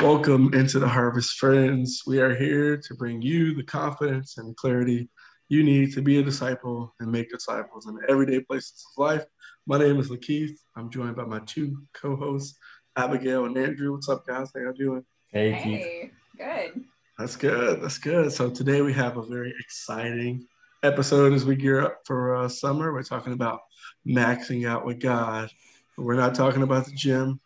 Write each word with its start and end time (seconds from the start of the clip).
Welcome 0.00 0.54
into 0.54 0.78
the 0.78 0.86
Harvest 0.86 1.38
Friends. 1.38 2.04
We 2.06 2.20
are 2.20 2.32
here 2.32 2.76
to 2.76 2.94
bring 2.94 3.20
you 3.20 3.52
the 3.52 3.64
confidence 3.64 4.38
and 4.38 4.56
clarity 4.56 5.08
you 5.48 5.64
need 5.64 5.92
to 5.94 6.02
be 6.02 6.20
a 6.20 6.22
disciple 6.22 6.94
and 7.00 7.10
make 7.10 7.30
disciples 7.30 7.88
in 7.88 7.96
the 7.96 8.08
everyday 8.08 8.38
places 8.40 8.86
of 8.86 9.02
life. 9.02 9.24
My 9.66 9.76
name 9.76 9.98
is 9.98 10.08
Lakeith. 10.08 10.56
I'm 10.76 10.88
joined 10.88 11.16
by 11.16 11.24
my 11.24 11.40
two 11.40 11.82
co-hosts, 11.94 12.56
Abigail 12.94 13.46
and 13.46 13.58
Andrew. 13.58 13.92
What's 13.92 14.08
up, 14.08 14.24
guys? 14.24 14.52
How 14.54 14.60
y'all 14.60 14.72
doing? 14.72 15.04
Hey, 15.32 15.50
Hey, 15.50 16.12
good. 16.38 16.84
That's 17.18 17.34
good. 17.34 17.82
That's 17.82 17.98
good. 17.98 18.32
So 18.32 18.50
today 18.50 18.82
we 18.82 18.92
have 18.92 19.16
a 19.16 19.26
very 19.26 19.52
exciting 19.58 20.46
episode 20.84 21.32
as 21.32 21.44
we 21.44 21.56
gear 21.56 21.80
up 21.80 22.02
for 22.04 22.36
uh, 22.36 22.48
summer. 22.48 22.92
We're 22.92 23.02
talking 23.02 23.32
about 23.32 23.62
maxing 24.06 24.68
out 24.68 24.86
with 24.86 25.00
God. 25.00 25.50
We're 25.96 26.14
not 26.14 26.36
talking 26.36 26.62
about 26.62 26.84
the 26.84 26.92
gym. 26.92 27.40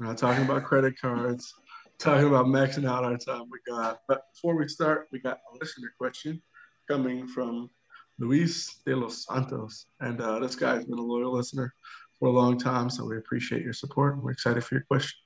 We're 0.00 0.06
not 0.06 0.18
talking 0.18 0.44
about 0.44 0.64
credit 0.64 1.00
cards. 1.00 1.54
Talking 1.98 2.28
about 2.28 2.46
maxing 2.46 2.88
out 2.88 3.04
our 3.04 3.16
time 3.16 3.48
with 3.50 3.60
God. 3.66 3.96
But 4.08 4.24
before 4.34 4.56
we 4.56 4.68
start, 4.68 5.08
we 5.10 5.20
got 5.20 5.38
a 5.52 5.58
listener 5.58 5.92
question 5.98 6.42
coming 6.88 7.26
from 7.26 7.70
Luis 8.18 8.80
de 8.86 8.94
los 8.94 9.24
Santos, 9.24 9.86
and 10.00 10.20
uh, 10.20 10.38
this 10.38 10.54
guy's 10.54 10.84
been 10.84 10.98
a 10.98 11.02
loyal 11.02 11.32
listener 11.32 11.74
for 12.18 12.28
a 12.28 12.32
long 12.32 12.58
time. 12.58 12.90
So 12.90 13.04
we 13.04 13.16
appreciate 13.16 13.62
your 13.62 13.72
support. 13.72 14.22
We're 14.22 14.32
excited 14.32 14.62
for 14.64 14.74
your 14.76 14.84
question. 14.84 15.18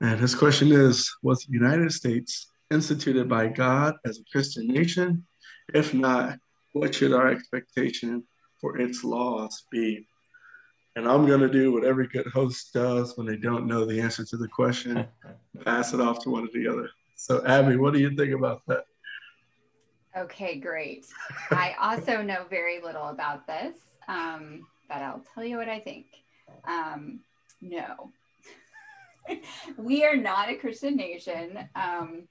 And 0.00 0.18
his 0.18 0.34
question 0.34 0.72
is: 0.72 1.12
Was 1.22 1.44
the 1.44 1.52
United 1.52 1.92
States 1.92 2.50
instituted 2.70 3.28
by 3.28 3.48
God 3.48 3.96
as 4.06 4.18
a 4.18 4.24
Christian 4.30 4.68
nation? 4.68 5.26
If 5.74 5.92
not, 5.92 6.38
what 6.72 6.94
should 6.94 7.12
our 7.12 7.28
expectation 7.28 8.24
for 8.60 8.78
its 8.78 9.04
laws 9.04 9.64
be? 9.70 10.06
And 10.96 11.08
I'm 11.08 11.26
going 11.26 11.40
to 11.40 11.48
do 11.48 11.72
what 11.72 11.84
every 11.84 12.08
good 12.08 12.26
host 12.26 12.72
does 12.72 13.16
when 13.16 13.26
they 13.26 13.36
don't 13.36 13.66
know 13.66 13.84
the 13.84 14.00
answer 14.00 14.24
to 14.24 14.36
the 14.36 14.48
question 14.48 15.06
pass 15.64 15.94
it 15.94 16.00
off 16.00 16.18
to 16.24 16.30
one 16.30 16.44
or 16.44 16.48
the 16.52 16.66
other. 16.66 16.90
So, 17.14 17.44
Abby, 17.46 17.76
what 17.76 17.94
do 17.94 18.00
you 18.00 18.16
think 18.16 18.34
about 18.34 18.62
that? 18.66 18.84
Okay, 20.16 20.58
great. 20.58 21.06
I 21.50 21.76
also 21.80 22.22
know 22.22 22.44
very 22.50 22.80
little 22.82 23.08
about 23.08 23.46
this, 23.46 23.76
um, 24.08 24.66
but 24.88 24.98
I'll 24.98 25.24
tell 25.34 25.44
you 25.44 25.56
what 25.56 25.68
I 25.68 25.78
think. 25.78 26.06
Um, 26.64 27.20
no, 27.60 28.10
we 29.76 30.04
are 30.04 30.16
not 30.16 30.48
a 30.48 30.56
Christian 30.56 30.96
nation. 30.96 31.58
Um, 31.76 32.22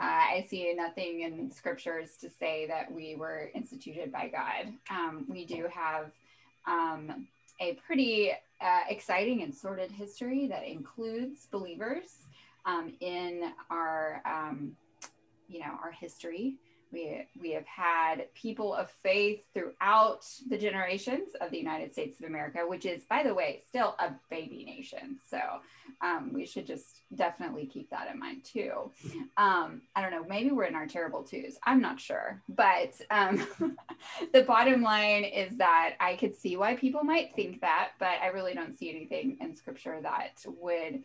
uh, 0.00 0.04
I 0.04 0.46
see 0.48 0.72
nothing 0.74 1.22
in 1.22 1.50
scriptures 1.52 2.16
to 2.20 2.30
say 2.30 2.66
that 2.66 2.90
we 2.90 3.14
were 3.14 3.50
instituted 3.54 4.10
by 4.10 4.28
God. 4.28 4.72
Um, 4.90 5.26
we 5.28 5.44
do 5.44 5.68
have 5.72 6.10
um, 6.66 7.28
a 7.60 7.74
pretty 7.86 8.32
uh, 8.60 8.80
exciting 8.88 9.42
and 9.42 9.54
sordid 9.54 9.90
history 9.90 10.46
that 10.48 10.64
includes 10.64 11.46
believers 11.46 12.26
um, 12.66 12.92
in 13.00 13.52
our, 13.70 14.22
um, 14.26 14.72
you 15.48 15.60
know, 15.60 15.78
our 15.82 15.92
history. 15.92 16.56
We, 16.92 17.26
we 17.40 17.50
have 17.52 17.66
had 17.66 18.32
people 18.34 18.74
of 18.74 18.90
faith 19.02 19.40
throughout 19.54 20.26
the 20.48 20.58
generations 20.58 21.30
of 21.40 21.50
the 21.50 21.58
United 21.58 21.92
States 21.92 22.20
of 22.20 22.26
America, 22.26 22.60
which 22.66 22.86
is, 22.86 23.04
by 23.04 23.22
the 23.22 23.34
way, 23.34 23.62
still 23.68 23.94
a 23.98 24.12
baby 24.30 24.64
nation. 24.64 25.18
So 25.28 25.40
um, 26.00 26.32
we 26.32 26.46
should 26.46 26.66
just 26.66 27.02
definitely 27.14 27.66
keep 27.66 27.90
that 27.90 28.10
in 28.12 28.18
mind 28.18 28.44
too. 28.44 28.90
Um, 29.36 29.82
I 29.94 30.02
don't 30.02 30.10
know, 30.10 30.24
maybe 30.28 30.50
we're 30.50 30.64
in 30.64 30.74
our 30.74 30.86
terrible 30.86 31.22
twos. 31.22 31.58
I'm 31.64 31.80
not 31.80 32.00
sure. 32.00 32.42
But 32.48 32.94
um, 33.10 33.46
the 34.32 34.42
bottom 34.42 34.82
line 34.82 35.24
is 35.24 35.56
that 35.58 35.94
I 36.00 36.16
could 36.16 36.36
see 36.36 36.56
why 36.56 36.76
people 36.76 37.04
might 37.04 37.34
think 37.34 37.60
that, 37.60 37.90
but 37.98 38.18
I 38.22 38.28
really 38.28 38.54
don't 38.54 38.78
see 38.78 38.90
anything 38.90 39.38
in 39.40 39.56
scripture 39.56 39.98
that 40.02 40.44
would 40.46 41.02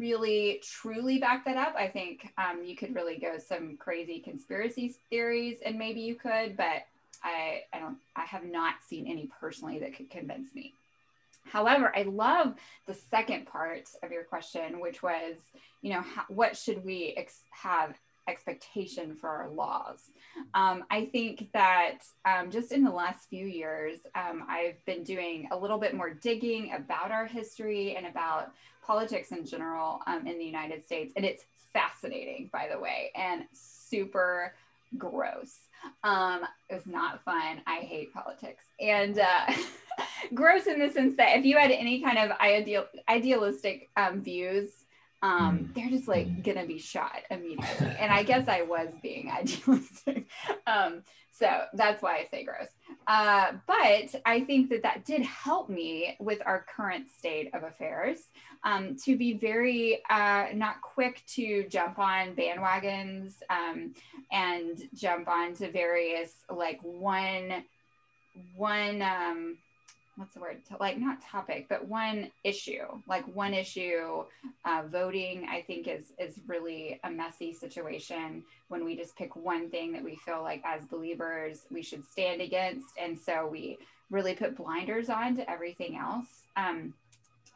really 0.00 0.62
truly 0.64 1.18
back 1.18 1.44
that 1.44 1.56
up. 1.56 1.74
I 1.76 1.86
think 1.86 2.32
um, 2.38 2.64
you 2.64 2.74
could 2.74 2.94
really 2.94 3.18
go 3.18 3.38
some 3.38 3.76
crazy 3.76 4.18
conspiracy 4.18 4.96
theories, 5.10 5.58
and 5.64 5.78
maybe 5.78 6.00
you 6.00 6.14
could, 6.14 6.56
but 6.56 6.86
I, 7.22 7.62
I 7.72 7.78
don't, 7.78 7.98
I 8.16 8.24
have 8.24 8.44
not 8.44 8.76
seen 8.88 9.06
any 9.06 9.30
personally 9.40 9.78
that 9.80 9.94
could 9.94 10.10
convince 10.10 10.54
me. 10.54 10.74
However, 11.44 11.92
I 11.96 12.02
love 12.02 12.54
the 12.86 12.94
second 12.94 13.46
part 13.46 13.88
of 14.02 14.10
your 14.10 14.24
question, 14.24 14.80
which 14.80 15.02
was, 15.02 15.36
you 15.82 15.92
know, 15.92 16.02
how, 16.02 16.24
what 16.28 16.56
should 16.56 16.84
we 16.84 17.14
ex- 17.16 17.44
have 17.50 17.94
expectation 18.28 19.14
for 19.14 19.28
our 19.28 19.50
laws? 19.50 20.10
Um, 20.54 20.84
I 20.90 21.06
think 21.06 21.48
that 21.52 21.98
um, 22.24 22.50
just 22.50 22.72
in 22.72 22.84
the 22.84 22.90
last 22.90 23.28
few 23.28 23.46
years, 23.46 23.98
um, 24.14 24.44
I've 24.48 24.84
been 24.84 25.02
doing 25.02 25.48
a 25.50 25.56
little 25.56 25.78
bit 25.78 25.94
more 25.94 26.10
digging 26.10 26.72
about 26.72 27.10
our 27.10 27.26
history 27.26 27.96
and 27.96 28.06
about 28.06 28.52
politics 28.90 29.30
in 29.30 29.46
general 29.46 30.00
um, 30.08 30.26
in 30.26 30.36
the 30.36 30.44
United 30.44 30.84
States. 30.84 31.12
And 31.14 31.24
it's 31.24 31.44
fascinating, 31.72 32.50
by 32.52 32.68
the 32.72 32.76
way, 32.76 33.12
and 33.14 33.44
super 33.52 34.52
gross. 34.98 35.54
Um, 36.02 36.40
it 36.68 36.74
was 36.74 36.86
not 36.86 37.22
fun. 37.22 37.60
I 37.68 37.76
hate 37.76 38.12
politics. 38.12 38.64
And 38.80 39.20
uh, 39.20 39.52
gross 40.34 40.66
in 40.66 40.80
the 40.80 40.90
sense 40.90 41.16
that 41.18 41.38
if 41.38 41.44
you 41.44 41.56
had 41.56 41.70
any 41.70 42.00
kind 42.02 42.18
of 42.18 42.36
ideal, 42.40 42.86
idealistic 43.08 43.90
um, 43.96 44.22
views, 44.22 44.70
um, 45.22 45.58
mm. 45.58 45.74
they're 45.74 45.90
just 45.90 46.08
like 46.08 46.26
mm. 46.26 46.42
gonna 46.42 46.66
be 46.66 46.78
shot 46.78 47.20
immediately. 47.30 47.94
and 47.96 48.10
I 48.12 48.24
guess 48.24 48.48
I 48.48 48.62
was 48.62 48.88
being 49.00 49.30
idealistic. 49.40 50.26
Um, 50.66 51.04
so 51.30 51.48
that's 51.74 52.02
why 52.02 52.18
I 52.18 52.26
say 52.30 52.44
gross. 52.44 52.68
Uh, 53.06 53.52
but 53.66 54.20
I 54.26 54.40
think 54.46 54.68
that 54.70 54.82
that 54.82 55.04
did 55.04 55.22
help 55.22 55.70
me 55.70 56.16
with 56.20 56.42
our 56.44 56.66
current 56.76 57.08
state 57.08 57.54
of 57.54 57.62
affairs 57.62 58.18
um, 58.64 58.96
to 59.04 59.16
be 59.16 59.34
very 59.34 60.02
uh, 60.10 60.46
not 60.54 60.80
quick 60.82 61.22
to 61.34 61.66
jump 61.68 61.98
on 61.98 62.34
bandwagons 62.34 63.34
um, 63.48 63.94
and 64.30 64.88
jump 64.94 65.28
onto 65.28 65.70
various 65.70 66.32
like 66.50 66.78
one 66.82 67.64
one 68.54 69.02
um, 69.02 69.56
what's 70.16 70.34
the 70.34 70.40
word? 70.40 70.58
Like 70.78 70.98
not 70.98 71.22
topic 71.22 71.66
but 71.68 71.86
one 71.88 72.30
issue 72.44 72.84
like 73.08 73.24
one 73.34 73.54
issue 73.54 74.24
uh, 74.64 74.82
voting 74.90 75.46
i 75.50 75.62
think 75.62 75.88
is 75.88 76.12
is 76.18 76.38
really 76.46 77.00
a 77.04 77.10
messy 77.10 77.54
situation. 77.54 78.44
When 78.68 78.84
we 78.84 78.96
just 78.96 79.16
pick 79.16 79.34
one 79.34 79.70
thing 79.70 79.92
that 79.92 80.04
we 80.04 80.16
feel 80.16 80.42
like 80.42 80.62
as 80.64 80.84
believers 80.84 81.62
we 81.70 81.82
should 81.82 82.04
stand 82.04 82.40
against 82.40 82.88
and 83.00 83.18
so 83.18 83.48
we 83.50 83.78
really 84.10 84.34
put 84.34 84.56
blinders 84.56 85.08
on 85.08 85.36
to 85.36 85.50
everything 85.50 85.96
else. 85.96 86.42
Um, 86.56 86.92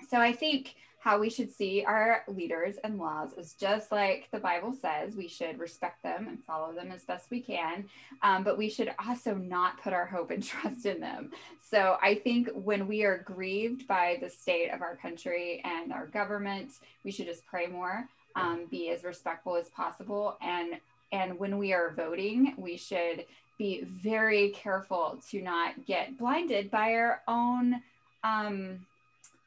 so 0.08 0.18
i 0.18 0.32
think 0.32 0.74
how 1.04 1.18
we 1.18 1.28
should 1.28 1.52
see 1.52 1.84
our 1.84 2.24
leaders 2.28 2.76
and 2.82 2.98
laws 2.98 3.34
is 3.34 3.52
just 3.52 3.92
like 3.92 4.26
the 4.32 4.38
Bible 4.38 4.72
says. 4.72 5.14
We 5.14 5.28
should 5.28 5.58
respect 5.58 6.02
them 6.02 6.26
and 6.28 6.42
follow 6.44 6.72
them 6.72 6.90
as 6.90 7.04
best 7.04 7.30
we 7.30 7.42
can, 7.42 7.84
um, 8.22 8.42
but 8.42 8.56
we 8.56 8.70
should 8.70 8.90
also 9.06 9.34
not 9.34 9.82
put 9.82 9.92
our 9.92 10.06
hope 10.06 10.30
and 10.30 10.42
trust 10.42 10.86
in 10.86 11.00
them. 11.00 11.30
So 11.60 11.98
I 12.00 12.14
think 12.14 12.48
when 12.54 12.88
we 12.88 13.04
are 13.04 13.18
grieved 13.18 13.86
by 13.86 14.16
the 14.22 14.30
state 14.30 14.70
of 14.70 14.80
our 14.80 14.96
country 14.96 15.60
and 15.62 15.92
our 15.92 16.06
government, 16.06 16.70
we 17.04 17.10
should 17.10 17.26
just 17.26 17.44
pray 17.44 17.66
more, 17.66 18.08
um, 18.34 18.64
be 18.70 18.88
as 18.88 19.04
respectful 19.04 19.56
as 19.56 19.68
possible, 19.68 20.38
and 20.40 20.80
and 21.12 21.38
when 21.38 21.58
we 21.58 21.74
are 21.74 21.92
voting, 21.94 22.54
we 22.56 22.78
should 22.78 23.26
be 23.58 23.84
very 23.84 24.48
careful 24.50 25.20
to 25.30 25.42
not 25.42 25.84
get 25.84 26.16
blinded 26.16 26.70
by 26.70 26.94
our 26.94 27.20
own. 27.28 27.82
Um, 28.24 28.86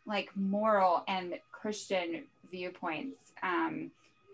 like 0.07 0.29
moral 0.35 1.03
and 1.07 1.35
Christian 1.51 2.23
viewpoints. 2.49 3.33
Um, 3.43 3.91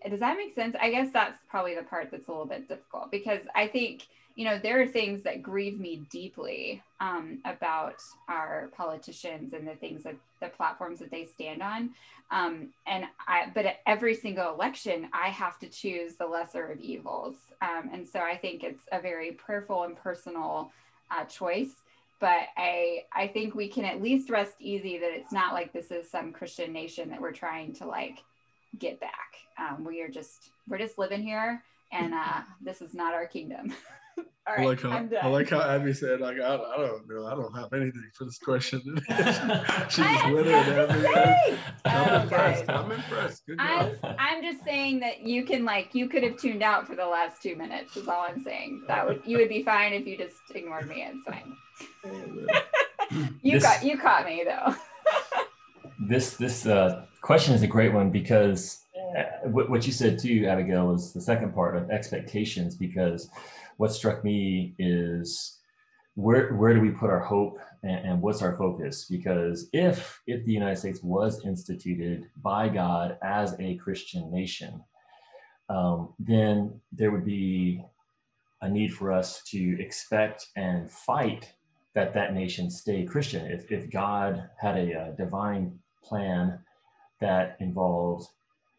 does 0.10 0.20
that 0.20 0.38
make 0.38 0.54
sense? 0.56 0.76
I 0.80 0.92
guess 0.92 1.12
that's 1.12 1.40
probably 1.50 1.76
the 1.76 1.84
part 1.84 2.12
that's 2.12 2.28
a 2.28 2.32
little 2.32 2.46
bit 2.46 2.68
difficult 2.68 3.10
because 3.10 3.42
I 3.56 3.68
think, 3.68 4.06
you 4.36 4.46
know, 4.46 4.60
there 4.60 4.82
are 4.82 4.88
things 4.88 5.24
that 5.24 5.42
grieve 5.42 5.80
me 5.80 6.02
deeply 6.12 6.82
um, 7.00 7.40
about 7.46 8.02
our 8.28 8.70
politicians 8.76 9.54
and 9.54 9.68
the 9.68 9.76
things 9.76 10.04
that 10.04 10.16
the 10.42 10.50
platforms 10.50 11.00
that 11.00 11.12
they 11.12 11.26
stand 11.26 11.62
on. 11.62 11.92
Um, 12.32 12.70
and 12.88 13.06
I, 13.28 13.52
but 13.54 13.66
at 13.66 13.80
every 13.86 14.16
single 14.16 14.54
election, 14.54 15.08
I 15.14 15.30
have 15.30 15.60
to 15.60 15.68
choose 15.68 16.16
the 16.16 16.26
lesser 16.26 16.66
of 16.66 16.80
evils. 16.82 17.36
Um, 17.62 17.90
and 17.94 18.08
so 18.08 18.20
I 18.20 18.36
think 18.36 18.64
it's 18.64 18.84
a 18.92 19.00
very 19.00 19.32
prayerful 19.32 19.84
and 19.84 19.96
personal 19.96 20.72
uh, 21.12 21.26
choice 21.26 21.83
but 22.20 22.48
I 22.58 23.04
I 23.12 23.28
think 23.28 23.56
we 23.56 23.68
can 23.68 23.86
at 23.86 24.02
least 24.02 24.30
rest 24.30 24.56
easy 24.60 24.98
that 24.98 25.12
it's 25.12 25.32
not 25.32 25.54
like 25.54 25.74
this 25.74 25.92
is 25.92 26.10
some 26.10 26.32
Christian 26.32 26.72
nation 26.72 27.10
that 27.10 27.22
we're 27.22 27.32
trying 27.32 27.74
to 27.76 27.86
like 27.86 28.20
get 28.80 29.00
back. 29.00 29.36
Um, 29.60 29.84
we 29.84 30.02
are 30.02 30.10
just 30.10 30.52
we're 30.68 30.78
just 30.78 30.98
living 30.98 31.22
here, 31.22 31.62
and 31.92 32.14
uh, 32.14 32.42
this 32.62 32.82
is 32.82 32.94
not 32.94 33.14
our 33.14 33.28
kingdom. 33.28 33.74
All 34.46 34.56
right, 34.56 34.64
I 34.64 34.66
like 34.66 34.82
how 34.82 35.10
I 35.22 35.28
like 35.28 35.50
how 35.50 35.62
Abby 35.62 35.94
said 35.94 36.20
like 36.20 36.38
I, 36.38 36.56
I 36.56 36.78
don't 36.78 37.08
know 37.08 37.26
I 37.26 37.34
don't 37.34 37.56
have 37.56 37.72
anything 37.72 38.04
for 38.14 38.26
this 38.26 38.38
question. 38.38 38.82
She's 39.90 40.06
with 40.32 40.48
it. 40.48 40.54
Abby. 40.54 41.58
I'm 41.86 42.10
oh, 42.10 42.22
impressed. 42.24 42.70
I'm 42.70 42.92
impressed. 42.92 43.46
Good 43.48 43.58
job. 43.60 43.96
I'm, 44.04 44.16
I'm 44.20 44.44
just 44.44 44.64
saying 44.66 45.00
that 45.00 45.22
you 45.22 45.46
can 45.46 45.64
like 45.64 45.96
you 45.96 46.10
could 46.10 46.24
have 46.24 46.38
tuned 46.38 46.62
out 46.62 46.86
for 46.88 46.96
the 46.96 47.06
last 47.06 47.42
two 47.42 47.56
minutes. 47.56 47.96
Is 47.96 48.10
all 48.10 48.26
I'm 48.28 48.44
saying. 48.44 48.84
That 48.88 49.08
would 49.08 49.22
you 49.26 49.38
would 49.38 49.50
be 49.50 49.64
fine 49.64 49.94
if 49.94 50.06
you 50.06 50.18
just 50.18 50.36
ignored 50.54 50.90
me. 50.90 51.08
It's 51.08 51.24
fine. 51.26 51.56
You 53.42 53.52
this, 53.54 53.64
got 53.64 53.84
you 53.84 53.98
caught 53.98 54.26
me 54.26 54.44
though. 54.46 54.76
this 56.08 56.36
this 56.38 56.66
uh, 56.66 57.06
question 57.22 57.54
is 57.54 57.62
a 57.62 57.68
great 57.68 57.94
one 57.94 58.10
because 58.10 58.84
uh, 59.18 59.48
what 59.50 59.86
you 59.86 59.94
said 59.94 60.20
too, 60.20 60.46
Abigail, 60.48 60.88
was 60.88 61.14
the 61.14 61.22
second 61.22 61.54
part 61.54 61.76
of 61.76 61.90
expectations 61.90 62.76
because 62.76 63.30
what 63.78 63.92
struck 63.92 64.24
me 64.24 64.74
is 64.80 65.60
where 66.16 66.54
where 66.54 66.74
do 66.74 66.82
we 66.82 66.92
put 66.92 67.10
our 67.10 67.20
hope 67.20 67.60
and, 67.82 68.08
and, 68.08 68.22
what's 68.22 68.42
our 68.42 68.56
focus? 68.56 69.06
Because 69.10 69.68
if 69.74 70.22
if 70.28 70.46
the 70.46 70.52
United 70.52 70.78
States 70.78 71.02
was 71.04 71.44
instituted 71.46 72.30
by 72.42 72.70
God 72.70 73.18
as 73.24 73.56
a 73.60 73.76
Christian 73.76 74.32
nation, 74.32 74.84
um, 75.70 76.14
then 76.20 76.80
there 76.92 77.12
would 77.12 77.26
be 77.26 77.84
a 78.62 78.70
need 78.70 78.94
for 78.94 79.12
us 79.12 79.44
to 79.44 79.82
expect 79.82 80.48
and 80.56 80.90
fight 80.90 81.54
that 81.96 82.14
that 82.14 82.34
nation 82.34 82.70
stay 82.70 83.04
Christian. 83.06 83.46
If 83.52 83.72
if 83.72 83.90
God 83.90 84.50
had 84.60 84.78
a, 84.78 85.10
a 85.10 85.16
divine 85.18 85.80
plan 86.04 86.60
that 87.22 87.58
involved 87.60 88.28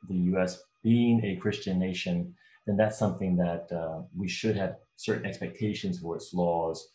the 0.09 0.17
U.S. 0.33 0.63
being 0.83 1.25
a 1.25 1.37
Christian 1.37 1.79
nation, 1.79 2.35
then 2.67 2.77
that's 2.77 2.99
something 2.99 3.37
that 3.37 3.71
uh, 3.73 4.03
we 4.17 4.29
should 4.29 4.57
have 4.57 4.77
certain 4.97 5.27
expectations 5.27 5.99
for 5.99 6.17
its 6.17 6.35
laws 6.35 6.89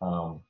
um, 0.00 0.40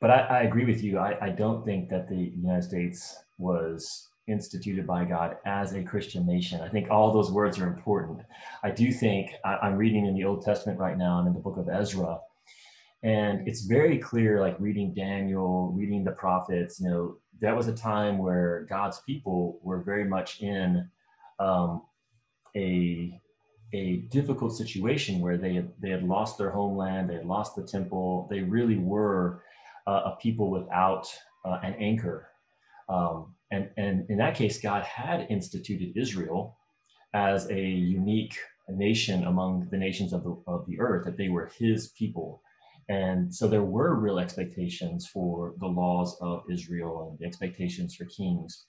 but 0.00 0.10
I, 0.10 0.18
I, 0.18 0.42
agree 0.42 0.64
with 0.64 0.82
you. 0.82 0.98
I, 0.98 1.16
I, 1.20 1.30
don't 1.30 1.64
think 1.64 1.88
that 1.90 2.08
the 2.08 2.16
United 2.16 2.64
States 2.64 3.16
was 3.38 4.08
instituted 4.26 4.86
by 4.86 5.04
God 5.04 5.36
as 5.44 5.74
a 5.74 5.82
Christian 5.82 6.26
nation. 6.26 6.60
I 6.60 6.68
think 6.68 6.90
all 6.90 7.12
those 7.12 7.30
words 7.30 7.58
are 7.58 7.66
important. 7.66 8.20
I 8.62 8.70
do 8.70 8.92
think 8.92 9.32
I, 9.44 9.66
am 9.66 9.76
reading 9.76 10.06
in 10.06 10.14
the 10.14 10.24
Old 10.24 10.44
Testament 10.44 10.78
right 10.78 10.96
now. 10.96 11.18
I'm 11.18 11.26
in 11.26 11.34
the 11.34 11.40
book 11.40 11.56
of 11.56 11.68
Ezra. 11.68 12.18
And 13.02 13.46
it's 13.48 13.62
very 13.62 13.98
clear, 13.98 14.40
like 14.40 14.56
reading 14.60 14.94
Daniel, 14.94 15.72
reading 15.76 16.04
the 16.04 16.12
prophets, 16.12 16.80
you 16.80 16.88
know, 16.88 17.16
that 17.40 17.56
was 17.56 17.66
a 17.66 17.74
time 17.74 18.18
where 18.18 18.66
God's 18.70 19.00
people 19.00 19.58
were 19.62 19.82
very 19.82 20.04
much 20.04 20.40
in 20.40 20.88
um, 21.40 21.82
a 22.56 23.20
a 23.74 23.96
difficult 24.10 24.54
situation 24.54 25.20
where 25.20 25.38
they 25.38 25.54
had, 25.54 25.72
they 25.80 25.88
had 25.88 26.02
lost 26.06 26.36
their 26.36 26.50
homeland, 26.50 27.08
they 27.08 27.14
had 27.14 27.26
lost 27.26 27.56
the 27.56 27.62
temple. 27.62 28.28
They 28.30 28.40
really 28.40 28.76
were 28.76 29.42
uh, 29.86 30.02
a 30.12 30.16
people 30.20 30.50
without 30.50 31.08
uh, 31.44 31.58
an 31.62 31.74
anchor. 31.78 32.28
Um, 32.88 33.34
and, 33.50 33.70
and 33.78 34.08
in 34.10 34.18
that 34.18 34.34
case, 34.34 34.60
God 34.60 34.84
had 34.84 35.26
instituted 35.30 35.96
Israel 35.96 36.58
as 37.14 37.50
a 37.50 37.60
unique 37.60 38.36
nation 38.68 39.24
among 39.24 39.68
the 39.70 39.78
nations 39.78 40.12
of 40.12 40.22
the, 40.22 40.36
of 40.46 40.66
the 40.66 40.78
earth, 40.78 41.04
that 41.06 41.16
they 41.16 41.30
were 41.30 41.50
his 41.58 41.88
people. 41.88 42.42
And 42.88 43.34
so 43.34 43.48
there 43.48 43.62
were 43.62 43.94
real 43.94 44.18
expectations 44.18 45.06
for 45.06 45.54
the 45.60 45.66
laws 45.66 46.16
of 46.20 46.42
Israel 46.50 47.08
and 47.10 47.18
the 47.18 47.26
expectations 47.26 47.94
for 47.94 48.04
kings. 48.06 48.66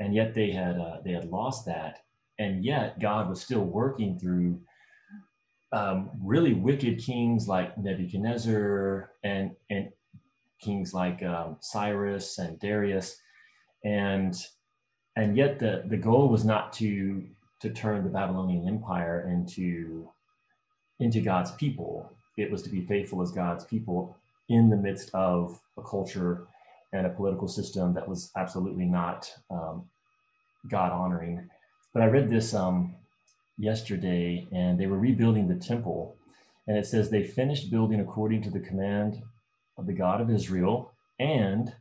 And 0.00 0.14
yet 0.14 0.34
they 0.34 0.50
had, 0.50 0.78
uh, 0.78 0.98
they 1.04 1.12
had 1.12 1.26
lost 1.26 1.66
that 1.66 1.98
and 2.40 2.64
yet 2.64 2.98
God 2.98 3.28
was 3.28 3.40
still 3.42 3.64
working 3.64 4.18
through 4.18 4.60
um, 5.72 6.10
really 6.22 6.54
wicked 6.54 6.98
kings 6.98 7.46
like 7.46 7.76
Nebuchadnezzar 7.78 9.12
and 9.22 9.52
and 9.68 9.90
kings 10.60 10.92
like 10.94 11.22
um, 11.22 11.58
Cyrus 11.60 12.38
and 12.38 12.58
Darius, 12.58 13.16
and 13.84 14.34
and 15.16 15.36
yet 15.36 15.58
the 15.58 15.84
the 15.86 15.98
goal 15.98 16.28
was 16.30 16.44
not 16.44 16.72
to 16.74 17.26
to 17.60 17.70
turn 17.70 18.04
the 18.04 18.10
Babylonian 18.10 18.66
Empire 18.66 19.28
into 19.30 20.10
into 20.98 21.20
God's 21.20 21.52
people. 21.52 22.10
It 22.40 22.50
was 22.50 22.62
to 22.62 22.70
be 22.70 22.80
faithful 22.80 23.22
as 23.22 23.30
God's 23.30 23.64
people 23.64 24.16
in 24.48 24.70
the 24.70 24.76
midst 24.76 25.10
of 25.14 25.60
a 25.76 25.82
culture 25.82 26.46
and 26.92 27.06
a 27.06 27.10
political 27.10 27.48
system 27.48 27.94
that 27.94 28.08
was 28.08 28.32
absolutely 28.36 28.84
not 28.84 29.30
um, 29.50 29.84
God 30.68 30.92
honoring. 30.92 31.48
But 31.92 32.02
I 32.02 32.06
read 32.06 32.28
this 32.28 32.54
um, 32.54 32.94
yesterday, 33.58 34.48
and 34.52 34.78
they 34.78 34.86
were 34.86 34.98
rebuilding 34.98 35.48
the 35.48 35.54
temple, 35.54 36.16
and 36.66 36.76
it 36.76 36.86
says 36.86 37.10
they 37.10 37.24
finished 37.24 37.70
building 37.70 38.00
according 38.00 38.42
to 38.42 38.50
the 38.50 38.60
command 38.60 39.22
of 39.78 39.86
the 39.86 39.92
God 39.92 40.20
of 40.20 40.30
Israel 40.30 40.92
and 41.18 41.74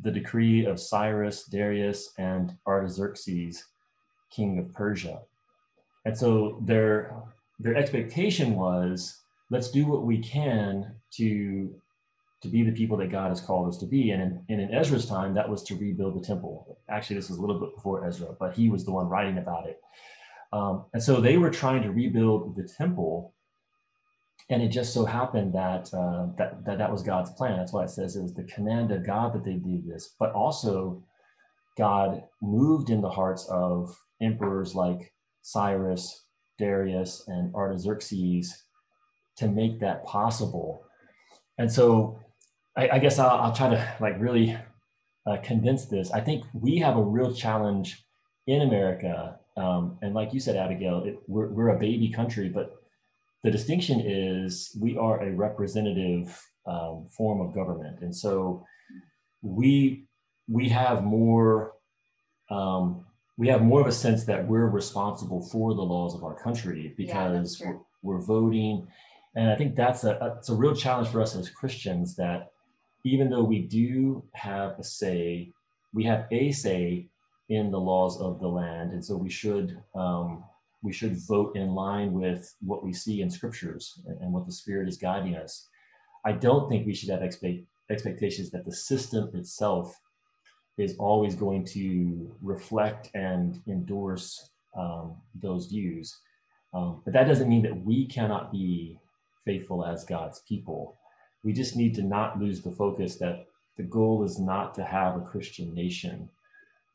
the 0.00 0.10
decree 0.10 0.66
of 0.66 0.80
Cyrus, 0.80 1.44
Darius, 1.44 2.12
and 2.18 2.56
Artaxerxes, 2.66 3.64
king 4.30 4.58
of 4.58 4.72
Persia. 4.72 5.20
And 6.04 6.16
so 6.16 6.58
their 6.62 7.14
their 7.58 7.76
expectation 7.76 8.56
was 8.56 9.21
let's 9.52 9.70
do 9.70 9.86
what 9.86 10.04
we 10.04 10.18
can 10.18 10.94
to 11.12 11.70
to 12.40 12.48
be 12.48 12.64
the 12.64 12.72
people 12.72 12.96
that 12.96 13.12
God 13.12 13.28
has 13.28 13.40
called 13.40 13.68
us 13.68 13.78
to 13.78 13.86
be. 13.86 14.10
And 14.10 14.20
in, 14.20 14.44
and 14.48 14.60
in 14.60 14.74
Ezra's 14.74 15.06
time, 15.06 15.32
that 15.34 15.48
was 15.48 15.62
to 15.64 15.76
rebuild 15.76 16.20
the 16.20 16.26
temple. 16.26 16.76
Actually, 16.88 17.14
this 17.14 17.28
was 17.28 17.38
a 17.38 17.40
little 17.40 17.60
bit 17.60 17.72
before 17.72 18.04
Ezra, 18.04 18.34
but 18.40 18.56
he 18.56 18.68
was 18.68 18.84
the 18.84 18.90
one 18.90 19.08
writing 19.08 19.38
about 19.38 19.68
it. 19.68 19.80
Um, 20.52 20.86
and 20.92 21.00
so 21.00 21.20
they 21.20 21.36
were 21.36 21.50
trying 21.50 21.82
to 21.82 21.92
rebuild 21.92 22.56
the 22.56 22.68
temple. 22.76 23.32
And 24.50 24.60
it 24.60 24.70
just 24.70 24.92
so 24.92 25.04
happened 25.04 25.54
that, 25.54 25.94
uh, 25.94 26.34
that, 26.36 26.64
that 26.64 26.78
that 26.78 26.90
was 26.90 27.04
God's 27.04 27.30
plan. 27.34 27.58
That's 27.58 27.72
why 27.72 27.84
it 27.84 27.90
says 27.90 28.16
it 28.16 28.22
was 28.22 28.34
the 28.34 28.42
command 28.42 28.90
of 28.90 29.06
God 29.06 29.32
that 29.34 29.44
they 29.44 29.54
do 29.54 29.80
this. 29.86 30.16
But 30.18 30.32
also, 30.32 31.04
God 31.78 32.24
moved 32.42 32.90
in 32.90 33.02
the 33.02 33.08
hearts 33.08 33.46
of 33.48 33.96
emperors 34.20 34.74
like 34.74 35.12
Cyrus, 35.42 36.24
Darius, 36.58 37.22
and 37.28 37.54
Artaxerxes 37.54 38.64
to 39.36 39.48
make 39.48 39.80
that 39.80 40.04
possible. 40.04 40.84
And 41.58 41.70
so 41.70 42.18
I, 42.76 42.90
I 42.90 42.98
guess 42.98 43.18
I'll, 43.18 43.40
I'll, 43.40 43.52
try 43.52 43.70
to 43.70 43.96
like 44.00 44.20
really 44.20 44.56
uh, 45.26 45.36
condense 45.42 45.86
this. 45.86 46.10
I 46.10 46.20
think 46.20 46.44
we 46.52 46.78
have 46.78 46.96
a 46.96 47.02
real 47.02 47.32
challenge 47.32 48.04
in 48.46 48.62
America, 48.62 49.38
um, 49.56 49.98
and 50.02 50.14
like 50.14 50.32
you 50.32 50.40
said, 50.40 50.56
Abigail, 50.56 51.04
it, 51.04 51.18
we're, 51.28 51.48
we're 51.48 51.68
a 51.68 51.78
baby 51.78 52.08
country, 52.08 52.48
but 52.48 52.82
the 53.44 53.50
distinction 53.50 54.00
is 54.00 54.76
we 54.80 54.96
are 54.96 55.22
a 55.22 55.30
representative 55.30 56.40
um, 56.66 57.06
form 57.16 57.40
of 57.40 57.54
government, 57.54 58.00
and 58.00 58.14
so 58.14 58.64
we 59.42 60.04
we 60.48 60.68
have 60.68 61.04
more 61.04 61.72
um, 62.50 63.04
we 63.36 63.48
have 63.48 63.62
more 63.62 63.80
of 63.80 63.86
a 63.86 63.92
sense 63.92 64.24
that 64.24 64.46
we're 64.46 64.68
responsible 64.68 65.42
for 65.42 65.74
the 65.74 65.82
laws 65.82 66.14
of 66.14 66.22
our 66.24 66.34
country 66.34 66.94
because 66.96 67.60
yeah, 67.60 67.70
we're, 67.70 67.78
we're 68.02 68.24
voting 68.24 68.86
and 69.34 69.50
I 69.50 69.56
think 69.56 69.74
that's 69.74 70.04
a, 70.04 70.18
that's 70.20 70.50
a 70.50 70.54
real 70.54 70.74
challenge 70.74 71.08
for 71.08 71.20
us 71.22 71.34
as 71.36 71.48
Christians 71.48 72.16
that 72.16 72.52
even 73.04 73.30
though 73.30 73.42
we 73.42 73.60
do 73.60 74.22
have 74.34 74.78
a 74.78 74.84
say, 74.84 75.52
we 75.94 76.04
have 76.04 76.26
a 76.30 76.52
say 76.52 77.08
in 77.48 77.70
the 77.70 77.80
laws 77.80 78.20
of 78.20 78.40
the 78.40 78.48
land, 78.48 78.92
and 78.92 79.04
so 79.04 79.16
we 79.16 79.30
should 79.30 79.82
um, 79.94 80.44
we 80.82 80.92
should 80.92 81.16
vote 81.26 81.56
in 81.56 81.74
line 81.74 82.12
with 82.12 82.54
what 82.60 82.84
we 82.84 82.92
see 82.92 83.22
in 83.22 83.30
scriptures 83.30 84.00
and, 84.06 84.20
and, 84.20 84.32
what 84.32 84.46
the 84.46 84.52
Spirit 84.52 84.88
is 84.88 84.96
guiding 84.96 85.36
us. 85.36 85.68
I 86.24 86.32
don't 86.32 86.68
think 86.68 86.86
we 86.86 86.94
should 86.94 87.10
have 87.10 87.22
expect, 87.22 87.60
expectations 87.88 88.50
that 88.50 88.64
the 88.64 88.74
system 88.74 89.30
itself 89.34 89.96
is 90.78 90.96
always 90.98 91.34
going 91.36 91.64
to 91.66 92.34
reflect 92.42 93.10
and 93.14 93.60
endorse 93.68 94.50
um, 94.76 95.14
those 95.34 95.66
views. 95.66 96.18
Um, 96.74 97.02
but 97.04 97.12
that 97.12 97.28
doesn't 97.28 97.48
mean 97.48 97.62
that 97.62 97.84
we 97.84 98.06
cannot 98.06 98.50
be 98.50 98.98
faithful 99.44 99.84
as 99.84 100.04
God's 100.04 100.40
people 100.48 100.96
we 101.44 101.52
just 101.52 101.76
need 101.76 101.94
to 101.96 102.02
not 102.02 102.38
lose 102.38 102.62
the 102.62 102.70
focus 102.70 103.16
that 103.16 103.46
the 103.76 103.82
goal 103.82 104.24
is 104.24 104.38
not 104.38 104.74
to 104.74 104.84
have 104.84 105.16
a 105.16 105.20
Christian 105.24 105.74
nation. 105.74 106.28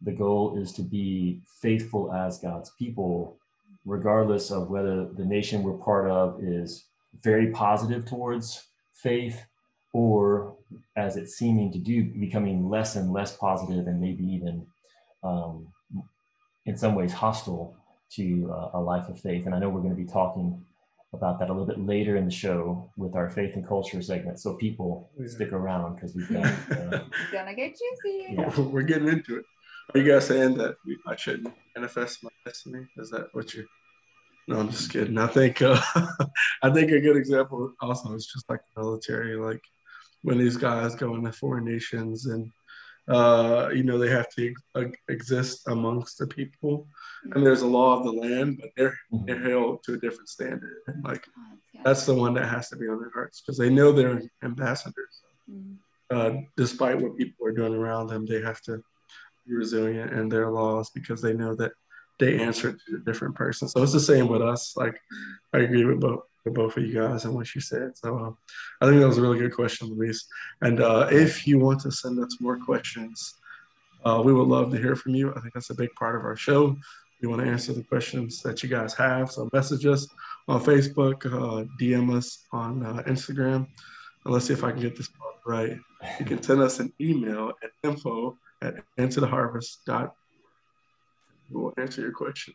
The 0.01 0.11
goal 0.11 0.57
is 0.57 0.71
to 0.73 0.83
be 0.83 1.41
faithful 1.61 2.13
as 2.13 2.39
God's 2.39 2.71
people, 2.77 3.37
regardless 3.85 4.51
of 4.51 4.69
whether 4.69 5.05
the 5.05 5.25
nation 5.25 5.63
we're 5.63 5.73
part 5.73 6.09
of 6.09 6.41
is 6.41 6.85
very 7.23 7.51
positive 7.51 8.05
towards 8.05 8.63
faith 8.93 9.45
or, 9.93 10.55
as 10.95 11.17
it's 11.17 11.35
seeming 11.35 11.71
to 11.71 11.79
do, 11.79 12.03
becoming 12.03 12.69
less 12.69 12.95
and 12.95 13.11
less 13.11 13.35
positive 13.35 13.87
and 13.87 13.99
maybe 13.99 14.23
even 14.23 14.67
um, 15.23 15.67
in 16.65 16.77
some 16.77 16.93
ways 16.93 17.11
hostile 17.11 17.75
to 18.11 18.49
uh, 18.53 18.77
a 18.77 18.79
life 18.79 19.09
of 19.09 19.19
faith. 19.19 19.45
And 19.45 19.55
I 19.55 19.59
know 19.59 19.69
we're 19.69 19.81
going 19.81 19.95
to 19.95 20.01
be 20.01 20.09
talking 20.09 20.63
about 21.13 21.39
that 21.39 21.49
a 21.49 21.53
little 21.53 21.65
bit 21.65 21.79
later 21.79 22.17
in 22.17 22.25
the 22.25 22.31
show 22.31 22.91
with 22.97 23.15
our 23.15 23.29
faith 23.29 23.55
and 23.55 23.67
culture 23.67 24.01
segment. 24.01 24.39
So 24.39 24.55
people 24.55 25.09
yeah. 25.17 25.27
stick 25.27 25.53
around 25.53 25.95
because 25.95 26.15
we've 26.15 26.31
got. 26.31 26.45
Uh, 26.71 26.99
gonna 27.31 27.55
get 27.55 27.71
juicy. 27.77 28.35
Yeah. 28.35 28.59
We're 28.59 28.81
getting 28.81 29.07
into 29.07 29.37
it. 29.37 29.45
Are 29.93 29.99
you 30.01 30.11
guys 30.11 30.27
saying 30.27 30.57
that 30.57 30.75
we, 30.85 30.97
I 31.07 31.15
shouldn't 31.15 31.53
manifest 31.75 32.23
my 32.23 32.29
destiny? 32.45 32.85
Is 32.97 33.09
that 33.11 33.27
what 33.31 33.53
you're? 33.53 33.65
No, 34.49 34.59
I'm 34.59 34.69
just 34.69 34.91
kidding. 34.91 35.17
I 35.17 35.27
think 35.27 35.61
uh, 35.61 35.79
I 36.63 36.69
think 36.69 36.91
a 36.91 36.99
good 36.99 37.17
example 37.17 37.73
also 37.81 38.13
is 38.13 38.27
just 38.27 38.49
like 38.49 38.59
the 38.75 38.81
military, 38.81 39.35
like 39.37 39.61
when 40.23 40.37
these 40.37 40.57
guys 40.57 40.95
go 40.95 41.15
into 41.15 41.31
foreign 41.31 41.65
nations 41.65 42.25
and 42.25 42.51
uh, 43.07 43.69
you 43.73 43.83
know, 43.83 43.97
they 43.97 44.09
have 44.09 44.29
to 44.35 44.53
ex- 44.75 44.91
exist 45.07 45.67
amongst 45.67 46.17
the 46.17 46.27
people. 46.27 46.87
And 47.31 47.45
there's 47.45 47.61
a 47.61 47.67
law 47.67 47.97
of 47.97 48.03
the 48.03 48.11
land, 48.11 48.57
but 48.59 48.69
they're, 48.75 48.97
mm-hmm. 49.13 49.25
they're 49.25 49.49
held 49.49 49.83
to 49.83 49.93
a 49.93 49.97
different 49.97 50.29
standard. 50.29 50.77
Like 51.03 51.25
that's 51.83 52.05
the 52.05 52.13
one 52.13 52.33
that 52.33 52.47
has 52.47 52.69
to 52.69 52.75
be 52.75 52.87
on 52.87 52.99
their 52.99 53.11
hearts 53.13 53.41
because 53.41 53.57
they 53.57 53.69
know 53.69 53.91
they're 53.91 54.21
ambassadors. 54.43 55.21
Mm-hmm. 55.49 55.73
Uh, 56.09 56.41
despite 56.55 56.99
what 56.99 57.17
people 57.17 57.45
are 57.45 57.51
doing 57.51 57.73
around 57.73 58.07
them, 58.07 58.25
they 58.25 58.41
have 58.41 58.61
to 58.61 58.83
be 59.45 59.53
resilient 59.53 60.11
in 60.13 60.29
their 60.29 60.51
laws 60.51 60.89
because 60.89 61.21
they 61.21 61.33
know 61.33 61.55
that 61.55 61.71
they 62.19 62.39
answer 62.39 62.73
to 62.73 62.95
a 62.95 62.99
different 62.99 63.35
person. 63.35 63.67
So 63.67 63.83
it's 63.83 63.93
the 63.93 63.99
same 63.99 64.27
with 64.27 64.41
us. 64.41 64.75
Like 64.75 64.99
I 65.53 65.59
agree 65.59 65.85
with 65.85 65.99
both 65.99 66.21
with 66.47 66.55
both 66.55 66.77
of 66.77 66.83
you 66.83 66.93
guys 66.93 67.25
and 67.25 67.33
what 67.33 67.53
you 67.53 67.61
said. 67.61 67.97
So 67.97 68.17
uh, 68.17 68.31
I 68.81 68.89
think 68.89 68.99
that 68.99 69.07
was 69.07 69.17
a 69.17 69.21
really 69.21 69.39
good 69.39 69.53
question, 69.53 69.87
Luis. 69.89 70.27
And 70.61 70.81
uh, 70.81 71.07
if 71.11 71.47
you 71.47 71.59
want 71.59 71.81
to 71.81 71.91
send 71.91 72.19
us 72.19 72.37
more 72.39 72.57
questions, 72.57 73.35
uh, 74.05 74.21
we 74.23 74.33
would 74.33 74.47
love 74.47 74.71
to 74.71 74.77
hear 74.77 74.95
from 74.95 75.15
you. 75.15 75.33
I 75.35 75.39
think 75.39 75.53
that's 75.53 75.69
a 75.69 75.75
big 75.75 75.93
part 75.95 76.15
of 76.15 76.23
our 76.23 76.35
show. 76.35 76.75
We 77.21 77.27
want 77.27 77.41
to 77.41 77.47
answer 77.47 77.73
the 77.73 77.83
questions 77.83 78.41
that 78.43 78.61
you 78.61 78.69
guys 78.69 78.93
have. 78.93 79.31
So 79.31 79.49
message 79.53 79.85
us 79.85 80.07
on 80.47 80.63
Facebook, 80.63 81.25
uh, 81.25 81.65
DM 81.79 82.15
us 82.15 82.45
on 82.51 82.85
uh, 82.85 83.03
Instagram. 83.07 83.67
And 84.23 84.33
let's 84.33 84.45
see 84.45 84.53
if 84.53 84.63
I 84.63 84.71
can 84.71 84.81
get 84.81 84.95
this 84.95 85.09
right. 85.45 85.77
You 86.19 86.25
can 86.25 86.41
send 86.41 86.61
us 86.61 86.79
an 86.79 86.93
email 87.01 87.53
at 87.63 87.71
info 87.83 88.37
at 88.61 88.75
intotheharvest.com 88.97 90.11
we'll 91.49 91.73
answer 91.77 92.01
your 92.01 92.11
question. 92.11 92.53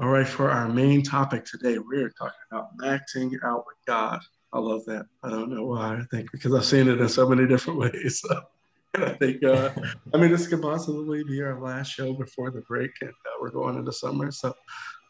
All 0.00 0.08
right, 0.08 0.26
for 0.26 0.50
our 0.50 0.68
main 0.68 1.04
topic 1.04 1.44
today, 1.44 1.78
we're 1.78 2.10
talking 2.10 2.32
about 2.50 2.76
maxing 2.78 3.32
out 3.44 3.64
with 3.64 3.76
God. 3.86 4.20
I 4.52 4.58
love 4.58 4.84
that. 4.86 5.06
I 5.22 5.30
don't 5.30 5.54
know 5.54 5.66
why. 5.66 5.94
I 5.94 6.02
think 6.10 6.32
because 6.32 6.52
I've 6.52 6.64
seen 6.64 6.88
it 6.88 7.00
in 7.00 7.08
so 7.08 7.28
many 7.28 7.46
different 7.46 7.78
ways. 7.94 8.20
And 8.94 9.04
I 9.04 9.12
think, 9.12 9.44
uh, 9.44 9.70
I 10.12 10.16
mean, 10.16 10.32
this 10.32 10.48
could 10.48 10.62
possibly 10.62 11.22
be 11.22 11.40
our 11.42 11.62
last 11.62 11.92
show 11.92 12.12
before 12.12 12.50
the 12.50 12.62
break, 12.62 12.90
and 13.02 13.10
uh, 13.10 13.38
we're 13.40 13.50
going 13.50 13.76
into 13.78 13.92
summer. 13.92 14.32
So, 14.32 14.52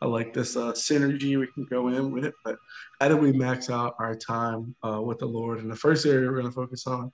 I 0.03 0.07
like 0.07 0.35
this 0.35 0.55
uh, 0.55 0.73
synergy 0.73 1.41
we 1.41 1.47
can 1.55 1.65
go 1.65 1.89
in 1.89 2.11
with 2.11 2.27
it. 2.27 2.35
But 2.45 2.57
how 3.01 3.09
do 3.09 3.17
we 3.17 3.33
max 3.33 3.71
out 3.71 3.95
our 3.99 4.15
time 4.15 4.77
uh, 4.87 5.01
with 5.01 5.19
the 5.19 5.27
Lord? 5.27 5.61
And 5.61 5.71
the 5.71 5.77
first 5.77 6.05
area 6.05 6.29
we're 6.29 6.41
going 6.41 6.53
to 6.53 6.53
focus 6.53 6.87
on 6.87 7.11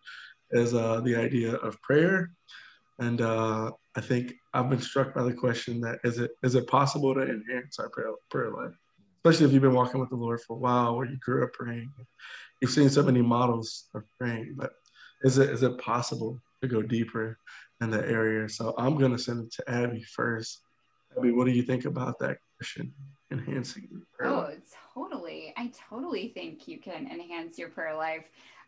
is 0.51 0.75
uh, 0.75 1.01
the 1.03 1.15
idea 1.15 1.55
of 1.55 1.81
prayer. 1.83 2.33
And 2.99 3.21
uh, 3.21 3.71
I 3.97 4.01
think 4.01 4.35
I've 4.55 4.71
been 4.71 4.81
struck 4.81 5.15
by 5.15 5.25
the 5.25 5.33
question 5.33 5.81
that 5.81 5.99
is 6.05 6.19
it 6.19 6.31
is 6.43 6.55
it 6.55 6.67
possible 6.67 7.15
to 7.15 7.23
enhance 7.23 7.79
our 7.79 7.89
prayer, 7.89 8.13
prayer 8.31 8.51
life, 8.51 8.75
especially 9.19 9.47
if 9.47 9.53
you've 9.53 9.63
been 9.63 9.75
walking 9.75 10.01
with 10.01 10.11
the 10.11 10.17
Lord 10.17 10.41
for 10.41 10.55
a 10.55 10.61
while, 10.61 10.95
or 10.95 11.05
you 11.05 11.17
grew 11.17 11.45
up 11.45 11.53
praying, 11.53 11.91
you've 12.61 12.71
seen 12.71 12.89
so 12.89 13.03
many 13.03 13.21
models 13.21 13.89
of 13.95 14.05
praying, 14.19 14.55
but 14.57 14.73
is 15.23 15.39
it 15.39 15.51
is 15.51 15.63
it 15.63 15.79
possible 15.79 16.41
to 16.63 16.69
go 16.69 16.83
deeper 16.83 17.39
in 17.81 17.91
that 17.91 18.05
area? 18.05 18.49
So 18.49 18.75
I'm 18.79 18.97
going 18.97 19.13
to 19.13 19.19
send 19.19 19.47
it 19.47 19.53
to 19.55 19.71
Abby 19.71 20.03
first. 20.03 20.63
Abby, 21.17 21.33
what 21.33 21.47
do 21.47 21.53
you 21.53 21.63
think 21.63 21.85
about 21.85 22.19
that 22.21 22.39
question? 22.59 22.93
Enhancing 23.33 24.03
prayer. 24.17 24.31
Oh, 24.31 24.39
life? 24.39 24.59
Totally. 24.95 25.53
I 25.57 25.73
totally 25.89 26.29
think 26.29 26.69
you 26.69 26.79
can 26.79 27.09
enhance 27.11 27.59
your 27.59 27.69
prayer 27.69 27.97
life 27.97 28.25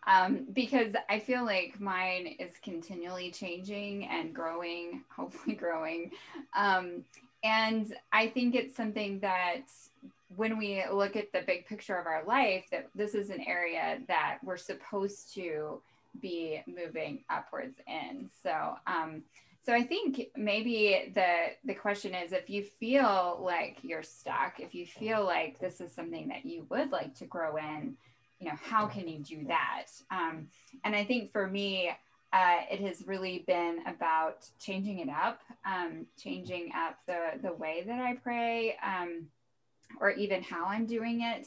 um, 0.07 0.47
because 0.53 0.95
I 1.09 1.19
feel 1.19 1.45
like 1.45 1.81
mine 1.81 2.37
is 2.39 2.53
continually 2.63 3.31
changing 3.31 4.07
and 4.07 4.35
growing, 4.35 5.05
hopefully 5.17 5.55
growing. 5.55 6.11
Um, 6.55 7.05
and 7.45 7.95
I 8.13 8.29
think 8.29 8.55
it's 8.55 8.77
something 8.77 9.21
that 9.21 9.63
when 10.37 10.59
we 10.59 10.83
look 10.91 11.17
at 11.17 11.33
the 11.33 11.43
big 11.47 11.67
picture 11.67 11.97
of 11.97 12.07
our 12.07 12.25
life, 12.25 12.65
that 12.71 12.89
this 12.95 13.15
is 13.15 13.31
an 13.31 13.41
area 13.47 13.99
that 14.09 14.39
we're 14.43 14.57
supposed 14.57 15.35
to 15.35 15.81
be 16.21 16.63
moving 16.67 17.25
upwards 17.31 17.79
in. 17.87 18.31
So, 18.43 18.77
um, 18.87 19.23
so 19.65 19.73
I 19.73 19.83
think 19.83 20.29
maybe 20.37 21.13
the 21.15 21.51
the 21.65 21.75
question 21.75 22.15
is 22.15 22.33
if 22.33 22.51
you 22.51 22.65
feel 22.65 23.41
like 23.41 23.79
you're 23.83 24.03
stuck, 24.03 24.59
if 24.59 24.75
you 24.75 24.87
feel 24.87 25.25
like 25.25 25.61
this 25.61 25.81
is 25.81 25.93
something 25.93 26.29
that 26.29 26.45
you 26.45 26.67
would 26.69 26.91
like 26.91 27.15
to 27.17 27.27
grow 27.27 27.57
in, 27.57 27.97
you 28.41 28.49
know, 28.49 28.57
how 28.61 28.87
can 28.87 29.07
you 29.07 29.21
do 29.21 29.45
that? 29.47 29.87
Um, 30.11 30.49
and 30.83 30.97
I 30.97 31.05
think 31.05 31.31
for 31.31 31.47
me, 31.47 31.91
uh, 32.33 32.57
it 32.71 32.81
has 32.81 33.07
really 33.07 33.45
been 33.47 33.79
about 33.87 34.47
changing 34.59 34.99
it 34.99 35.09
up, 35.09 35.41
um, 35.65 36.07
changing 36.19 36.71
up 36.75 36.99
the, 37.07 37.41
the 37.43 37.53
way 37.53 37.85
that 37.87 38.01
I 38.01 38.15
pray, 38.15 38.77
um, 38.85 39.27
or 40.01 40.11
even 40.11 40.43
how 40.43 40.65
I'm 40.65 40.87
doing 40.87 41.21
it. 41.23 41.47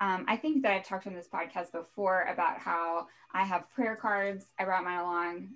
Um, 0.00 0.26
I 0.28 0.36
think 0.36 0.62
that 0.62 0.72
I've 0.72 0.86
talked 0.86 1.06
on 1.06 1.14
this 1.14 1.28
podcast 1.32 1.72
before 1.72 2.28
about 2.30 2.58
how 2.58 3.06
I 3.32 3.44
have 3.44 3.68
prayer 3.74 3.96
cards. 3.96 4.44
I 4.58 4.66
brought 4.66 4.84
mine 4.84 4.98
along 4.98 5.48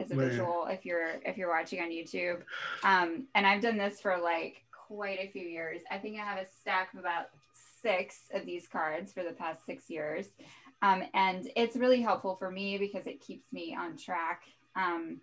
as 0.00 0.10
a 0.10 0.14
visual 0.14 0.66
if 0.70 0.84
you're 0.84 1.14
if 1.24 1.36
you're 1.36 1.50
watching 1.50 1.80
on 1.80 1.90
YouTube, 1.90 2.42
um, 2.84 3.26
and 3.34 3.46
I've 3.46 3.62
done 3.62 3.76
this 3.76 4.00
for 4.00 4.18
like 4.18 4.62
quite 4.88 5.18
a 5.20 5.28
few 5.28 5.42
years. 5.42 5.80
I 5.90 5.98
think 5.98 6.18
I 6.18 6.24
have 6.24 6.38
a 6.38 6.46
stack 6.60 6.92
of 6.94 7.00
about 7.00 7.26
six 7.82 8.20
of 8.32 8.46
these 8.46 8.68
cards 8.68 9.12
for 9.12 9.22
the 9.22 9.32
past 9.32 9.66
six 9.66 9.90
years. 9.90 10.26
Um, 10.82 11.04
and 11.14 11.48
it's 11.56 11.76
really 11.76 12.00
helpful 12.00 12.36
for 12.36 12.50
me 12.50 12.78
because 12.78 13.06
it 13.06 13.20
keeps 13.20 13.52
me 13.52 13.76
on 13.78 13.96
track. 13.96 14.42
Um, 14.74 15.20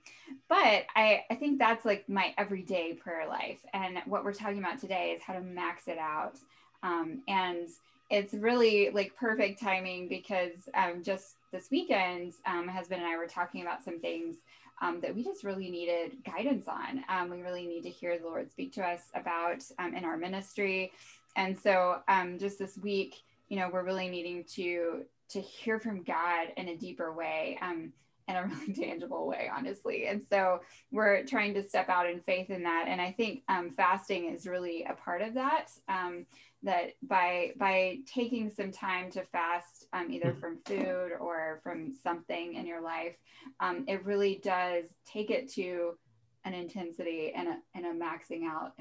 but 0.47 0.85
I, 0.95 1.23
I 1.29 1.35
think 1.35 1.59
that's 1.59 1.85
like 1.85 2.07
my 2.07 2.33
everyday 2.38 2.93
prayer 2.93 3.27
life. 3.27 3.59
And 3.73 3.99
what 4.05 4.23
we're 4.23 4.33
talking 4.33 4.59
about 4.59 4.79
today 4.79 5.11
is 5.11 5.23
how 5.23 5.33
to 5.33 5.41
max 5.41 5.88
it 5.88 5.97
out. 5.97 6.38
Um, 6.83 7.23
and 7.27 7.67
it's 8.09 8.33
really 8.33 8.89
like 8.91 9.15
perfect 9.15 9.61
timing 9.61 10.07
because 10.07 10.69
um, 10.73 11.03
just 11.03 11.35
this 11.51 11.69
weekend, 11.71 12.33
um, 12.45 12.67
husband 12.67 13.01
and 13.01 13.09
I 13.09 13.17
were 13.17 13.27
talking 13.27 13.61
about 13.61 13.83
some 13.83 13.99
things 13.99 14.38
um, 14.81 15.00
that 15.01 15.13
we 15.13 15.24
just 15.24 15.43
really 15.43 15.69
needed 15.69 16.24
guidance 16.25 16.67
on. 16.67 17.03
Um, 17.09 17.29
we 17.29 17.41
really 17.41 17.65
need 17.65 17.83
to 17.83 17.89
hear 17.89 18.17
the 18.17 18.25
Lord 18.25 18.51
speak 18.51 18.74
to 18.74 18.83
us 18.83 19.01
about 19.15 19.63
um, 19.77 19.93
in 19.95 20.05
our 20.05 20.17
ministry. 20.17 20.91
And 21.36 21.57
so 21.57 22.01
um, 22.07 22.38
just 22.38 22.59
this 22.59 22.77
week, 22.77 23.15
you 23.50 23.57
know, 23.57 23.69
we're 23.71 23.83
really 23.83 24.09
needing 24.09 24.43
to 24.55 25.05
to 25.29 25.39
hear 25.39 25.79
from 25.79 26.01
God 26.01 26.48
in 26.57 26.69
a 26.69 26.75
deeper 26.75 27.13
way. 27.13 27.59
Um, 27.62 27.93
in 28.29 28.36
a 28.36 28.45
really 28.48 28.74
tangible 28.74 29.27
way, 29.27 29.50
honestly. 29.53 30.07
And 30.07 30.21
so 30.29 30.62
we're 30.91 31.25
trying 31.25 31.53
to 31.55 31.67
step 31.67 31.89
out 31.89 32.09
in 32.09 32.21
faith 32.21 32.50
in 32.50 32.63
that. 32.63 32.86
And 32.88 33.01
I 33.01 33.12
think 33.12 33.41
um, 33.50 33.71
fasting 33.75 34.33
is 34.33 34.48
really 34.48 34.86
a 34.89 34.93
part 34.93 35.21
of 35.21 35.33
that. 35.33 35.71
Um, 35.89 36.25
that 36.63 36.91
by 37.01 37.53
by 37.57 37.99
taking 38.05 38.49
some 38.49 38.71
time 38.71 39.09
to 39.11 39.23
fast, 39.25 39.85
um, 39.93 40.11
either 40.11 40.35
from 40.39 40.59
food 40.65 41.11
or 41.19 41.61
from 41.63 41.93
something 42.03 42.55
in 42.55 42.65
your 42.65 42.81
life, 42.81 43.15
um, 43.59 43.85
it 43.87 44.03
really 44.05 44.41
does 44.43 44.85
take 45.05 45.29
it 45.29 45.51
to 45.53 45.97
an 46.45 46.53
intensity 46.53 47.33
and 47.35 47.47
a, 47.47 47.57
and 47.75 47.85
a 47.85 47.93
maxing 47.93 48.45
out 48.45 48.73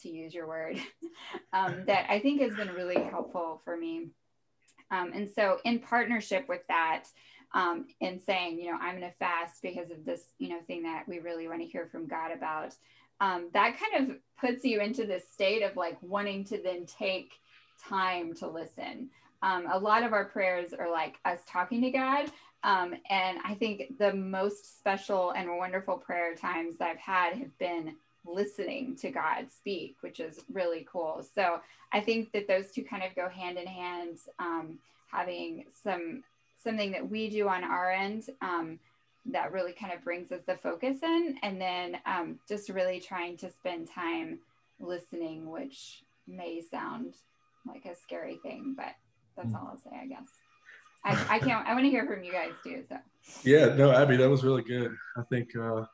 to 0.00 0.08
use 0.08 0.34
your 0.34 0.46
word, 0.46 0.80
um, 1.52 1.84
that 1.86 2.06
I 2.10 2.20
think 2.20 2.40
has 2.42 2.54
been 2.54 2.68
really 2.68 3.02
helpful 3.02 3.60
for 3.64 3.76
me. 3.76 4.10
Um, 4.90 5.12
and 5.14 5.28
so, 5.28 5.58
in 5.64 5.80
partnership 5.80 6.48
with 6.48 6.60
that, 6.68 7.04
um, 7.54 7.86
in 8.00 8.20
saying, 8.20 8.58
you 8.60 8.70
know, 8.70 8.78
I'm 8.80 8.98
going 8.98 9.10
to 9.10 9.16
fast 9.18 9.62
because 9.62 9.90
of 9.90 10.04
this, 10.04 10.22
you 10.38 10.50
know, 10.50 10.60
thing 10.66 10.82
that 10.82 11.04
we 11.08 11.18
really 11.18 11.48
want 11.48 11.60
to 11.60 11.66
hear 11.66 11.88
from 11.90 12.06
God 12.06 12.30
about, 12.30 12.74
um, 13.20 13.48
that 13.52 13.76
kind 13.78 14.10
of 14.10 14.16
puts 14.38 14.64
you 14.64 14.80
into 14.80 15.06
this 15.06 15.24
state 15.30 15.62
of 15.62 15.76
like 15.76 15.96
wanting 16.02 16.44
to 16.44 16.60
then 16.62 16.86
take 16.86 17.32
time 17.82 18.34
to 18.34 18.48
listen. 18.48 19.08
Um, 19.42 19.66
a 19.70 19.78
lot 19.78 20.02
of 20.02 20.12
our 20.12 20.24
prayers 20.26 20.72
are 20.72 20.90
like 20.90 21.16
us 21.24 21.40
talking 21.48 21.82
to 21.82 21.90
God. 21.90 22.30
Um, 22.62 22.94
and 23.10 23.38
I 23.44 23.54
think 23.54 23.98
the 23.98 24.12
most 24.12 24.78
special 24.78 25.30
and 25.30 25.56
wonderful 25.56 25.98
prayer 25.98 26.34
times 26.34 26.78
that 26.78 26.88
I've 26.88 26.98
had 26.98 27.34
have 27.34 27.56
been 27.58 27.94
listening 28.24 28.96
to 28.96 29.10
God 29.10 29.46
speak, 29.56 29.96
which 30.00 30.18
is 30.20 30.40
really 30.52 30.86
cool. 30.90 31.24
So 31.34 31.60
I 31.92 32.00
think 32.00 32.32
that 32.32 32.48
those 32.48 32.72
two 32.72 32.82
kind 32.82 33.04
of 33.04 33.14
go 33.14 33.28
hand 33.28 33.56
in 33.58 33.66
hand. 33.66 34.18
Um, 34.38 34.78
having 35.10 35.64
some 35.82 36.22
something 36.62 36.92
that 36.92 37.08
we 37.08 37.30
do 37.30 37.48
on 37.48 37.62
our 37.62 37.90
end 37.90 38.24
um, 38.40 38.78
that 39.32 39.52
really 39.52 39.72
kind 39.72 39.92
of 39.92 40.04
brings 40.04 40.30
us 40.32 40.42
the 40.46 40.56
focus 40.56 40.98
in, 41.02 41.36
and 41.42 41.60
then 41.60 41.98
um, 42.06 42.38
just 42.48 42.68
really 42.68 43.00
trying 43.00 43.36
to 43.38 43.50
spend 43.50 43.88
time 43.90 44.38
listening, 44.80 45.50
which 45.50 46.04
may 46.28 46.60
sound 46.60 47.14
like 47.66 47.84
a 47.84 47.94
scary 47.94 48.38
thing, 48.42 48.74
but 48.76 48.94
that's 49.36 49.52
mm. 49.52 49.56
all 49.56 49.68
I'll 49.72 49.78
say, 49.78 49.90
I 50.00 50.06
guess. 50.06 50.28
I, 51.04 51.36
I 51.36 51.38
can't. 51.38 51.66
I 51.66 51.72
want 51.72 51.84
to 51.84 51.90
hear 51.90 52.06
from 52.06 52.24
you 52.24 52.32
guys 52.32 52.50
too. 52.64 52.82
So. 52.88 52.96
Yeah. 53.44 53.74
No, 53.76 53.92
Abby, 53.92 54.16
that 54.16 54.28
was 54.28 54.42
really 54.42 54.62
good. 54.62 54.90
I 55.16 55.22
think 55.30 55.50
uh, 55.56 55.84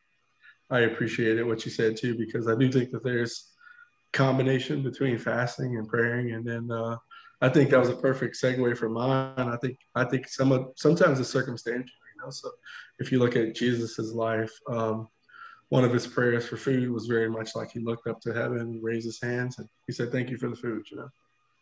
I 0.70 0.80
appreciated 0.80 1.46
what 1.46 1.64
you 1.66 1.70
said 1.70 1.98
too, 1.98 2.16
because 2.16 2.48
I 2.48 2.54
do 2.54 2.72
think 2.72 2.90
that 2.92 3.04
there's 3.04 3.50
combination 4.14 4.82
between 4.82 5.18
fasting 5.18 5.76
and 5.76 5.86
praying. 5.86 6.32
And 6.32 6.46
then 6.46 6.70
uh, 6.70 6.96
I 7.42 7.50
think 7.50 7.70
that 7.70 7.80
was 7.80 7.90
a 7.90 7.96
perfect 7.96 8.36
segue 8.42 8.76
for 8.78 8.88
mine. 8.88 9.34
I 9.36 9.56
think, 9.56 9.78
I 9.94 10.04
think 10.04 10.28
some 10.28 10.50
of, 10.50 10.68
sometimes 10.76 11.20
it's 11.20 11.28
circumstantial, 11.28 11.94
know? 12.22 12.30
So 12.30 12.50
if 12.98 13.12
you 13.12 13.18
look 13.18 13.36
at 13.36 13.54
Jesus's 13.54 14.12
life, 14.12 14.52
um, 14.68 15.08
one 15.68 15.84
of 15.84 15.92
his 15.92 16.06
prayers 16.06 16.46
for 16.46 16.56
food 16.56 16.90
was 16.90 17.06
very 17.06 17.30
much 17.30 17.56
like 17.56 17.70
he 17.70 17.80
looked 17.80 18.06
up 18.06 18.20
to 18.20 18.34
heaven 18.34 18.78
raised 18.82 19.06
his 19.06 19.20
hands 19.20 19.58
and 19.58 19.68
he 19.86 19.92
said, 19.92 20.12
thank 20.12 20.28
you 20.28 20.36
for 20.36 20.48
the 20.48 20.56
food, 20.56 20.84
you 20.90 20.98
know? 20.98 21.08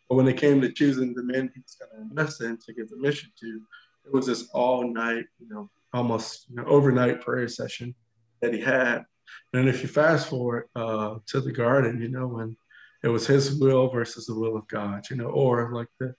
But 0.09 0.15
when 0.15 0.27
it 0.27 0.35
came 0.37 0.59
to 0.59 0.71
choosing 0.71 1.13
the 1.13 1.23
men 1.23 1.49
he 1.53 1.61
was 1.61 1.77
going 1.79 1.91
to 1.91 2.09
invest 2.09 2.41
in 2.41 2.57
to 2.57 2.73
give 2.73 2.89
the 2.89 2.97
mission 2.97 3.31
to, 3.39 3.61
it 4.05 4.11
was 4.13 4.25
this 4.25 4.49
all 4.49 4.91
night, 4.91 5.25
you 5.39 5.47
know, 5.47 5.69
almost 5.93 6.47
you 6.49 6.57
know, 6.57 6.65
overnight 6.65 7.21
prayer 7.21 7.47
session 7.47 7.95
that 8.41 8.53
he 8.53 8.59
had. 8.59 9.05
And 9.53 9.69
if 9.69 9.81
you 9.81 9.87
fast 9.87 10.27
forward 10.27 10.67
uh, 10.75 11.15
to 11.27 11.39
the 11.39 11.51
garden, 11.51 12.01
you 12.01 12.09
know, 12.09 12.27
when 12.27 12.57
it 13.03 13.07
was 13.07 13.25
his 13.25 13.59
will 13.59 13.89
versus 13.89 14.25
the 14.25 14.35
will 14.35 14.57
of 14.57 14.67
God, 14.67 15.09
you 15.09 15.15
know, 15.15 15.27
or 15.27 15.71
like 15.73 15.87
the, 15.99 16.13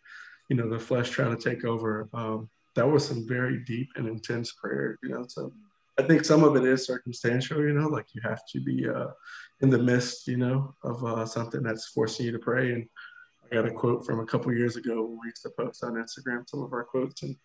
you 0.48 0.56
know, 0.56 0.68
the 0.68 0.78
flesh 0.78 1.10
trying 1.10 1.36
to 1.36 1.50
take 1.50 1.64
over. 1.64 2.08
Um, 2.14 2.48
that 2.74 2.88
was 2.88 3.06
some 3.06 3.26
very 3.26 3.62
deep 3.64 3.88
and 3.96 4.08
intense 4.08 4.52
prayer, 4.52 4.98
you 5.02 5.10
know. 5.10 5.24
So 5.28 5.52
I 5.98 6.02
think 6.02 6.24
some 6.24 6.42
of 6.42 6.56
it 6.56 6.64
is 6.64 6.86
circumstantial, 6.86 7.60
you 7.60 7.72
know, 7.72 7.88
like 7.88 8.06
you 8.14 8.22
have 8.22 8.40
to 8.52 8.60
be 8.60 8.88
uh, 8.88 9.08
in 9.60 9.70
the 9.70 9.78
midst, 9.78 10.26
you 10.26 10.38
know, 10.38 10.74
of 10.82 11.04
uh, 11.04 11.26
something 11.26 11.62
that's 11.62 11.88
forcing 11.88 12.26
you 12.26 12.32
to 12.32 12.38
pray. 12.38 12.72
And 12.72 12.86
I 13.44 13.56
got 13.56 13.66
a 13.66 13.70
quote 13.70 14.06
from 14.06 14.20
a 14.20 14.26
couple 14.26 14.52
years 14.54 14.76
ago 14.76 15.18
we 15.22 15.28
used 15.28 15.42
to 15.42 15.50
post 15.50 15.84
on 15.84 15.94
Instagram 15.94 16.48
some 16.48 16.62
of 16.62 16.72
our 16.72 16.84
quotes, 16.84 17.22
and 17.22 17.36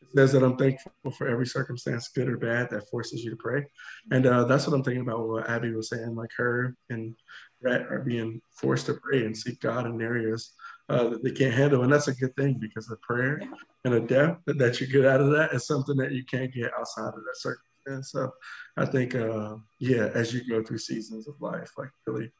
it 0.00 0.08
says 0.16 0.32
that 0.32 0.42
I'm 0.42 0.56
thankful 0.56 0.92
for 1.16 1.28
every 1.28 1.46
circumstance, 1.46 2.08
good 2.08 2.28
or 2.28 2.38
bad, 2.38 2.70
that 2.70 2.88
forces 2.88 3.22
you 3.22 3.30
to 3.30 3.36
pray. 3.36 3.66
And 4.10 4.26
uh, 4.26 4.44
that's 4.44 4.66
what 4.66 4.74
I'm 4.74 4.82
thinking 4.82 5.02
about 5.02 5.28
what 5.28 5.48
Abby 5.48 5.72
was 5.72 5.90
saying, 5.90 6.14
like 6.14 6.30
her 6.36 6.74
and 6.88 7.14
Rhett 7.62 7.82
are 7.82 8.00
being 8.00 8.40
forced 8.50 8.86
to 8.86 8.94
pray 8.94 9.24
and 9.26 9.36
seek 9.36 9.60
God 9.60 9.86
in 9.86 10.00
areas 10.00 10.54
uh, 10.88 11.08
that 11.08 11.22
they 11.22 11.30
can't 11.30 11.54
handle. 11.54 11.82
And 11.82 11.92
that's 11.92 12.08
a 12.08 12.14
good 12.14 12.34
thing 12.36 12.58
because 12.60 12.86
the 12.86 12.96
prayer 12.96 13.40
and 13.84 13.94
the 13.94 14.00
depth 14.00 14.42
that 14.46 14.80
you 14.80 14.86
get 14.86 15.06
out 15.06 15.20
of 15.20 15.30
that 15.30 15.52
is 15.52 15.66
something 15.66 15.96
that 15.96 16.12
you 16.12 16.24
can't 16.24 16.52
get 16.52 16.72
outside 16.78 17.08
of 17.08 17.14
that 17.14 17.36
circumstance. 17.36 18.12
So 18.12 18.32
I 18.76 18.86
think, 18.86 19.14
uh, 19.14 19.56
yeah, 19.78 20.10
as 20.14 20.32
you 20.32 20.46
go 20.48 20.62
through 20.62 20.78
seasons 20.78 21.28
of 21.28 21.40
life, 21.40 21.72
like 21.78 21.90
really 22.06 22.30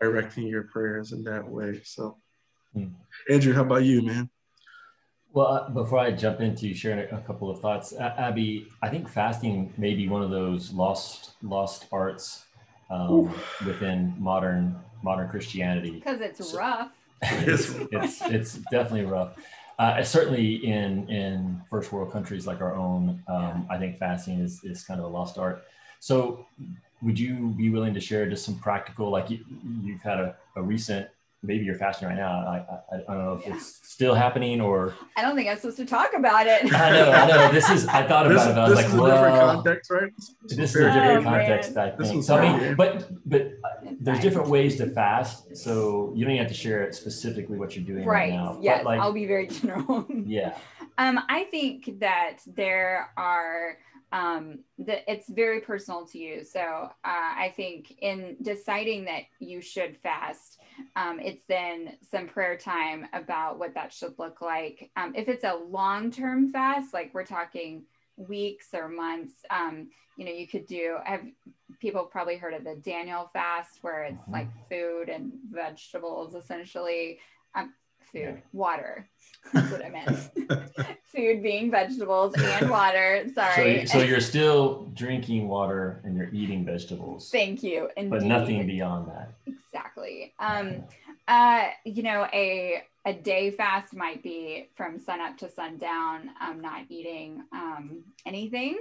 directing 0.00 0.46
your 0.46 0.64
prayers 0.64 1.12
in 1.12 1.24
that 1.24 1.48
way. 1.48 1.80
So, 1.84 2.16
hmm. 2.72 2.88
Andrew, 3.30 3.52
how 3.52 3.62
about 3.62 3.84
you, 3.84 4.02
man? 4.02 4.30
Well, 5.32 5.46
uh, 5.46 5.68
before 5.68 5.98
I 5.98 6.10
jump 6.12 6.40
into 6.40 6.72
sharing 6.72 7.00
a, 7.00 7.16
a 7.16 7.20
couple 7.20 7.50
of 7.50 7.60
thoughts, 7.60 7.92
Abby, 7.92 8.68
I 8.82 8.88
think 8.88 9.08
fasting 9.08 9.72
may 9.76 9.94
be 9.94 10.08
one 10.08 10.22
of 10.22 10.30
those 10.30 10.72
lost 10.72 11.32
lost 11.42 11.86
arts 11.92 12.44
um, 12.90 13.34
within 13.66 14.14
modern 14.18 14.76
modern 15.02 15.28
Christianity 15.28 15.90
because 15.92 16.20
it's 16.20 16.50
so, 16.50 16.58
rough. 16.58 16.90
It's, 17.22 17.70
it's 17.92 18.22
it's 18.22 18.54
definitely 18.70 19.04
rough. 19.04 19.36
Uh, 19.78 20.02
certainly 20.02 20.56
in 20.66 21.08
in 21.08 21.60
first 21.70 21.92
world 21.92 22.12
countries 22.12 22.46
like 22.46 22.60
our 22.60 22.74
own, 22.74 23.22
um, 23.28 23.66
I 23.70 23.78
think 23.78 23.98
fasting 23.98 24.40
is 24.40 24.64
is 24.64 24.82
kind 24.82 24.98
of 25.00 25.06
a 25.06 25.08
lost 25.08 25.38
art. 25.38 25.64
So, 26.00 26.46
would 27.02 27.18
you 27.18 27.54
be 27.56 27.70
willing 27.70 27.94
to 27.94 28.00
share 28.00 28.28
just 28.28 28.44
some 28.44 28.58
practical, 28.58 29.10
like 29.10 29.30
you, 29.30 29.38
you've 29.82 30.02
had 30.02 30.18
a, 30.18 30.36
a 30.56 30.62
recent 30.62 31.08
maybe 31.42 31.64
you're 31.64 31.74
fasting 31.74 32.08
right 32.08 32.16
now. 32.16 32.30
I, 32.30 32.56
I, 32.56 32.96
I 32.96 33.14
don't 33.14 33.24
know 33.24 33.32
if 33.34 33.46
yeah. 33.46 33.54
it's 33.54 33.80
still 33.82 34.14
happening 34.14 34.60
or. 34.60 34.94
I 35.16 35.22
don't 35.22 35.36
think 35.36 35.48
I'm 35.48 35.56
supposed 35.56 35.76
to 35.78 35.86
talk 35.86 36.12
about 36.16 36.46
it. 36.46 36.72
I 36.72 36.90
know, 36.90 37.10
I 37.10 37.26
know. 37.26 37.52
This 37.52 37.70
is. 37.70 37.86
I 37.86 38.06
thought 38.06 38.26
about 38.26 38.46
this, 38.46 38.56
it. 38.56 38.58
I 38.58 38.68
was 38.68 38.76
like, 38.76 39.00
well, 39.00 39.54
context, 39.54 39.90
right? 39.90 40.12
This, 40.16 40.56
this 40.56 40.70
is 40.74 40.76
a 40.76 40.92
different 40.92 41.26
oh, 41.26 41.30
context. 41.30 41.74
Man. 41.74 41.92
I 41.92 42.04
think. 42.04 42.24
So 42.24 42.36
I 42.36 42.58
mean, 42.58 42.74
but 42.76 43.08
but 43.28 43.52
there's 44.00 44.20
different 44.20 44.48
ways 44.48 44.76
to 44.76 44.86
fast, 44.90 45.56
so 45.56 46.12
you 46.14 46.24
don't 46.24 46.34
even 46.34 46.44
have 46.44 46.52
to 46.52 46.58
share 46.58 46.82
it 46.82 46.94
specifically 46.94 47.58
what 47.58 47.76
you're 47.76 47.84
doing 47.84 48.04
right, 48.04 48.30
right 48.30 48.32
now. 48.32 48.58
Yes, 48.60 48.84
like, 48.84 49.00
I'll 49.00 49.12
be 49.12 49.26
very 49.26 49.46
general. 49.46 50.06
yeah. 50.26 50.56
Um, 50.98 51.20
I 51.28 51.44
think 51.44 52.00
that 52.00 52.38
there 52.46 53.10
are 53.16 53.78
um, 54.12 54.60
that 54.78 55.04
it's 55.10 55.28
very 55.28 55.60
personal 55.60 56.06
to 56.06 56.18
you. 56.18 56.44
So 56.44 56.60
uh, 56.60 56.90
I 57.04 57.52
think 57.56 57.94
in 58.00 58.36
deciding 58.42 59.04
that 59.04 59.22
you 59.38 59.60
should 59.60 59.96
fast, 59.98 60.58
um, 60.96 61.20
it's 61.20 61.42
then 61.48 61.96
some 62.10 62.26
prayer 62.26 62.56
time 62.56 63.06
about 63.12 63.58
what 63.58 63.74
that 63.74 63.92
should 63.92 64.18
look 64.18 64.40
like. 64.40 64.90
Um, 64.96 65.14
if 65.14 65.28
it's 65.28 65.44
a 65.44 65.54
long 65.54 66.10
term 66.10 66.52
fast, 66.52 66.94
like 66.94 67.12
we're 67.12 67.24
talking 67.24 67.84
weeks 68.16 68.68
or 68.72 68.88
months, 68.88 69.34
um, 69.50 69.88
you 70.16 70.24
know, 70.24 70.32
you 70.32 70.48
could 70.48 70.66
do. 70.66 70.96
I 71.06 71.10
Have 71.10 71.26
people 71.78 72.04
probably 72.04 72.36
heard 72.36 72.54
of 72.54 72.64
the 72.64 72.76
Daniel 72.76 73.30
fast, 73.32 73.78
where 73.82 74.04
it's 74.04 74.16
mm-hmm. 74.16 74.32
like 74.32 74.48
food 74.68 75.08
and 75.08 75.32
vegetables 75.50 76.34
essentially. 76.34 77.20
Um, 77.54 77.72
food, 78.12 78.20
yeah. 78.20 78.36
water. 78.52 79.08
That's 79.52 79.70
what 79.70 79.84
I 79.84 79.88
meant. 79.88 80.98
food 81.14 81.42
being 81.42 81.70
vegetables 81.70 82.34
and 82.34 82.70
water. 82.70 83.26
Sorry. 83.34 83.86
So, 83.86 83.98
so, 83.98 84.04
you're 84.04 84.20
still 84.20 84.88
drinking 84.94 85.48
water 85.48 86.00
and 86.04 86.16
you're 86.16 86.30
eating 86.32 86.64
vegetables. 86.64 87.30
Thank 87.30 87.62
you. 87.62 87.88
Indeed. 87.96 88.10
But 88.10 88.22
nothing 88.24 88.66
beyond 88.66 89.08
that. 89.08 89.32
Exactly. 89.46 90.34
Um, 90.38 90.84
uh, 91.26 91.68
you 91.84 92.02
know, 92.02 92.26
a 92.32 92.82
a 93.04 93.12
day 93.12 93.50
fast 93.50 93.94
might 93.94 94.22
be 94.22 94.68
from 94.74 94.98
sun 94.98 95.20
up 95.20 95.38
to 95.38 95.50
sundown, 95.50 96.30
um, 96.40 96.60
not 96.60 96.82
eating 96.90 97.42
um, 97.52 98.02
anything. 98.26 98.78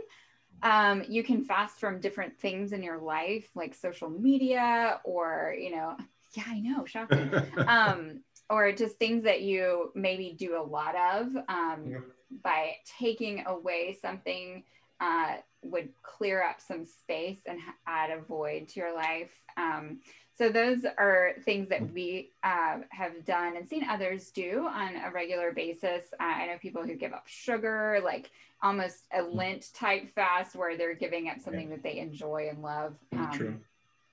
Um, 0.63 1.03
you 1.07 1.23
can 1.23 1.43
fast 1.43 1.79
from 1.79 1.99
different 1.99 2.37
things 2.39 2.73
in 2.73 2.81
your 2.83 2.97
life, 2.97 3.47
like 3.55 3.73
social 3.73 4.09
media, 4.09 4.99
or 5.03 5.55
you 5.57 5.71
know, 5.71 5.95
yeah, 6.33 6.43
I 6.47 6.59
know, 6.59 6.85
shocking. 6.85 7.31
um, 7.67 8.21
or 8.49 8.71
just 8.71 8.97
things 8.97 9.23
that 9.23 9.41
you 9.41 9.91
maybe 9.95 10.35
do 10.37 10.59
a 10.59 10.63
lot 10.63 10.95
of 10.95 11.27
um, 11.49 11.83
yeah. 11.89 11.97
by 12.43 12.75
taking 12.99 13.45
away 13.45 13.97
something 14.01 14.63
uh, 14.99 15.35
would 15.63 15.89
clear 16.01 16.43
up 16.43 16.61
some 16.61 16.85
space 16.85 17.39
and 17.45 17.59
add 17.85 18.09
a 18.09 18.21
void 18.21 18.67
to 18.69 18.79
your 18.79 18.95
life. 18.95 19.31
Um, 19.57 19.99
so 20.37 20.49
those 20.49 20.85
are 20.99 21.33
things 21.45 21.69
that 21.69 21.91
we 21.91 22.31
uh, 22.43 22.77
have 22.89 23.25
done 23.25 23.57
and 23.57 23.67
seen 23.67 23.83
others 23.89 24.29
do 24.29 24.67
on 24.71 24.95
a 24.95 25.11
regular 25.11 25.51
basis. 25.51 26.05
Uh, 26.19 26.23
I 26.23 26.45
know 26.45 26.57
people 26.61 26.83
who 26.83 26.95
give 26.95 27.11
up 27.11 27.27
sugar, 27.27 27.99
like 28.03 28.29
almost 28.61 29.05
a 29.11 29.23
Lent 29.23 29.73
type 29.73 30.13
fast, 30.13 30.55
where 30.55 30.77
they're 30.77 30.93
giving 30.93 31.27
up 31.27 31.39
something 31.39 31.69
that 31.71 31.81
they 31.81 31.97
enjoy 31.97 32.49
and 32.51 32.61
love. 32.61 32.95
Um, 33.13 33.31
True. 33.33 33.59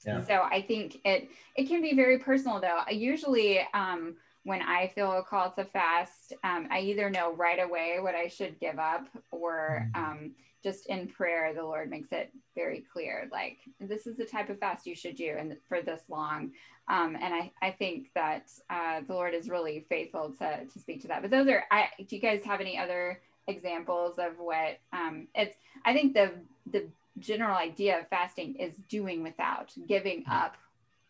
Yeah. 0.06 0.24
So 0.24 0.34
I 0.42 0.62
think 0.62 0.98
it 1.04 1.28
it 1.56 1.68
can 1.68 1.82
be 1.82 1.94
very 1.94 2.18
personal 2.18 2.60
though. 2.60 2.80
I 2.86 2.90
usually 2.90 3.60
um, 3.72 4.16
when 4.44 4.60
I 4.60 4.88
feel 4.94 5.12
a 5.12 5.22
call 5.22 5.50
to 5.52 5.64
fast, 5.64 6.34
um, 6.44 6.68
I 6.70 6.80
either 6.80 7.08
know 7.10 7.32
right 7.32 7.62
away 7.62 7.98
what 8.00 8.14
I 8.14 8.28
should 8.28 8.60
give 8.60 8.78
up 8.78 9.08
or 9.30 9.88
mm-hmm. 9.96 10.04
um, 10.04 10.32
just 10.62 10.86
in 10.86 11.08
prayer, 11.08 11.52
the 11.54 11.62
Lord 11.62 11.90
makes 11.90 12.12
it 12.12 12.30
very 12.54 12.84
clear 12.92 13.28
like, 13.32 13.58
this 13.80 14.06
is 14.06 14.16
the 14.16 14.24
type 14.24 14.50
of 14.50 14.58
fast 14.58 14.86
you 14.86 14.94
should 14.94 15.16
do 15.16 15.34
and 15.38 15.56
for 15.68 15.82
this 15.82 16.02
long. 16.08 16.52
Um, 16.88 17.16
and 17.20 17.34
I, 17.34 17.52
I 17.62 17.70
think 17.70 18.08
that 18.14 18.50
uh, 18.68 19.00
the 19.06 19.14
Lord 19.14 19.34
is 19.34 19.48
really 19.48 19.86
faithful 19.88 20.34
to, 20.38 20.64
to 20.64 20.78
speak 20.78 21.00
to 21.02 21.08
that. 21.08 21.22
But 21.22 21.30
those 21.30 21.48
are, 21.48 21.64
I, 21.70 21.88
do 22.06 22.16
you 22.16 22.22
guys 22.22 22.44
have 22.44 22.60
any 22.60 22.78
other 22.78 23.20
examples 23.46 24.18
of 24.18 24.38
what 24.38 24.78
um, 24.92 25.28
it's, 25.34 25.56
I 25.84 25.94
think 25.94 26.12
the, 26.12 26.32
the 26.70 26.86
general 27.18 27.56
idea 27.56 28.00
of 28.00 28.08
fasting 28.08 28.56
is 28.56 28.76
doing 28.88 29.22
without, 29.22 29.72
giving 29.86 30.24
up 30.30 30.56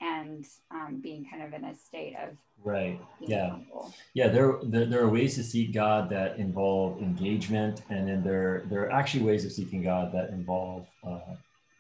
and 0.01 0.47
um, 0.71 1.01
being 1.03 1.27
kind 1.31 1.43
of 1.43 1.53
in 1.53 1.65
a 1.65 1.75
state 1.75 2.15
of 2.23 2.37
right. 2.65 3.01
yeah. 3.21 3.51
humble. 3.51 3.95
yeah 4.13 4.29
there, 4.29 4.59
there, 4.65 4.87
there 4.87 5.03
are 5.03 5.09
ways 5.09 5.35
to 5.37 5.43
seek 5.43 5.73
god 5.73 6.11
that 6.11 6.37
involve 6.37 7.01
engagement 7.01 7.83
and 7.91 8.09
then 8.09 8.23
there 8.23 8.65
there 8.69 8.83
are 8.83 8.91
actually 8.91 9.23
ways 9.23 9.45
of 9.45 9.53
seeking 9.53 9.83
god 9.83 10.13
that 10.13 10.31
involve 10.31 10.87
uh, 11.07 11.35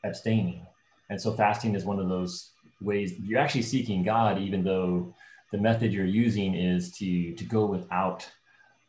abstaining. 0.05 0.67
And 1.11 1.21
so 1.21 1.33
fasting 1.33 1.75
is 1.75 1.85
one 1.85 1.99
of 1.99 2.09
those 2.09 2.51
ways 2.81 3.15
you're 3.23 3.41
actually 3.41 3.63
seeking 3.63 4.03
god 4.03 4.39
even 4.39 4.63
though 4.63 5.15
the 5.53 5.59
method 5.59 5.93
you're 5.93 6.05
using 6.05 6.55
is 6.55 6.93
to 6.93 7.35
to 7.35 7.45
go 7.45 7.67
without 7.67 8.29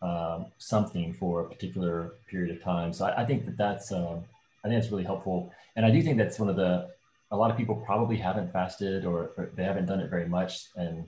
um, 0.02 0.48
something 0.58 1.14
for 1.14 1.42
a 1.42 1.50
particular 1.50 2.14
period 2.30 2.56
of 2.56 2.64
time. 2.64 2.94
So 2.94 3.06
i, 3.06 3.22
I 3.24 3.26
think 3.26 3.46
that 3.46 3.58
that's 3.58 3.92
um, 3.92 4.24
i 4.66 4.68
think 4.68 4.82
that's 4.82 4.92
really 4.92 5.06
helpful 5.06 5.54
and 5.78 5.86
i 5.86 5.92
do 5.92 6.02
think 6.02 6.18
that's 6.18 6.40
one 6.40 6.50
of 6.50 6.58
the 6.58 6.90
a 7.32 7.38
lot 7.38 7.52
of 7.52 7.58
people 7.58 7.76
probably 7.76 8.18
haven't 8.18 8.52
fasted 8.52 9.06
or, 9.06 9.32
or, 9.38 9.50
they 9.56 9.64
haven't 9.64 9.86
done 9.86 10.00
it 10.00 10.10
very 10.10 10.28
much. 10.28 10.68
And 10.76 11.06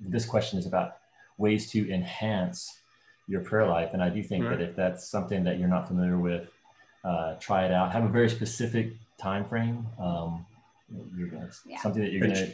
this 0.00 0.26
question 0.26 0.58
is 0.58 0.66
about 0.66 0.98
ways 1.38 1.70
to 1.72 1.92
enhance 1.92 2.80
your 3.26 3.40
prayer 3.40 3.66
life. 3.66 3.90
And 3.92 4.02
I 4.02 4.08
do 4.08 4.22
think 4.22 4.44
right. 4.44 4.58
that 4.58 4.68
if 4.68 4.76
that's 4.76 5.08
something 5.08 5.44
that 5.44 5.58
you're 5.58 5.68
not 5.68 5.88
familiar 5.88 6.18
with, 6.18 6.48
uh, 7.04 7.34
try 7.40 7.64
it 7.64 7.72
out. 7.72 7.92
Have 7.92 8.04
a 8.04 8.08
very 8.08 8.28
specific 8.28 8.92
time 9.18 9.44
frame. 9.44 9.86
Um, 9.98 10.44
you're 11.16 11.28
gonna 11.28 11.50
yeah. 11.64 11.80
something 11.80 12.02
that 12.02 12.12
you're 12.12 12.20
gonna 12.20 12.38
yeah. 12.38 12.46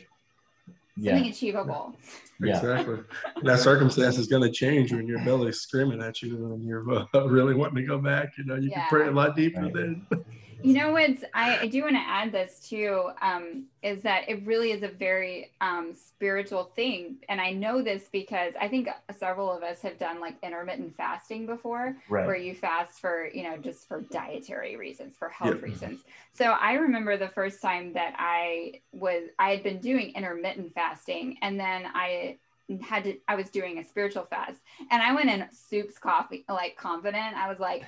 Something 0.97 1.27
achievable. 1.27 1.97
Yeah. 2.41 2.57
Exactly. 2.57 2.99
that 3.45 3.61
circumstance 3.61 4.19
is 4.19 4.27
going 4.27 4.43
to 4.43 4.51
change 4.51 4.93
when 4.93 5.07
your 5.07 5.25
belly's 5.25 5.61
screaming 5.61 6.03
at 6.03 6.23
you 6.23 6.53
and 6.53 6.67
you're 6.67 6.85
uh, 6.93 7.07
really 7.27 7.55
wanting 7.55 7.77
to 7.77 7.85
go 7.85 7.99
back. 7.99 8.33
You 8.37 8.45
know, 8.45 8.57
you 8.57 8.71
yeah. 8.71 8.81
can 8.81 8.89
pray 8.89 9.07
a 9.07 9.11
lot 9.11 9.37
deeper 9.37 9.63
right. 9.63 9.73
then. 9.73 10.07
You 10.63 10.75
know 10.75 10.93
what's 10.93 11.25
I, 11.35 11.59
I 11.61 11.67
do 11.67 11.83
want 11.83 11.97
to 11.97 12.03
add 12.07 12.33
this 12.33 12.67
too 12.69 13.11
um, 13.21 13.65
is 13.83 14.03
that 14.03 14.29
it 14.29 14.45
really 14.47 14.71
is 14.71 14.83
a 14.83 14.89
very 14.89 15.51
um, 15.61 15.95
spiritual 15.95 16.65
thing, 16.77 17.17
and 17.29 17.41
I 17.41 17.51
know 17.51 17.83
this 17.83 18.09
because 18.13 18.55
I 18.61 18.69
think 18.69 18.89
several 19.19 19.51
of 19.51 19.63
us 19.63 19.81
have 19.83 19.99
done 19.99 20.21
like 20.21 20.37
intermittent 20.43 20.97
fasting 20.97 21.47
before, 21.47 21.97
right. 22.09 22.27
where 22.27 22.37
you 22.37 22.55
fast 22.55 23.01
for 23.01 23.29
you 23.33 23.43
know 23.43 23.57
just 23.57 23.89
for 23.89 24.03
dietary 24.03 24.77
reasons, 24.77 25.17
for 25.17 25.29
health 25.29 25.63
reasons. 25.63 26.01
So 26.35 26.47
I 26.47 26.75
remember 26.75 27.17
the 27.17 27.29
first 27.29 27.61
time 27.61 27.93
that 27.95 28.15
I 28.19 28.81
was 28.93 29.25
I 29.39 29.51
had 29.51 29.63
been 29.63 29.81
doing 29.81 30.13
intermittent 30.15 30.75
fasting, 30.75 31.39
and 31.43 31.59
then 31.59 31.85
I 31.93 32.39
had 32.81 33.05
to 33.05 33.19
I 33.29 33.35
was 33.35 33.51
doing 33.51 33.79
a 33.79 33.85
spiritual 33.85 34.25
fast, 34.25 34.61
and 34.91 35.03
I 35.03 35.15
went 35.15 35.31
in 35.31 35.47
soups 35.53 35.99
coffee 35.99 36.45
like 36.49 36.77
confident. 36.77 37.37
I 37.37 37.49
was 37.49 37.59
like 37.59 37.85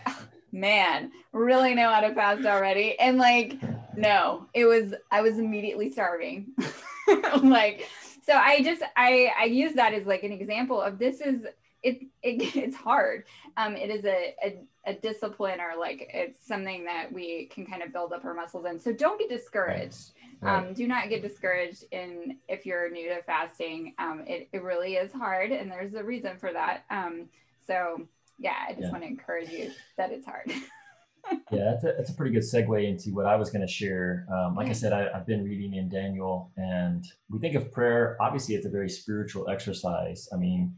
man, 0.54 1.10
really 1.32 1.74
know 1.74 1.90
how 1.90 2.00
to 2.00 2.14
fast 2.14 2.46
already. 2.46 2.98
And 2.98 3.18
like, 3.18 3.58
no, 3.96 4.46
it 4.54 4.64
was, 4.64 4.94
I 5.10 5.20
was 5.20 5.38
immediately 5.38 5.90
starving. 5.90 6.54
like, 7.42 7.88
so 8.22 8.34
I 8.34 8.62
just, 8.62 8.82
I, 8.96 9.32
I 9.38 9.44
use 9.44 9.74
that 9.74 9.92
as 9.92 10.06
like 10.06 10.22
an 10.22 10.32
example 10.32 10.80
of 10.80 10.98
this 10.98 11.20
is, 11.20 11.44
it, 11.82 12.00
it 12.22 12.56
it's 12.56 12.76
hard. 12.76 13.24
Um, 13.56 13.76
it 13.76 13.90
is 13.90 14.04
a, 14.04 14.34
a, 14.42 14.58
a 14.86 14.94
discipline 14.94 15.60
or 15.60 15.78
like 15.78 16.08
it's 16.14 16.46
something 16.46 16.84
that 16.84 17.12
we 17.12 17.46
can 17.46 17.66
kind 17.66 17.82
of 17.82 17.92
build 17.92 18.12
up 18.12 18.24
our 18.24 18.32
muscles 18.32 18.64
in. 18.64 18.78
So 18.78 18.92
don't 18.92 19.18
get 19.18 19.28
discouraged. 19.28 20.12
Right. 20.40 20.58
Um, 20.58 20.74
do 20.74 20.86
not 20.86 21.08
get 21.08 21.22
discouraged 21.22 21.84
in 21.92 22.38
if 22.48 22.66
you're 22.66 22.90
new 22.90 23.08
to 23.08 23.22
fasting. 23.22 23.94
Um, 23.98 24.24
it, 24.26 24.48
it 24.52 24.62
really 24.62 24.94
is 24.94 25.12
hard, 25.12 25.50
and 25.52 25.70
there's 25.70 25.94
a 25.94 26.04
reason 26.04 26.36
for 26.38 26.52
that. 26.52 26.84
Um, 26.90 27.28
so 27.66 28.06
yeah, 28.38 28.54
I 28.68 28.72
just 28.72 28.84
yeah. 28.84 28.90
want 28.90 29.02
to 29.02 29.08
encourage 29.08 29.50
you 29.50 29.70
that 29.96 30.10
it's 30.10 30.26
hard. 30.26 30.50
yeah, 31.50 31.72
that's 31.72 31.84
a, 31.84 31.94
that's 31.96 32.10
a 32.10 32.14
pretty 32.14 32.32
good 32.32 32.42
segue 32.42 32.86
into 32.86 33.14
what 33.14 33.26
I 33.26 33.36
was 33.36 33.50
going 33.50 33.66
to 33.66 33.72
share. 33.72 34.26
Um, 34.32 34.54
like 34.54 34.68
I 34.68 34.72
said, 34.72 34.92
I, 34.92 35.12
have 35.12 35.26
been 35.26 35.44
reading 35.44 35.74
in 35.74 35.88
Daniel, 35.88 36.50
and 36.56 37.04
we 37.30 37.38
think 37.38 37.54
of 37.54 37.72
prayer. 37.72 38.16
Obviously, 38.20 38.54
it's 38.54 38.66
a 38.66 38.70
very 38.70 38.88
spiritual 38.88 39.48
exercise. 39.48 40.28
I 40.32 40.36
mean, 40.36 40.74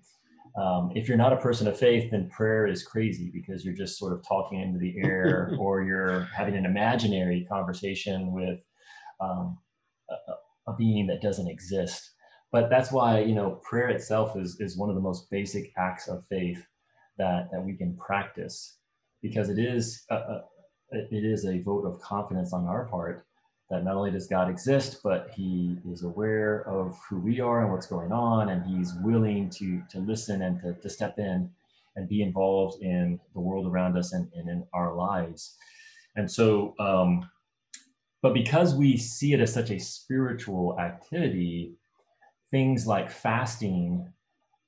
um, 0.56 0.90
if 0.94 1.08
you're 1.08 1.18
not 1.18 1.32
a 1.32 1.36
person 1.36 1.66
of 1.66 1.78
faith, 1.78 2.10
then 2.10 2.28
prayer 2.30 2.66
is 2.66 2.82
crazy 2.82 3.30
because 3.32 3.64
you're 3.64 3.74
just 3.74 3.98
sort 3.98 4.12
of 4.12 4.26
talking 4.26 4.60
into 4.60 4.78
the 4.78 4.94
air, 5.02 5.54
or 5.58 5.82
you're 5.82 6.28
having 6.34 6.56
an 6.56 6.64
imaginary 6.64 7.46
conversation 7.48 8.32
with 8.32 8.60
um, 9.20 9.58
a, 10.10 10.14
a 10.70 10.76
being 10.76 11.06
that 11.08 11.22
doesn't 11.22 11.48
exist. 11.48 12.10
But 12.52 12.70
that's 12.70 12.92
why 12.92 13.20
you 13.20 13.34
know 13.34 13.60
prayer 13.68 13.88
itself 13.88 14.36
is 14.36 14.60
is 14.60 14.76
one 14.76 14.88
of 14.88 14.94
the 14.94 15.00
most 15.00 15.30
basic 15.30 15.72
acts 15.76 16.08
of 16.08 16.24
faith 16.28 16.64
that 17.18 17.48
that 17.52 17.62
we 17.62 17.76
can 17.76 17.96
practice 17.96 18.78
because 19.22 19.48
it 19.48 19.58
is 19.58 20.04
a, 20.10 20.14
a, 20.14 20.44
it 20.92 21.24
is 21.24 21.44
a 21.46 21.60
vote 21.62 21.84
of 21.84 22.00
confidence 22.00 22.52
on 22.52 22.66
our 22.66 22.86
part 22.86 23.24
that 23.68 23.82
not 23.82 23.96
only 23.96 24.12
does 24.12 24.28
God 24.28 24.48
exist, 24.48 25.00
but 25.02 25.30
He 25.34 25.76
is 25.90 26.04
aware 26.04 26.62
of 26.68 26.96
who 27.08 27.18
we 27.18 27.40
are 27.40 27.62
and 27.62 27.72
what's 27.72 27.86
going 27.86 28.12
on, 28.12 28.50
and 28.50 28.64
He's 28.64 28.94
willing 29.02 29.50
to 29.50 29.82
to 29.90 29.98
listen 29.98 30.42
and 30.42 30.60
to, 30.62 30.74
to 30.74 30.88
step 30.88 31.18
in 31.18 31.50
and 31.96 32.08
be 32.08 32.22
involved 32.22 32.82
in 32.82 33.18
the 33.34 33.40
world 33.40 33.66
around 33.66 33.96
us 33.96 34.12
and, 34.12 34.30
and 34.34 34.48
in 34.48 34.64
our 34.74 34.94
lives. 34.94 35.56
And 36.14 36.30
so, 36.30 36.74
um, 36.78 37.28
but 38.26 38.34
because 38.34 38.74
we 38.74 38.96
see 38.96 39.34
it 39.34 39.40
as 39.40 39.54
such 39.54 39.70
a 39.70 39.78
spiritual 39.78 40.76
activity, 40.80 41.76
things 42.50 42.84
like 42.84 43.08
fasting 43.08 44.12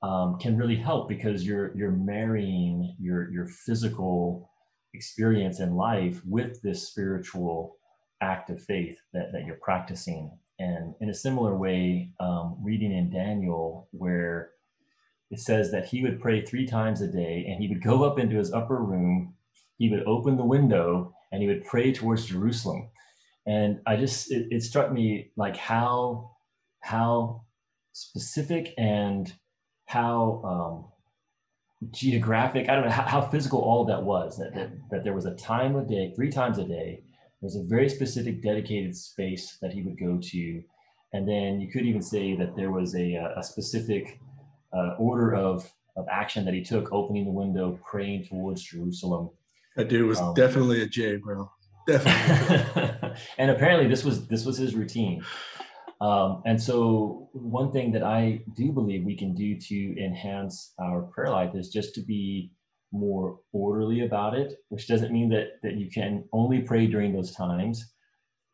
um, 0.01 0.37
can 0.39 0.55
really 0.55 0.77
help 0.77 1.09
because 1.09 1.45
you're 1.45 1.75
you're 1.75 1.91
marrying 1.91 2.95
your 3.01 3.29
your 3.29 3.47
physical 3.47 4.49
experience 4.93 5.59
in 5.59 5.75
life 5.75 6.21
with 6.25 6.61
this 6.61 6.87
spiritual 6.87 7.75
act 8.21 8.49
of 8.49 8.63
faith 8.63 8.97
that, 9.11 9.33
that 9.33 9.45
you're 9.45 9.59
practicing. 9.61 10.31
And 10.57 10.95
in 11.01 11.09
a 11.09 11.13
similar 11.13 11.57
way, 11.57 12.13
um, 12.21 12.55
reading 12.63 12.93
in 12.93 13.11
Daniel, 13.11 13.89
where 13.91 14.51
it 15.31 15.41
says 15.41 15.69
that 15.71 15.85
he 15.85 16.01
would 16.01 16.21
pray 16.21 16.45
three 16.45 16.65
times 16.65 17.01
a 17.01 17.07
day 17.09 17.45
and 17.49 17.61
he 17.61 17.67
would 17.67 17.83
go 17.83 18.05
up 18.05 18.19
into 18.19 18.37
his 18.37 18.53
upper 18.53 18.81
room, 18.81 19.33
he 19.77 19.89
would 19.89 20.07
open 20.07 20.37
the 20.37 20.45
window 20.45 21.13
and 21.33 21.41
he 21.41 21.49
would 21.49 21.65
pray 21.65 21.91
towards 21.91 22.25
Jerusalem. 22.25 22.87
And 23.49 23.79
I 23.87 23.95
just, 23.95 24.31
it, 24.31 24.47
it 24.51 24.61
struck 24.61 24.91
me 24.91 25.31
like 25.35 25.57
how, 25.57 26.35
how 26.81 27.45
specific 27.93 28.75
and 28.77 29.33
how 29.87 30.43
um, 31.81 31.89
geographic, 31.91 32.69
I 32.69 32.75
don't 32.75 32.85
know 32.85 32.91
how, 32.91 33.07
how, 33.07 33.21
physical 33.21 33.59
all 33.59 33.81
of 33.81 33.87
that 33.87 34.03
was, 34.03 34.37
that, 34.37 34.53
that, 34.53 34.69
that 34.91 35.03
there 35.03 35.15
was 35.15 35.25
a 35.25 35.33
time 35.33 35.75
of 35.75 35.89
day, 35.89 36.13
three 36.15 36.29
times 36.29 36.59
a 36.59 36.63
day, 36.63 37.01
there 37.41 37.47
was 37.47 37.55
a 37.55 37.63
very 37.63 37.89
specific 37.89 38.43
dedicated 38.43 38.95
space 38.95 39.57
that 39.63 39.73
he 39.73 39.81
would 39.81 39.99
go 39.99 40.19
to. 40.21 40.63
And 41.13 41.27
then 41.27 41.59
you 41.59 41.71
could 41.71 41.87
even 41.87 42.03
say 42.03 42.35
that 42.35 42.55
there 42.55 42.69
was 42.69 42.93
a, 42.93 43.15
a 43.35 43.41
specific 43.41 44.19
uh, 44.71 44.93
order 44.99 45.33
of, 45.33 45.67
of 45.97 46.05
action 46.11 46.45
that 46.45 46.53
he 46.53 46.61
took, 46.61 46.93
opening 46.93 47.25
the 47.25 47.31
window, 47.31 47.79
praying 47.83 48.25
towards 48.25 48.61
Jerusalem. 48.61 49.31
That 49.75 49.89
dude 49.89 50.07
was 50.07 50.19
um, 50.19 50.35
definitely 50.35 50.83
a 50.83 50.85
J, 50.85 51.15
bro. 51.15 51.49
Definitely. 51.87 52.91
and 53.37 53.51
apparently 53.51 53.87
this 53.87 54.03
was 54.03 54.27
this 54.27 54.45
was 54.45 54.57
his 54.57 54.75
routine. 54.75 55.23
Um, 56.01 56.41
and 56.45 56.61
so, 56.61 57.29
one 57.33 57.71
thing 57.71 57.91
that 57.91 58.03
I 58.03 58.41
do 58.55 58.71
believe 58.71 59.03
we 59.03 59.17
can 59.17 59.35
do 59.35 59.59
to 59.59 60.01
enhance 60.01 60.73
our 60.79 61.01
prayer 61.01 61.29
life 61.29 61.55
is 61.55 61.69
just 61.69 61.93
to 61.95 62.01
be 62.01 62.51
more 62.91 63.39
orderly 63.51 64.05
about 64.05 64.33
it, 64.33 64.53
which 64.69 64.87
doesn't 64.87 65.11
mean 65.11 65.29
that 65.29 65.59
that 65.61 65.75
you 65.75 65.89
can 65.89 66.23
only 66.31 66.61
pray 66.61 66.87
during 66.87 67.13
those 67.13 67.35
times. 67.35 67.93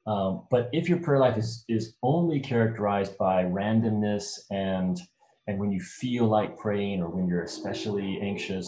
Um, 0.08 0.48
but 0.52 0.70
if 0.72 0.90
your 0.90 1.00
prayer 1.00 1.20
life 1.20 1.38
is 1.38 1.66
is 1.70 1.96
only 2.02 2.40
characterized 2.40 3.18
by 3.18 3.44
randomness 3.44 4.40
and 4.50 5.00
and 5.48 5.60
when 5.60 5.72
you 5.72 5.80
feel 5.80 6.26
like 6.26 6.58
praying 6.58 7.02
or 7.02 7.10
when 7.10 7.28
you're 7.28 7.44
especially 7.44 8.20
anxious 8.22 8.68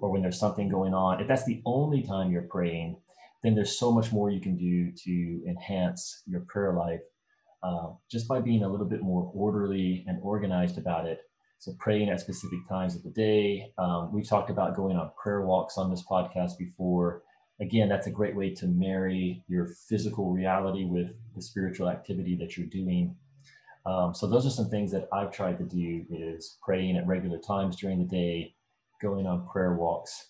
or 0.00 0.10
when 0.10 0.22
there's 0.22 0.40
something 0.40 0.70
going 0.70 0.94
on, 0.94 1.20
if 1.20 1.28
that's 1.28 1.44
the 1.44 1.60
only 1.66 2.02
time 2.02 2.32
you're 2.32 2.48
praying, 2.50 2.96
then 3.42 3.54
there's 3.54 3.78
so 3.78 3.92
much 3.92 4.12
more 4.12 4.30
you 4.30 4.40
can 4.40 4.56
do 4.56 4.92
to 5.04 5.42
enhance 5.48 6.22
your 6.26 6.40
prayer 6.42 6.72
life 6.72 7.00
uh, 7.62 7.88
just 8.10 8.28
by 8.28 8.40
being 8.40 8.62
a 8.62 8.68
little 8.68 8.86
bit 8.86 9.02
more 9.02 9.30
orderly 9.34 10.04
and 10.06 10.18
organized 10.22 10.78
about 10.78 11.06
it. 11.06 11.20
So 11.58 11.72
praying 11.78 12.10
at 12.10 12.20
specific 12.20 12.68
times 12.68 12.94
of 12.94 13.02
the 13.02 13.10
day. 13.10 13.72
Um, 13.78 14.12
we've 14.12 14.28
talked 14.28 14.50
about 14.50 14.76
going 14.76 14.96
on 14.96 15.10
prayer 15.20 15.42
walks 15.42 15.78
on 15.78 15.90
this 15.90 16.04
podcast 16.08 16.58
before. 16.58 17.22
Again, 17.60 17.88
that's 17.88 18.06
a 18.06 18.10
great 18.10 18.36
way 18.36 18.50
to 18.54 18.66
marry 18.66 19.42
your 19.48 19.68
physical 19.88 20.30
reality 20.30 20.84
with 20.84 21.08
the 21.34 21.40
spiritual 21.40 21.88
activity 21.88 22.36
that 22.36 22.56
you're 22.56 22.66
doing. 22.66 23.16
Um, 23.86 24.14
so 24.14 24.26
those 24.26 24.46
are 24.46 24.50
some 24.50 24.68
things 24.68 24.92
that 24.92 25.08
I've 25.12 25.32
tried 25.32 25.58
to 25.58 25.64
do 25.64 26.04
is 26.10 26.58
praying 26.62 26.96
at 26.96 27.06
regular 27.06 27.38
times 27.38 27.76
during 27.76 27.98
the 27.98 28.04
day, 28.04 28.54
going 29.00 29.26
on 29.26 29.48
prayer 29.48 29.74
walks. 29.74 30.28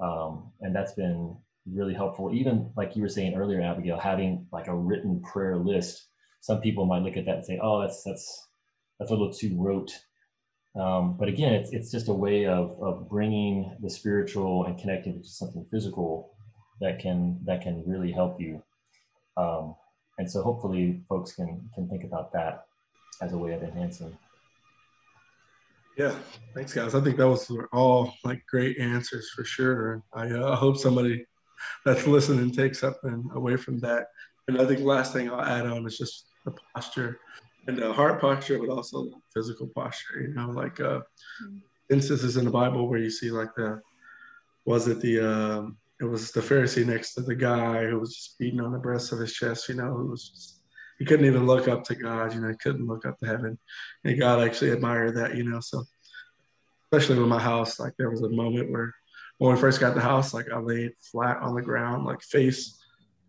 Um, 0.00 0.52
and 0.60 0.74
that's 0.76 0.92
been 0.92 1.36
really 1.72 1.94
helpful. 1.94 2.34
Even 2.34 2.70
like 2.76 2.96
you 2.96 3.02
were 3.02 3.08
saying 3.08 3.34
earlier, 3.34 3.60
Abigail, 3.60 3.98
having 3.98 4.46
like 4.52 4.68
a 4.68 4.74
written 4.74 5.22
prayer 5.22 5.56
list 5.56 6.08
some 6.40 6.60
people 6.60 6.86
might 6.86 7.02
look 7.02 7.16
at 7.16 7.24
that 7.26 7.36
and 7.36 7.44
say, 7.44 7.58
"Oh, 7.62 7.80
that's 7.80 8.02
that's 8.02 8.48
that's 8.98 9.10
a 9.10 9.14
little 9.14 9.32
too 9.32 9.54
rote." 9.56 9.92
Um, 10.76 11.16
but 11.18 11.28
again, 11.28 11.52
it's 11.52 11.72
it's 11.72 11.90
just 11.90 12.08
a 12.08 12.12
way 12.12 12.46
of 12.46 12.80
of 12.80 13.08
bringing 13.08 13.76
the 13.82 13.90
spiritual 13.90 14.64
and 14.64 14.78
connecting 14.78 15.16
it 15.16 15.24
to 15.24 15.28
something 15.28 15.66
physical 15.70 16.34
that 16.80 17.00
can 17.00 17.40
that 17.44 17.62
can 17.62 17.82
really 17.86 18.12
help 18.12 18.40
you. 18.40 18.62
Um, 19.36 19.74
and 20.18 20.30
so, 20.30 20.42
hopefully, 20.42 21.02
folks 21.08 21.32
can 21.32 21.68
can 21.74 21.88
think 21.88 22.04
about 22.04 22.32
that 22.32 22.66
as 23.20 23.32
a 23.32 23.38
way 23.38 23.52
of 23.52 23.62
enhancing. 23.62 24.16
Yeah, 25.96 26.14
thanks, 26.54 26.72
guys. 26.72 26.94
I 26.94 27.00
think 27.00 27.16
that 27.16 27.28
was 27.28 27.50
all 27.72 28.14
like 28.24 28.46
great 28.48 28.78
answers 28.78 29.30
for 29.30 29.42
sure. 29.42 30.04
I 30.12 30.30
uh, 30.30 30.54
hope 30.54 30.76
somebody 30.76 31.26
that's 31.84 32.06
listening 32.06 32.50
takes 32.50 32.80
something 32.80 33.28
away 33.34 33.56
from 33.56 33.78
that. 33.80 34.06
And 34.46 34.60
I 34.60 34.66
think 34.66 34.80
last 34.80 35.12
thing 35.12 35.30
I'll 35.30 35.42
add 35.42 35.66
on 35.66 35.86
is 35.86 35.98
just 35.98 36.26
the 36.44 36.54
posture 36.74 37.20
and 37.66 37.76
the 37.76 37.92
heart 37.92 38.20
posture, 38.20 38.58
but 38.58 38.70
also 38.70 39.04
the 39.04 39.20
physical 39.34 39.68
posture. 39.74 40.22
You 40.22 40.34
know, 40.34 40.48
like 40.48 40.80
uh, 40.80 41.00
instances 41.90 42.36
in 42.36 42.44
the 42.44 42.50
Bible 42.50 42.88
where 42.88 42.98
you 42.98 43.10
see 43.10 43.30
like 43.30 43.54
the 43.56 43.80
was 44.64 44.88
it 44.88 45.00
the 45.00 45.20
um, 45.20 45.76
it 46.00 46.04
was 46.04 46.30
the 46.32 46.40
Pharisee 46.40 46.86
next 46.86 47.14
to 47.14 47.22
the 47.22 47.34
guy 47.34 47.86
who 47.86 47.98
was 47.98 48.14
just 48.14 48.38
beating 48.38 48.60
on 48.60 48.72
the 48.72 48.78
breast 48.78 49.12
of 49.12 49.18
his 49.18 49.32
chest. 49.32 49.68
You 49.68 49.74
know, 49.76 49.92
who 49.94 50.06
was 50.06 50.28
just, 50.30 50.60
he 50.98 51.04
couldn't 51.04 51.26
even 51.26 51.46
look 51.46 51.68
up 51.68 51.84
to 51.84 51.94
God. 51.94 52.34
You 52.34 52.40
know, 52.40 52.48
he 52.48 52.56
couldn't 52.56 52.86
look 52.86 53.06
up 53.06 53.18
to 53.18 53.26
heaven, 53.26 53.58
and 54.04 54.18
God 54.18 54.42
actually 54.42 54.70
admired 54.70 55.16
that. 55.16 55.36
You 55.36 55.44
know, 55.44 55.60
so 55.60 55.84
especially 56.90 57.18
with 57.18 57.28
my 57.28 57.40
house, 57.40 57.78
like 57.78 57.92
there 57.98 58.10
was 58.10 58.22
a 58.22 58.30
moment 58.30 58.70
where 58.70 58.94
when 59.38 59.54
we 59.54 59.60
first 59.60 59.80
got 59.80 59.94
the 59.94 60.00
house, 60.00 60.34
like 60.34 60.50
I 60.52 60.58
laid 60.58 60.92
flat 61.00 61.38
on 61.38 61.54
the 61.54 61.62
ground, 61.62 62.04
like 62.04 62.20
face 62.22 62.78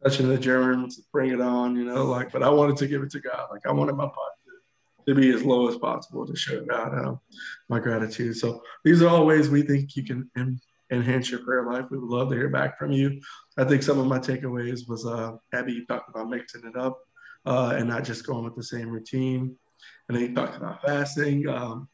touching 0.04 0.28
the 0.28 0.38
Germans, 0.38 0.98
bring 1.12 1.32
it 1.32 1.42
on, 1.42 1.76
you 1.76 1.86
know, 1.86 2.06
like, 2.06 2.32
but 2.32 2.44
I 2.44 2.50
wanted 2.50 2.78
to 2.78 2.88
give 2.88 3.04
it 3.04 3.12
to 3.12 3.20
God. 3.20 3.48
Like 3.52 3.66
I 3.66 3.72
wanted 3.72 3.96
my 3.96 4.06
pot 4.06 4.32
to, 4.46 5.14
to 5.14 5.20
be 5.20 5.32
as 5.32 5.44
low 5.44 5.68
as 5.68 5.78
possible 5.78 6.26
to 6.26 6.36
show 6.36 6.64
God 6.66 6.98
um, 6.98 7.20
my 7.68 7.80
gratitude. 7.80 8.38
So 8.38 8.64
these 8.84 9.02
are 9.02 9.08
all 9.08 9.26
ways 9.26 9.50
we 9.50 9.62
think 9.62 9.96
you 9.96 10.04
can 10.04 10.30
en- 10.38 10.60
enhance 10.92 11.30
your 11.30 11.42
prayer 11.44 11.66
life. 11.66 11.86
We 11.92 12.00
would 12.00 12.10
love 12.10 12.30
to 12.30 12.36
hear 12.36 12.50
back 12.50 12.80
from 12.80 12.92
you. 12.92 13.22
I 13.58 13.66
think 13.66 13.84
some 13.84 14.00
of 14.00 14.08
my 14.08 14.20
takeaways 14.20 14.88
was 14.88 15.06
uh, 15.06 15.34
Abby 15.54 15.86
talked 15.86 16.10
about 16.10 16.30
mixing 16.30 16.66
it 16.66 16.76
up 16.76 16.98
uh, 17.46 17.74
and 17.76 17.90
not 17.90 18.04
just 18.04 18.26
going 18.26 18.46
with 18.46 18.56
the 18.56 18.64
same 18.64 18.90
routine. 18.90 19.56
And 20.08 20.18
then 20.18 20.28
he 20.28 20.34
talked 20.34 20.58
about 20.58 20.82
fasting. 20.82 21.48
Um, 21.48 21.88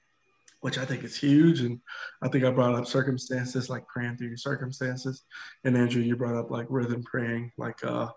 which 0.65 0.79
I 0.79 0.85
think 0.85 1.03
is 1.03 1.15
huge. 1.15 1.59
And 1.59 1.79
I 2.23 2.27
think 2.27 2.43
I 2.43 2.49
brought 2.49 2.73
up 2.73 2.87
circumstances 2.87 3.69
like 3.69 3.87
praying 3.87 4.17
through 4.17 4.29
your 4.29 4.37
circumstances. 4.37 5.21
And 5.63 5.77
Andrew, 5.77 6.01
you 6.01 6.15
brought 6.15 6.35
up 6.35 6.49
like 6.49 6.65
rhythm 6.71 7.03
praying, 7.03 7.51
like 7.55 7.85
uh, 7.85 8.07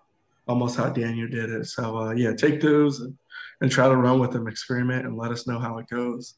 almost 0.47 0.79
how 0.79 0.89
Daniel 0.89 1.29
did 1.29 1.51
it. 1.51 1.67
So 1.67 1.99
uh, 1.99 2.13
yeah, 2.13 2.33
take 2.33 2.63
those 2.63 3.01
and, 3.01 3.19
and 3.61 3.71
try 3.71 3.87
to 3.87 3.95
run 3.95 4.19
with 4.19 4.31
them, 4.31 4.49
experiment, 4.49 5.05
and 5.05 5.19
let 5.19 5.31
us 5.31 5.47
know 5.47 5.59
how 5.59 5.77
it 5.77 5.89
goes. 5.89 6.37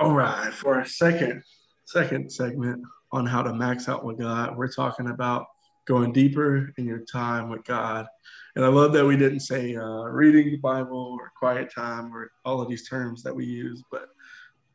All 0.00 0.12
right, 0.12 0.52
for 0.52 0.74
our 0.74 0.84
second 0.84 1.44
second 1.84 2.32
segment 2.32 2.82
on 3.12 3.24
how 3.24 3.44
to 3.44 3.54
max 3.54 3.88
out 3.88 4.04
with 4.04 4.18
God, 4.18 4.56
we're 4.56 4.72
talking 4.72 5.08
about 5.08 5.46
going 5.86 6.12
deeper 6.12 6.72
in 6.78 6.84
your 6.84 7.04
time 7.04 7.48
with 7.48 7.62
God. 7.62 8.08
And 8.56 8.64
I 8.64 8.68
love 8.68 8.92
that 8.94 9.06
we 9.06 9.16
didn't 9.16 9.40
say 9.40 9.76
uh, 9.76 10.02
reading 10.06 10.50
the 10.50 10.56
Bible 10.56 11.16
or 11.20 11.30
quiet 11.38 11.72
time 11.72 12.12
or 12.12 12.32
all 12.44 12.60
of 12.60 12.68
these 12.68 12.88
terms 12.88 13.22
that 13.22 13.36
we 13.36 13.44
use, 13.44 13.84
but 13.92 14.08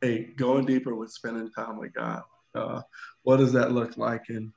hey, 0.01 0.23
going 0.35 0.65
deeper 0.65 0.95
with 0.95 1.11
spending 1.11 1.51
time 1.51 1.77
with 1.77 1.93
God. 1.93 2.23
Uh, 2.55 2.81
what 3.23 3.37
does 3.37 3.53
that 3.53 3.71
look 3.71 3.97
like? 3.97 4.23
And 4.29 4.51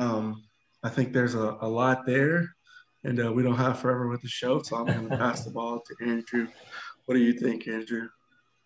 um, 0.00 0.42
I 0.82 0.88
think 0.88 1.12
there's 1.12 1.34
a, 1.34 1.58
a 1.60 1.68
lot 1.68 2.06
there, 2.06 2.54
and 3.04 3.24
uh, 3.24 3.32
we 3.32 3.42
don't 3.42 3.56
have 3.56 3.78
forever 3.78 4.08
with 4.08 4.22
the 4.22 4.28
show, 4.28 4.62
so 4.62 4.76
I'm 4.76 4.86
going 4.86 5.08
to 5.10 5.16
pass 5.16 5.44
the 5.44 5.50
ball 5.50 5.80
to 5.80 6.06
Andrew. 6.06 6.48
What 7.06 7.14
do 7.14 7.20
you 7.20 7.32
think, 7.32 7.68
Andrew? 7.68 8.08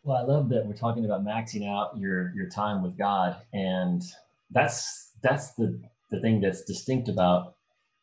Well, 0.05 0.17
I 0.17 0.23
love 0.23 0.49
that 0.49 0.67
we're 0.67 0.75
talking 0.75 1.05
about 1.05 1.25
maxing 1.25 1.69
out 1.69 1.97
your 1.97 2.33
your 2.35 2.49
time 2.49 2.83
with 2.83 2.99
God, 2.99 3.37
and 3.53 4.03
that's 4.51 5.13
that's 5.23 5.53
the 5.55 5.79
the 6.11 6.21
thing 6.21 6.41
that's 6.41 6.63
distinct 6.63 7.09
about 7.09 7.55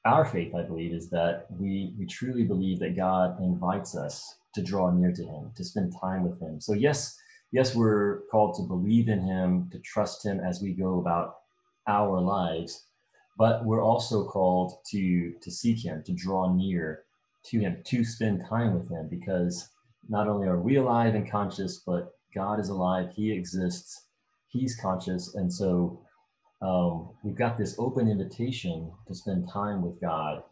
our 0.06 0.24
faith. 0.24 0.56
I 0.56 0.62
believe 0.62 0.94
is 0.94 1.10
that 1.10 1.48
we 1.60 1.94
we 2.00 2.06
truly 2.06 2.44
believe 2.44 2.80
that 2.80 2.96
God 2.96 3.42
invites 3.42 3.98
us 3.98 4.38
to 4.54 4.64
draw 4.64 4.92
near 4.92 5.12
to 5.12 5.24
Him, 5.24 5.52
to 5.56 5.64
spend 5.64 5.94
time 6.00 6.24
with 6.24 6.40
Him. 6.40 6.62
So 6.62 6.74
yes, 6.74 7.20
yes, 7.52 7.76
we're 7.76 8.22
called 8.32 8.56
to 8.56 8.64
believe 8.64 9.10
in 9.10 9.22
Him, 9.22 9.70
to 9.72 9.80
trust 9.80 10.26
Him 10.26 10.40
as 10.40 10.62
we 10.62 10.74
go 10.74 11.00
about 11.00 11.36
our 11.88 12.20
lives, 12.22 12.86
but 13.38 13.66
we're 13.66 13.84
also 13.84 14.26
called 14.26 14.74
to 14.92 15.34
to 15.42 15.52
seek 15.52 15.84
Him, 15.84 16.04
to 16.06 16.14
draw 16.14 16.54
near 16.54 17.04
to 17.46 17.60
Him, 17.60 17.82
to 17.86 18.04
spend 18.04 18.44
time 18.48 18.74
with 18.74 18.90
Him, 18.90 19.08
because 19.10 19.70
not 20.08 20.28
only 20.28 20.48
are 20.48 20.60
we 20.60 20.78
alive 20.78 21.16
and 21.16 21.30
conscious, 21.30 21.82
but 21.86 22.14
God 22.34 22.60
is 22.60 22.70
alive. 22.70 23.10
He 23.16 23.32
exists. 23.32 24.06
He's 24.48 24.76
conscious, 24.76 25.36
and 25.36 25.52
so 25.52 26.02
um, 26.62 27.12
we've 27.24 27.38
got 27.38 27.58
this 27.58 27.76
open 27.78 28.10
invitation 28.10 28.92
to 29.08 29.16
spend 29.16 29.48
time 29.52 29.82
with 29.82 30.00
God. 30.02 30.44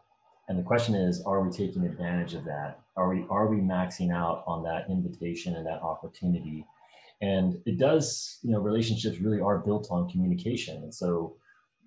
And 0.47 0.57
the 0.57 0.63
question 0.63 0.95
is, 0.95 1.21
are 1.25 1.41
we 1.41 1.51
taking 1.51 1.83
advantage 1.86 2.33
of 2.33 2.45
that? 2.45 2.79
Are 2.95 3.10
we 3.10 3.25
are 3.29 3.47
we 3.47 3.57
maxing 3.57 4.13
out 4.13 4.43
on 4.47 4.63
that 4.63 4.89
invitation 4.89 5.55
and 5.55 5.65
that 5.65 5.81
opportunity? 5.81 6.65
And 7.21 7.60
it 7.65 7.77
does, 7.80 8.39
you 8.43 8.51
know, 8.51 8.60
relationships 8.60 9.19
really 9.19 9.41
are 9.41 9.58
built 9.58 9.88
on 9.89 10.10
communication. 10.10 10.84
And 10.84 10.93
so 10.93 11.36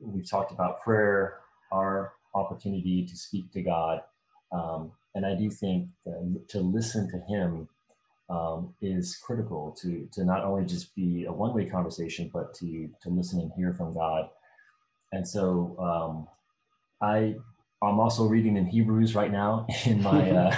we've 0.01 0.29
talked 0.29 0.53
about 0.53 0.81
prayer, 0.81 1.39
our 1.73 2.15
opportunity 2.35 3.07
to 3.07 3.17
speak 3.17 3.53
to 3.53 3.63
God. 3.63 4.01
Um, 4.53 4.93
and 5.15 5.25
I 5.25 5.35
do 5.35 5.51
think 5.51 5.89
to 6.49 6.61
listen 6.61 7.09
to 7.11 7.19
Him 7.33 7.69
um, 8.29 8.75
is 8.81 9.17
critical 9.17 9.77
to 9.81 10.09
to 10.13 10.25
not 10.25 10.45
only 10.45 10.65
just 10.65 10.95
be 10.95 11.25
a 11.25 11.33
one 11.33 11.53
way 11.55 11.67
conversation, 11.67 12.31
but 12.33 12.55
to 12.55 12.89
to 13.03 13.09
listen 13.09 13.41
and 13.41 13.53
hear 13.57 13.73
from 13.73 13.93
God. 13.93 14.29
And 15.13 15.27
so 15.27 15.77
um, 15.79 16.29
I 17.03 17.35
I'm 17.83 17.99
also 17.99 18.27
reading 18.27 18.57
in 18.57 18.67
Hebrews 18.67 19.15
right 19.15 19.33
now 19.33 19.67
in 19.85 20.03
my 20.03 20.31
uh, 20.43 20.57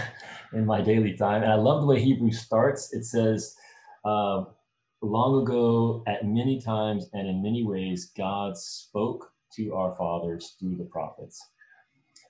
in 0.52 0.66
my 0.66 0.82
daily 0.82 1.14
time, 1.14 1.42
and 1.42 1.52
I 1.52 1.56
love 1.56 1.80
the 1.80 1.86
way 1.86 2.00
Hebrews 2.00 2.40
starts. 2.40 2.92
It 2.92 3.04
says. 3.04 3.56
Uh, 4.04 4.44
long 5.02 5.42
ago, 5.42 6.02
at 6.06 6.24
many 6.24 6.60
times 6.60 7.08
and 7.12 7.28
in 7.28 7.42
many 7.42 7.64
ways, 7.64 8.12
God 8.16 8.56
spoke 8.56 9.32
to 9.56 9.74
our 9.74 9.94
fathers 9.96 10.56
through 10.58 10.76
the 10.76 10.84
prophets. 10.84 11.40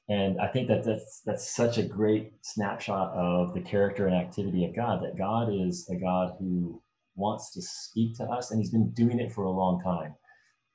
And 0.08 0.40
I 0.40 0.48
think 0.48 0.68
that 0.68 0.85
that's, 0.85 1.22
that's 1.24 1.54
such 1.54 1.78
a 1.78 1.82
great 1.82 2.32
snapshot 2.42 3.12
of 3.14 3.54
the 3.54 3.61
character 3.61 4.06
and 4.06 4.16
activity 4.16 4.64
of 4.64 4.74
God, 4.74 5.02
that 5.02 5.16
God 5.16 5.48
is 5.52 5.88
a 5.88 5.94
God 5.94 6.35
who 6.38 6.82
wants 7.14 7.52
to 7.52 7.62
speak 7.62 8.16
to 8.16 8.24
us, 8.24 8.50
and 8.50 8.58
he's 8.58 8.70
been 8.70 8.90
doing 8.90 9.20
it 9.20 9.32
for 9.32 9.44
a 9.44 9.50
long 9.50 9.80
time. 9.80 10.14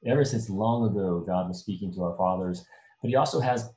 Ever 0.05 0.23
since 0.23 0.49
long 0.49 0.89
ago, 0.89 1.23
God 1.25 1.47
was 1.47 1.59
speaking 1.59 1.91
to 1.93 2.03
our 2.03 2.15
fathers, 2.15 2.63
but 3.01 3.09
he 3.09 3.15
also 3.15 3.39
has 3.39 3.69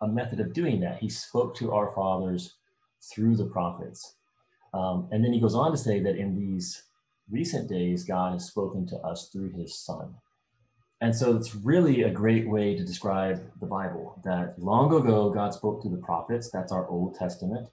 a 0.00 0.06
method 0.06 0.38
of 0.38 0.52
doing 0.52 0.80
that. 0.80 0.98
He 0.98 1.08
spoke 1.08 1.56
to 1.56 1.72
our 1.72 1.92
fathers 1.94 2.54
through 3.12 3.36
the 3.36 3.46
prophets. 3.46 4.16
Um, 4.74 5.08
and 5.10 5.24
then 5.24 5.32
he 5.32 5.40
goes 5.40 5.54
on 5.54 5.70
to 5.70 5.78
say 5.78 6.00
that 6.00 6.16
in 6.16 6.36
these 6.36 6.82
recent 7.30 7.68
days, 7.68 8.04
God 8.04 8.32
has 8.32 8.46
spoken 8.46 8.86
to 8.88 8.96
us 8.98 9.30
through 9.32 9.52
his 9.52 9.78
son. 9.78 10.14
And 11.00 11.14
so 11.14 11.36
it's 11.36 11.54
really 11.54 12.02
a 12.02 12.10
great 12.10 12.48
way 12.48 12.74
to 12.76 12.84
describe 12.84 13.42
the 13.60 13.66
Bible 13.66 14.20
that 14.24 14.58
long 14.58 14.94
ago 14.94 15.30
God 15.30 15.52
spoke 15.52 15.82
to 15.82 15.88
the 15.88 15.98
prophets, 15.98 16.50
that's 16.50 16.72
our 16.72 16.88
Old 16.88 17.14
Testament. 17.14 17.68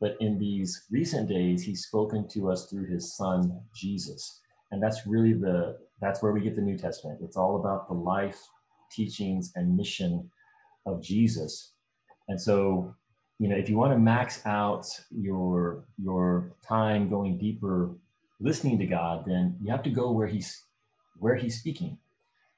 But 0.00 0.16
in 0.20 0.38
these 0.38 0.84
recent 0.90 1.28
days, 1.28 1.62
he's 1.62 1.84
spoken 1.84 2.28
to 2.28 2.50
us 2.50 2.66
through 2.66 2.86
his 2.86 3.16
son, 3.16 3.60
Jesus. 3.74 4.40
And 4.70 4.82
that's 4.82 5.06
really 5.06 5.34
the 5.34 5.78
that's 6.00 6.22
where 6.22 6.32
we 6.32 6.40
get 6.40 6.56
the 6.56 6.62
New 6.62 6.76
Testament. 6.76 7.20
It's 7.22 7.36
all 7.36 7.60
about 7.60 7.86
the 7.86 7.94
life, 7.94 8.40
teachings, 8.90 9.52
and 9.54 9.76
mission 9.76 10.30
of 10.84 11.02
Jesus. 11.02 11.72
And 12.28 12.40
so, 12.40 12.94
you 13.38 13.48
know, 13.48 13.56
if 13.56 13.68
you 13.68 13.76
want 13.76 13.92
to 13.92 13.98
max 13.98 14.44
out 14.46 14.86
your 15.10 15.84
your 15.96 16.56
time 16.66 17.08
going 17.08 17.38
deeper 17.38 17.94
listening 18.40 18.78
to 18.78 18.86
God, 18.86 19.24
then 19.26 19.56
you 19.62 19.70
have 19.70 19.82
to 19.84 19.90
go 19.90 20.10
where 20.10 20.26
he's 20.26 20.62
where 21.18 21.36
he's 21.36 21.58
speaking. 21.58 21.98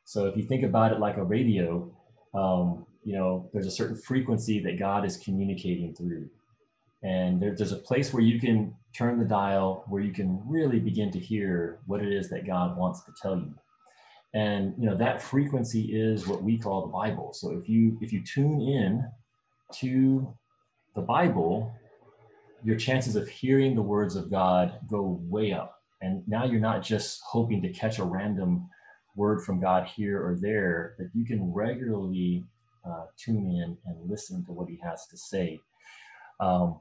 So 0.04 0.26
if 0.26 0.36
you 0.36 0.44
think 0.44 0.62
about 0.62 0.92
it 0.92 1.00
like 1.00 1.16
a 1.16 1.24
radio, 1.24 1.90
um, 2.34 2.86
you 3.04 3.14
know, 3.14 3.50
there's 3.52 3.66
a 3.66 3.70
certain 3.70 3.96
frequency 3.96 4.60
that 4.60 4.78
God 4.78 5.04
is 5.04 5.16
communicating 5.16 5.94
through. 5.94 6.28
And 7.02 7.40
there, 7.40 7.54
there's 7.54 7.72
a 7.72 7.76
place 7.76 8.12
where 8.12 8.22
you 8.22 8.40
can 8.40 8.74
turn 8.96 9.18
the 9.18 9.24
dial 9.24 9.84
where 9.88 10.02
you 10.02 10.12
can 10.12 10.42
really 10.46 10.80
begin 10.80 11.10
to 11.12 11.18
hear 11.18 11.78
what 11.86 12.02
it 12.02 12.12
is 12.12 12.30
that 12.30 12.46
God 12.46 12.76
wants 12.76 13.04
to 13.04 13.12
tell 13.20 13.36
you. 13.36 13.54
And 14.34 14.74
you 14.78 14.86
know 14.88 14.96
that 14.96 15.22
frequency 15.22 15.82
is 15.92 16.26
what 16.26 16.42
we 16.42 16.58
call 16.58 16.82
the 16.82 16.92
Bible. 16.92 17.32
So 17.32 17.52
if 17.52 17.68
you 17.68 17.96
if 18.00 18.12
you 18.12 18.22
tune 18.22 18.60
in 18.60 19.08
to 19.80 20.34
the 20.94 21.00
Bible, 21.00 21.72
your 22.66 22.76
chances 22.76 23.14
of 23.14 23.29
hearing 23.29 23.76
the 23.76 23.83
words 23.83 24.16
of 24.16 24.29
God 24.29 24.81
go 24.88 25.20
way 25.22 25.52
up. 25.52 25.81
And 26.02 26.26
now 26.26 26.44
you're 26.44 26.59
not 26.59 26.83
just 26.83 27.20
hoping 27.24 27.62
to 27.62 27.68
catch 27.72 28.00
a 28.00 28.05
random 28.05 28.68
word 29.14 29.44
from 29.44 29.61
God 29.61 29.87
here 29.87 30.20
or 30.20 30.35
there, 30.35 30.96
but 30.98 31.07
you 31.14 31.24
can 31.24 31.52
regularly 31.52 32.42
uh, 32.85 33.05
tune 33.16 33.46
in 33.46 33.79
and 33.87 34.11
listen 34.11 34.44
to 34.46 34.52
what 34.52 34.68
he 34.68 34.81
has 34.83 35.07
to 35.07 35.16
say. 35.16 35.61
Um, 36.40 36.81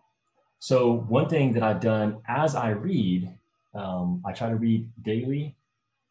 so, 0.58 0.92
one 1.08 1.30
thing 1.30 1.54
that 1.54 1.62
I've 1.62 1.82
done 1.82 2.18
as 2.28 2.56
I 2.56 2.70
read, 2.72 3.32
um, 3.76 4.24
I 4.26 4.34
try 4.34 4.50
to 4.50 4.56
read 4.56 4.90
daily. 5.04 5.56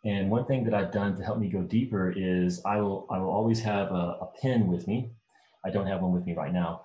And 0.05 0.31
one 0.31 0.45
thing 0.45 0.63
that 0.65 0.75
I've 0.75 0.93
done 0.93 1.17
to 1.17 1.25
help 1.25 1.39
me 1.39 1.49
go 1.49 1.63
deeper 1.63 2.15
is 2.17 2.63
I 2.65 2.81
will 2.81 3.09
I 3.11 3.19
will 3.19 3.31
always 3.31 3.61
have 3.63 3.91
a, 3.91 4.19
a 4.21 4.29
pen 4.41 4.69
with 4.69 4.87
me. 4.87 5.11
I 5.65 5.71
don't 5.71 5.89
have 5.89 6.01
one 6.01 6.13
with 6.13 6.27
me 6.27 6.35
right 6.35 6.53
now, 6.53 6.83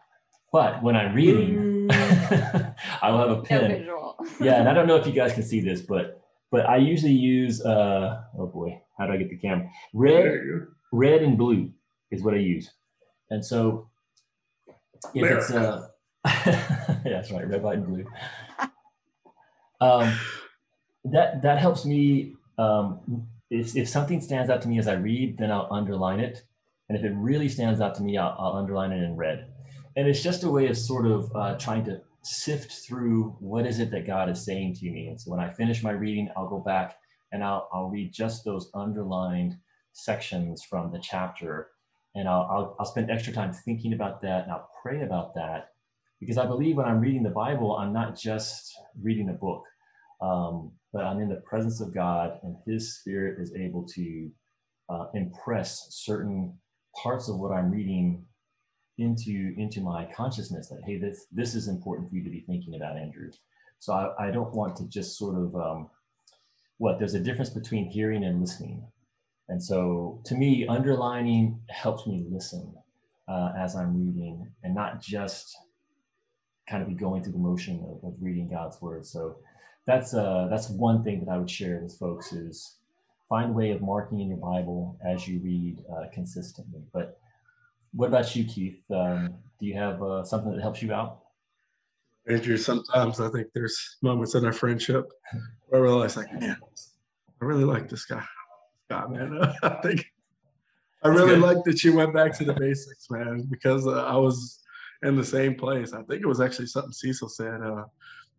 but 0.52 0.82
when 0.82 0.96
I'm 0.96 1.14
reading, 1.14 1.90
I 1.92 3.12
will 3.12 3.20
have 3.20 3.32
a 3.32 3.42
pen. 3.42 3.86
No 3.86 4.00
yeah, 4.40 4.60
and 4.60 4.68
I 4.68 4.74
don't 4.74 4.88
know 4.88 4.96
if 4.96 5.06
you 5.06 5.14
guys 5.14 5.34
can 5.34 5.44
see 5.44 5.62
this, 5.62 5.82
but 5.82 6.22
but 6.52 6.68
I 6.68 6.78
usually 6.78 7.14
use 7.14 7.64
uh 7.64 8.24
oh 8.38 8.48
boy, 8.48 8.82
how 8.98 9.06
do 9.08 9.14
I 9.14 9.18
get 9.18 9.30
the 9.30 9.38
camera? 9.38 9.70
Red, 9.94 10.42
red 10.92 11.22
and 11.22 11.38
blue 11.38 11.72
is 12.12 12.24
what 12.24 12.34
I 12.34 12.38
use. 12.38 12.72
And 13.30 13.46
so 13.46 13.90
if 15.14 15.24
America. 15.24 15.40
it's 15.40 15.52
uh 15.52 15.88
yeah, 16.26 17.02
that's 17.06 17.32
right, 17.32 17.48
red, 17.48 17.64
white, 17.64 17.78
and 17.78 17.88
blue. 17.88 18.06
Um 19.80 20.14
that 21.06 21.42
that 21.44 21.60
helps 21.60 21.86
me 21.86 22.34
um 22.58 23.28
if, 23.50 23.76
if 23.76 23.88
something 23.88 24.22
stands 24.22 24.50
out 24.50 24.62
to 24.64 24.68
me 24.68 24.80
as 24.80 24.88
I 24.88 24.94
read, 24.94 25.38
then 25.38 25.52
I'll 25.52 25.68
underline 25.72 26.20
it. 26.20 26.44
And 26.88 26.98
if 26.98 27.04
it 27.04 27.14
really 27.16 27.50
stands 27.50 27.82
out 27.82 27.96
to 27.96 28.04
me, 28.04 28.18
I'll, 28.18 28.36
I'll 28.38 28.54
underline 28.54 28.92
it 28.92 29.04
in 29.04 29.16
red. 29.16 29.48
And 29.96 30.08
it's 30.08 30.22
just 30.24 30.44
a 30.44 30.50
way 30.50 30.68
of 30.68 30.78
sort 30.78 31.06
of 31.06 31.36
uh, 31.36 31.58
trying 31.58 31.86
to 31.86 32.02
sift 32.22 32.72
through 32.72 33.36
what 33.40 33.66
is 33.66 33.80
it 33.80 33.92
that 33.92 34.08
God 34.08 34.30
is 34.30 34.44
saying 34.44 34.76
to 34.76 34.90
me. 34.90 35.08
And 35.08 35.20
so 35.20 35.32
when 35.32 35.40
I 35.40 35.50
finish 35.50 35.84
my 35.84 35.92
reading, 35.92 36.30
I'll 36.36 36.50
go 36.50 36.60
back 36.60 36.98
and 37.32 37.44
I'll, 37.44 37.70
I'll 37.74 37.90
read 37.90 38.14
just 38.14 38.44
those 38.44 38.70
underlined 38.74 39.58
sections 39.94 40.64
from 40.64 40.92
the 40.92 41.00
chapter. 41.00 41.70
And 42.16 42.28
I'll, 42.28 42.48
I'll, 42.52 42.76
I'll 42.80 42.86
spend 42.86 43.10
extra 43.10 43.34
time 43.34 43.54
thinking 43.54 43.94
about 43.94 44.22
that 44.22 44.44
and 44.44 44.52
I'll 44.52 44.70
pray 44.82 45.02
about 45.02 45.36
that 45.36 45.70
because 46.20 46.38
I 46.38 46.46
believe 46.46 46.76
when 46.76 46.86
I'm 46.86 47.00
reading 47.00 47.24
the 47.24 47.30
Bible, 47.30 47.78
I'm 47.78 47.94
not 47.94 48.18
just 48.18 48.74
reading 49.02 49.30
a 49.30 49.34
book, 49.34 49.64
um, 50.22 50.72
but 50.92 51.06
I'm 51.06 51.20
in 51.20 51.30
the 51.30 51.42
presence 51.48 51.80
of 51.82 51.94
God 51.94 52.40
and 52.44 52.56
His 52.66 53.00
Spirit 53.00 53.40
is 53.40 53.54
able 53.56 53.88
to 53.96 54.30
uh, 54.90 55.06
impress 55.14 55.88
certain 55.92 56.58
parts 57.02 57.30
of 57.30 57.38
what 57.38 57.52
I'm 57.52 57.72
reading 57.72 58.26
into 59.00 59.54
into 59.58 59.82
my 59.82 60.06
consciousness 60.16 60.70
that 60.70 60.82
hey 60.86 60.98
this 60.98 61.26
this 61.32 61.56
is 61.56 61.68
important 61.68 62.10
for 62.10 62.16
you 62.16 62.24
to 62.24 62.30
be 62.30 62.42
thinking 62.42 62.76
about 62.76 62.98
andrew. 62.98 63.32
So 63.80 63.94
i, 63.94 64.28
I 64.28 64.32
don't 64.32 64.54
want 64.54 64.76
to 64.78 64.86
just 64.88 65.18
sort 65.18 65.36
of 65.36 65.56
um, 65.56 65.90
what 66.78 67.00
there's 67.00 67.14
a 67.14 67.20
difference 67.20 67.50
between 67.50 67.90
hearing 67.90 68.24
and 68.24 68.40
listening. 68.42 68.84
And 69.48 69.62
so 69.64 70.22
to 70.26 70.36
me 70.36 70.68
underlining 70.68 71.60
helps 71.70 72.06
me 72.06 72.26
listen 72.30 72.74
uh, 73.28 73.52
as 73.58 73.76
i'm 73.76 73.98
reading 73.98 74.48
and 74.64 74.76
not 74.76 75.02
just 75.02 75.58
kind 76.70 76.84
of 76.84 76.90
be 76.90 76.96
going 76.96 77.24
through 77.24 77.34
the 77.34 77.40
motion 77.40 77.84
of, 77.90 78.08
of 78.08 78.16
reading 78.22 78.50
god's 78.50 78.82
word. 78.82 79.06
So 79.06 79.38
that's 79.88 80.14
uh 80.14 80.48
that's 80.50 80.70
one 80.70 81.04
thing 81.04 81.20
that 81.22 81.32
i 81.32 81.38
would 81.38 81.50
share 81.50 81.80
with 81.80 81.98
folks 81.98 82.32
is 82.34 82.76
find 83.30 83.52
a 83.52 83.54
way 83.54 83.72
of 83.72 83.82
marking 83.82 84.20
in 84.20 84.28
your 84.28 84.38
bible 84.38 84.98
as 85.06 85.28
you 85.28 85.40
read 85.40 85.84
uh, 85.94 86.06
consistently. 86.14 86.82
But 86.92 87.20
what 87.94 88.08
about 88.08 88.36
you, 88.36 88.46
Keith? 88.46 88.82
Um, 88.92 89.36
do 89.60 89.66
you 89.66 89.76
have 89.76 90.02
uh, 90.02 90.24
something 90.24 90.52
that 90.54 90.62
helps 90.62 90.82
you 90.82 90.94
out? 90.94 91.20
Andrew, 92.28 92.58
sometimes 92.58 93.20
I 93.20 93.30
think 93.30 93.48
there's 93.54 93.98
moments 94.02 94.36
in 94.36 94.46
our 94.46 94.54
friendship 94.54 95.06
where 95.68 95.82
I 95.82 95.84
realize, 95.84 96.16
like, 96.16 96.32
man, 96.34 96.58
I 97.42 97.46
really 97.46 97.64
like 97.64 97.90
this 97.90 98.06
guy. 98.06 98.24
God, 98.90 99.12
man, 99.12 99.40
I 99.64 99.70
think 99.82 100.06
I 101.04 101.08
really 101.08 101.38
like 101.38 101.64
that 101.64 101.84
you 101.84 101.96
went 101.96 102.14
back 102.14 102.38
to 102.38 102.46
the 102.46 102.54
basics, 102.54 103.10
man, 103.10 103.48
because 103.50 103.88
uh, 103.88 104.04
I 104.04 104.16
was 104.16 104.60
in 105.02 105.16
the 105.16 105.24
same 105.24 105.56
place. 105.56 105.94
I 105.94 106.04
think 106.04 106.22
it 106.22 106.28
was 106.28 106.42
actually 106.42 106.68
something 106.68 106.92
Cecil 106.92 107.30
said. 107.30 107.62
Uh, 107.62 107.86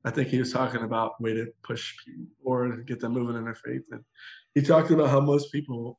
I 0.04 0.10
think 0.10 0.28
he 0.28 0.38
was 0.38 0.52
talking 0.52 0.82
about 0.82 1.20
way 1.20 1.34
to 1.34 1.46
push 1.62 1.94
people 2.04 2.26
forward 2.42 2.86
get 2.86 3.00
them 3.00 3.12
moving 3.12 3.36
in 3.36 3.44
their 3.44 3.54
faith. 3.54 3.82
And 3.90 4.02
he 4.54 4.62
talked 4.62 4.90
about 4.90 5.10
how 5.10 5.20
most 5.20 5.52
people 5.52 5.98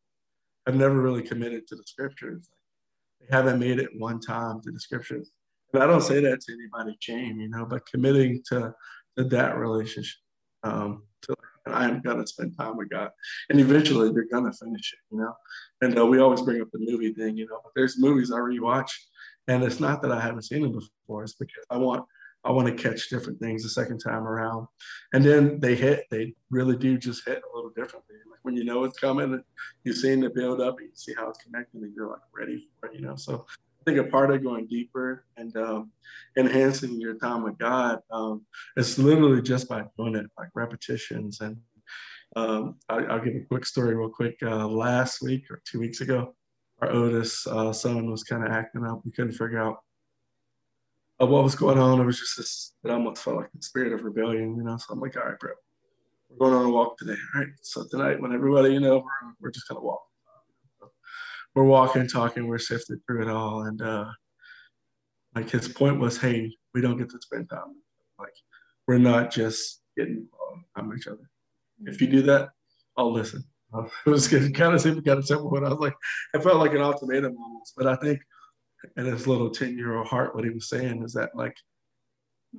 have 0.65 0.75
never 0.75 1.01
really 1.01 1.23
committed 1.23 1.67
to 1.67 1.75
the 1.75 1.83
scriptures. 1.85 2.49
They 3.21 3.35
haven't 3.35 3.59
made 3.59 3.79
it 3.79 3.89
one 3.97 4.19
time 4.19 4.61
to 4.61 4.71
the 4.71 4.79
scriptures. 4.79 5.31
And 5.73 5.81
I 5.81 5.87
don't 5.87 6.01
say 6.01 6.19
that 6.21 6.41
to 6.41 6.53
anybody 6.53 6.97
shame, 6.99 7.39
you 7.39 7.49
know, 7.49 7.65
but 7.65 7.85
committing 7.85 8.41
to, 8.49 8.73
to 9.17 9.23
that 9.25 9.57
relationship, 9.57 10.19
um, 10.63 11.03
to 11.23 11.35
I'm 11.67 12.01
gonna 12.01 12.25
spend 12.25 12.57
time 12.57 12.77
with 12.77 12.89
God, 12.89 13.09
and 13.49 13.59
eventually 13.59 14.11
they're 14.11 14.27
gonna 14.31 14.51
finish 14.51 14.93
it, 14.93 14.99
you 15.13 15.19
know. 15.19 15.33
And 15.81 15.97
uh, 15.97 16.05
we 16.05 16.19
always 16.19 16.41
bring 16.41 16.61
up 16.61 16.69
the 16.73 16.79
movie 16.79 17.13
thing, 17.13 17.37
you 17.37 17.47
know. 17.47 17.59
But 17.63 17.71
there's 17.75 17.99
movies 17.99 18.31
I 18.31 18.37
rewatch, 18.37 18.89
and 19.47 19.63
it's 19.63 19.79
not 19.79 20.01
that 20.01 20.11
I 20.11 20.19
haven't 20.19 20.43
seen 20.43 20.63
them 20.63 20.71
before; 20.71 21.23
it's 21.23 21.35
because 21.35 21.63
I 21.69 21.77
want 21.77 22.05
I 22.43 22.51
want 22.51 22.67
to 22.67 22.83
catch 22.83 23.09
different 23.09 23.39
things 23.39 23.63
the 23.63 23.69
second 23.69 23.99
time 23.99 24.27
around. 24.27 24.67
And 25.13 25.23
then 25.23 25.59
they 25.59 25.75
hit, 25.75 26.05
they 26.09 26.33
really 26.49 26.75
do 26.75 26.97
just 26.97 27.25
hit 27.25 27.41
a 27.41 27.55
little 27.55 27.69
differently. 27.71 28.15
Like 28.29 28.39
when 28.43 28.55
you 28.55 28.63
know 28.63 28.83
it's 28.83 28.99
coming, 28.99 29.41
you've 29.83 29.97
seen 29.97 30.21
the 30.21 30.29
build 30.29 30.59
up, 30.59 30.81
you 30.81 30.89
see 30.93 31.13
how 31.15 31.29
it's 31.29 31.43
connecting, 31.43 31.83
and 31.83 31.93
you're 31.95 32.09
like 32.09 32.21
ready 32.33 32.67
for 32.79 32.89
it, 32.89 32.95
you 32.95 33.01
know. 33.01 33.15
So 33.15 33.45
I 33.81 33.83
think 33.91 33.99
a 33.99 34.09
part 34.09 34.31
of 34.31 34.43
going 34.43 34.67
deeper 34.67 35.25
and 35.37 35.55
um, 35.57 35.91
enhancing 36.37 36.99
your 36.99 37.15
time 37.15 37.43
with 37.43 37.57
God 37.57 37.99
um, 38.11 38.45
is 38.75 38.97
literally 38.97 39.41
just 39.41 39.69
by 39.69 39.83
doing 39.97 40.15
it, 40.15 40.25
like 40.37 40.49
repetitions. 40.55 41.41
And 41.41 41.57
um, 42.35 42.75
I, 42.89 43.01
will 43.01 43.23
give 43.23 43.35
a 43.35 43.45
quick 43.47 43.65
story 43.65 43.95
real 43.95 44.09
quick. 44.09 44.37
Uh, 44.41 44.67
last 44.67 45.21
week 45.21 45.45
or 45.51 45.61
two 45.65 45.79
weeks 45.79 46.01
ago, 46.01 46.35
our 46.81 46.91
oldest 46.91 47.45
uh, 47.47 47.71
son 47.71 48.09
was 48.09 48.23
kind 48.23 48.43
of 48.43 48.51
acting 48.51 48.85
up. 48.85 49.01
We 49.05 49.11
couldn't 49.11 49.33
figure 49.33 49.61
out 49.61 49.77
of 51.21 51.29
what 51.29 51.43
was 51.43 51.55
going 51.55 51.77
on. 51.77 52.01
It 52.01 52.05
was 52.05 52.19
just 52.19 52.35
this, 52.35 52.73
it 52.83 52.89
almost 52.89 53.21
felt 53.21 53.37
like 53.37 53.51
the 53.53 53.61
spirit 53.61 53.93
of 53.93 54.03
rebellion, 54.03 54.55
you 54.55 54.63
know. 54.63 54.75
So 54.77 54.87
I'm 54.91 54.99
like, 54.99 55.15
all 55.15 55.23
right, 55.23 55.39
bro, 55.39 55.51
we're 56.29 56.37
going 56.37 56.59
on 56.59 56.65
a 56.65 56.69
walk 56.71 56.97
today. 56.97 57.15
All 57.35 57.41
right. 57.41 57.49
So 57.61 57.85
tonight, 57.89 58.19
when 58.19 58.33
everybody, 58.33 58.73
you 58.73 58.79
know, 58.79 58.97
we're, 58.97 59.33
we're 59.39 59.51
just 59.51 59.67
gonna 59.67 59.81
walk. 59.81 60.01
We're 61.53 61.63
walking, 61.63 62.07
talking, 62.07 62.47
we're 62.47 62.57
sifting 62.57 62.99
through 63.05 63.23
it 63.23 63.29
all, 63.29 63.63
and 63.63 63.81
uh, 63.81 64.05
like 65.35 65.49
his 65.49 65.67
point 65.67 65.99
was, 65.99 66.17
hey, 66.17 66.51
we 66.73 66.81
don't 66.81 66.97
get 66.97 67.09
to 67.11 67.19
spend 67.21 67.49
time. 67.49 67.75
Like 68.17 68.33
we're 68.87 68.97
not 68.97 69.31
just 69.31 69.81
getting 69.95 70.27
with 70.75 70.97
each 70.97 71.07
other. 71.07 71.29
If 71.83 72.01
you 72.01 72.07
do 72.07 72.23
that, 72.23 72.49
I'll 72.97 73.13
listen. 73.13 73.43
It 74.05 74.09
was 74.09 74.27
kind 74.27 74.73
of 74.73 74.81
seemed 74.81 75.05
kind 75.05 75.19
of 75.19 75.25
simple, 75.25 75.49
but 75.49 75.63
I 75.63 75.69
was 75.69 75.79
like, 75.79 75.95
I 76.35 76.39
felt 76.39 76.57
like 76.57 76.73
an 76.73 76.81
ultimatum 76.81 77.37
almost. 77.37 77.73
But 77.77 77.87
I 77.87 77.95
think 77.95 78.19
in 78.97 79.05
his 79.05 79.27
little 79.27 79.49
10 79.49 79.77
year 79.77 79.95
old 79.95 80.07
heart, 80.07 80.35
what 80.35 80.43
he 80.43 80.49
was 80.49 80.69
saying 80.69 81.03
is 81.03 81.13
that, 81.13 81.35
like, 81.35 81.55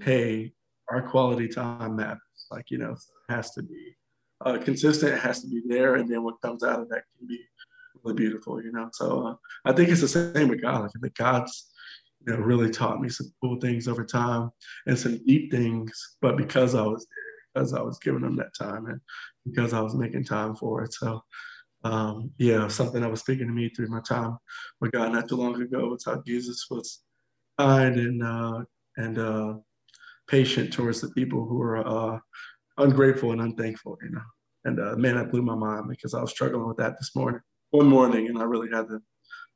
hey, 0.00 0.52
our 0.90 1.02
quality 1.02 1.48
time 1.48 1.96
matters. 1.96 2.20
Like, 2.50 2.70
you 2.70 2.78
know, 2.78 2.92
it 2.92 3.32
has 3.32 3.52
to 3.52 3.62
be 3.62 3.96
uh, 4.44 4.58
consistent, 4.58 5.14
it 5.14 5.20
has 5.20 5.40
to 5.42 5.48
be 5.48 5.62
there. 5.66 5.96
And 5.96 6.10
then 6.10 6.22
what 6.22 6.40
comes 6.42 6.62
out 6.62 6.80
of 6.80 6.88
that 6.90 7.04
can 7.18 7.26
be 7.26 7.40
really 8.02 8.16
beautiful, 8.16 8.62
you 8.62 8.72
know? 8.72 8.88
So 8.92 9.26
uh, 9.26 9.34
I 9.64 9.72
think 9.72 9.88
it's 9.88 10.00
the 10.00 10.08
same 10.08 10.48
with 10.48 10.62
God. 10.62 10.82
Like, 10.82 10.90
I 10.96 11.00
think 11.00 11.14
God's, 11.14 11.72
you 12.26 12.32
know, 12.32 12.40
really 12.40 12.70
taught 12.70 13.00
me 13.00 13.08
some 13.08 13.32
cool 13.40 13.58
things 13.60 13.88
over 13.88 14.04
time 14.04 14.50
and 14.86 14.98
some 14.98 15.24
deep 15.24 15.50
things, 15.50 16.16
but 16.20 16.36
because 16.36 16.74
I 16.74 16.82
was 16.82 17.06
there, 17.06 17.62
because 17.62 17.74
I 17.74 17.82
was 17.82 17.98
giving 17.98 18.22
them 18.22 18.36
that 18.36 18.54
time 18.58 18.86
and 18.86 19.00
because 19.44 19.72
I 19.72 19.80
was 19.80 19.94
making 19.94 20.24
time 20.24 20.54
for 20.54 20.82
it. 20.82 20.94
So 20.94 21.22
um, 21.84 22.30
yeah, 22.38 22.68
something 22.68 23.00
that 23.00 23.10
was 23.10 23.20
speaking 23.20 23.46
to 23.46 23.52
me 23.52 23.68
through 23.68 23.88
my 23.88 24.00
time 24.00 24.38
with 24.80 24.92
God 24.92 25.12
not 25.12 25.28
too 25.28 25.36
long 25.36 25.60
ago 25.60 25.88
was 25.88 26.04
how 26.04 26.22
Jesus 26.26 26.66
was 26.70 27.00
kind 27.58 27.96
and 27.96 28.22
uh, 28.22 28.62
and 28.96 29.18
uh, 29.18 29.54
patient 30.28 30.72
towards 30.72 31.00
the 31.00 31.10
people 31.10 31.44
who 31.44 31.56
were 31.56 31.86
uh, 31.86 32.18
ungrateful 32.78 33.32
and 33.32 33.40
unthankful, 33.40 33.98
you 34.02 34.10
know. 34.10 34.22
And 34.64 34.80
uh, 34.80 34.96
man, 34.96 35.16
that 35.16 35.30
blew 35.30 35.42
my 35.42 35.56
mind 35.56 35.88
because 35.88 36.14
I 36.14 36.20
was 36.20 36.30
struggling 36.30 36.68
with 36.68 36.76
that 36.76 36.96
this 36.98 37.16
morning, 37.16 37.40
one 37.70 37.88
morning, 37.88 38.28
and 38.28 38.38
I 38.38 38.44
really 38.44 38.68
had 38.72 38.88
to 38.88 39.00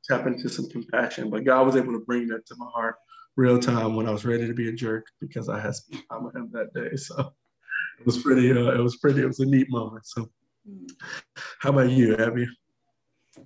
tap 0.05 0.27
into 0.27 0.49
some 0.49 0.69
compassion. 0.69 1.29
But 1.29 1.45
God 1.45 1.65
was 1.65 1.75
able 1.75 1.93
to 1.93 2.03
bring 2.05 2.27
that 2.27 2.45
to 2.47 2.55
my 2.57 2.67
heart 2.73 2.95
real 3.37 3.59
time 3.59 3.95
when 3.95 4.07
I 4.07 4.11
was 4.11 4.25
ready 4.25 4.47
to 4.47 4.53
be 4.53 4.67
a 4.67 4.73
jerk 4.73 5.05
because 5.21 5.47
I 5.47 5.59
had 5.59 5.75
spent 5.75 6.03
time 6.11 6.25
with 6.25 6.35
Him 6.35 6.49
that 6.53 6.73
day. 6.73 6.95
So 6.97 7.33
it 7.99 8.05
was 8.05 8.17
pretty. 8.17 8.51
Uh, 8.51 8.71
it 8.71 8.81
was 8.81 8.97
pretty. 8.97 9.21
It 9.21 9.27
was 9.27 9.39
a 9.39 9.45
neat 9.45 9.69
moment. 9.69 10.05
So 10.05 10.29
how 11.59 11.69
about 11.69 11.89
you, 11.89 12.15
Abby? 12.15 12.47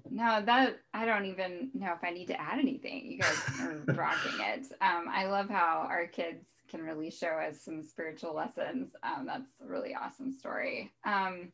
No, 0.09 0.41
that 0.45 0.79
I 0.93 1.05
don't 1.05 1.25
even 1.25 1.69
know 1.73 1.93
if 1.93 2.03
I 2.03 2.11
need 2.11 2.27
to 2.27 2.39
add 2.39 2.59
anything. 2.59 3.11
You 3.11 3.19
guys 3.19 3.43
are 3.61 3.93
rocking 3.93 4.39
it. 4.39 4.67
Um, 4.81 5.05
I 5.09 5.25
love 5.25 5.49
how 5.49 5.85
our 5.89 6.07
kids 6.07 6.45
can 6.69 6.81
really 6.81 7.11
show 7.11 7.27
us 7.27 7.61
some 7.61 7.83
spiritual 7.83 8.33
lessons. 8.33 8.91
Um, 9.03 9.25
that's 9.25 9.59
a 9.61 9.67
really 9.67 9.93
awesome 9.93 10.31
story. 10.31 10.91
Um, 11.05 11.51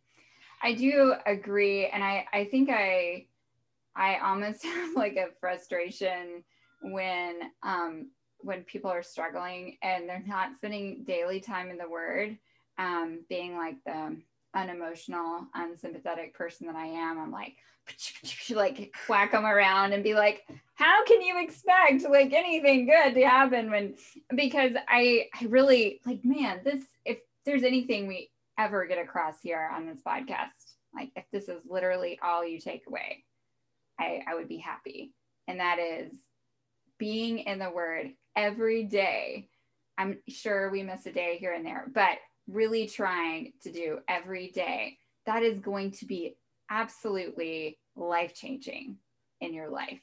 I 0.62 0.74
do 0.74 1.16
agree, 1.26 1.88
and 1.88 2.04
I 2.04 2.26
I 2.32 2.46
think 2.46 2.70
I 2.70 3.26
I 3.96 4.18
almost 4.18 4.64
have 4.64 4.96
like 4.96 5.16
a 5.16 5.34
frustration 5.40 6.44
when 6.82 7.40
um, 7.64 8.12
when 8.40 8.64
people 8.64 8.92
are 8.92 9.04
struggling 9.04 9.78
and 9.82 10.08
they're 10.08 10.24
not 10.26 10.56
spending 10.56 11.04
daily 11.06 11.40
time 11.40 11.70
in 11.70 11.78
the 11.78 11.90
Word, 11.90 12.38
um, 12.78 13.26
being 13.30 13.58
like 13.58 13.78
the 13.86 14.18
unemotional, 14.58 15.48
unsympathetic 15.54 16.34
person 16.34 16.68
that 16.68 16.76
I 16.76 16.88
am, 16.88 17.20
I'm 17.20 17.32
like, 17.32 17.56
like 18.50 18.94
whack 19.08 19.32
them 19.32 19.46
around 19.46 19.94
and 19.94 20.04
be 20.04 20.16
like, 20.16 20.46
how 20.74 21.06
can 21.06 21.22
you 21.22 21.42
expect 21.42 22.04
like 22.10 22.34
anything 22.34 22.88
good 22.88 23.14
to 23.14 23.22
happen 23.22 23.72
when, 23.72 23.96
because 24.36 24.74
I, 24.88 25.28
I 25.40 25.46
really 25.46 26.02
like, 26.06 26.26
man, 26.26 26.62
this, 26.66 26.82
if 27.06 27.20
there's 27.46 27.64
anything 27.64 28.08
we 28.08 28.30
ever 28.58 28.86
get 28.88 28.98
across 28.98 29.36
here 29.42 29.70
on 29.74 29.86
this 29.86 30.02
podcast, 30.06 30.50
like 30.94 31.12
if 31.16 31.26
this 31.32 31.48
is 31.48 31.62
literally 31.70 32.20
all 32.22 32.46
you 32.46 32.60
take 32.60 32.88
away, 32.88 33.24
I, 34.00 34.22
I 34.28 34.36
would 34.36 34.50
be 34.50 34.58
happy. 34.58 35.14
And 35.48 35.60
that 35.60 35.78
is 35.80 36.12
being 36.98 37.40
in 37.40 37.60
the 37.60 37.70
word 37.70 38.12
every 38.36 38.84
day. 38.84 39.50
I'm 39.98 40.18
sure 40.28 40.70
we 40.70 40.84
miss 40.84 41.06
a 41.06 41.12
day 41.12 41.38
here 41.38 41.54
and 41.54 41.66
there, 41.66 41.86
but 41.94 42.18
really 42.48 42.88
trying 42.88 43.54
to 43.64 43.72
do 43.72 44.00
every 44.08 44.50
day, 44.52 44.98
that 45.26 45.44
is 45.44 45.60
going 45.60 45.92
to 45.92 46.06
be 46.06 46.38
absolutely 46.70 47.78
life 47.96 48.34
changing 48.34 48.98
in 49.42 49.54
your 49.54 49.70
life. 49.70 50.02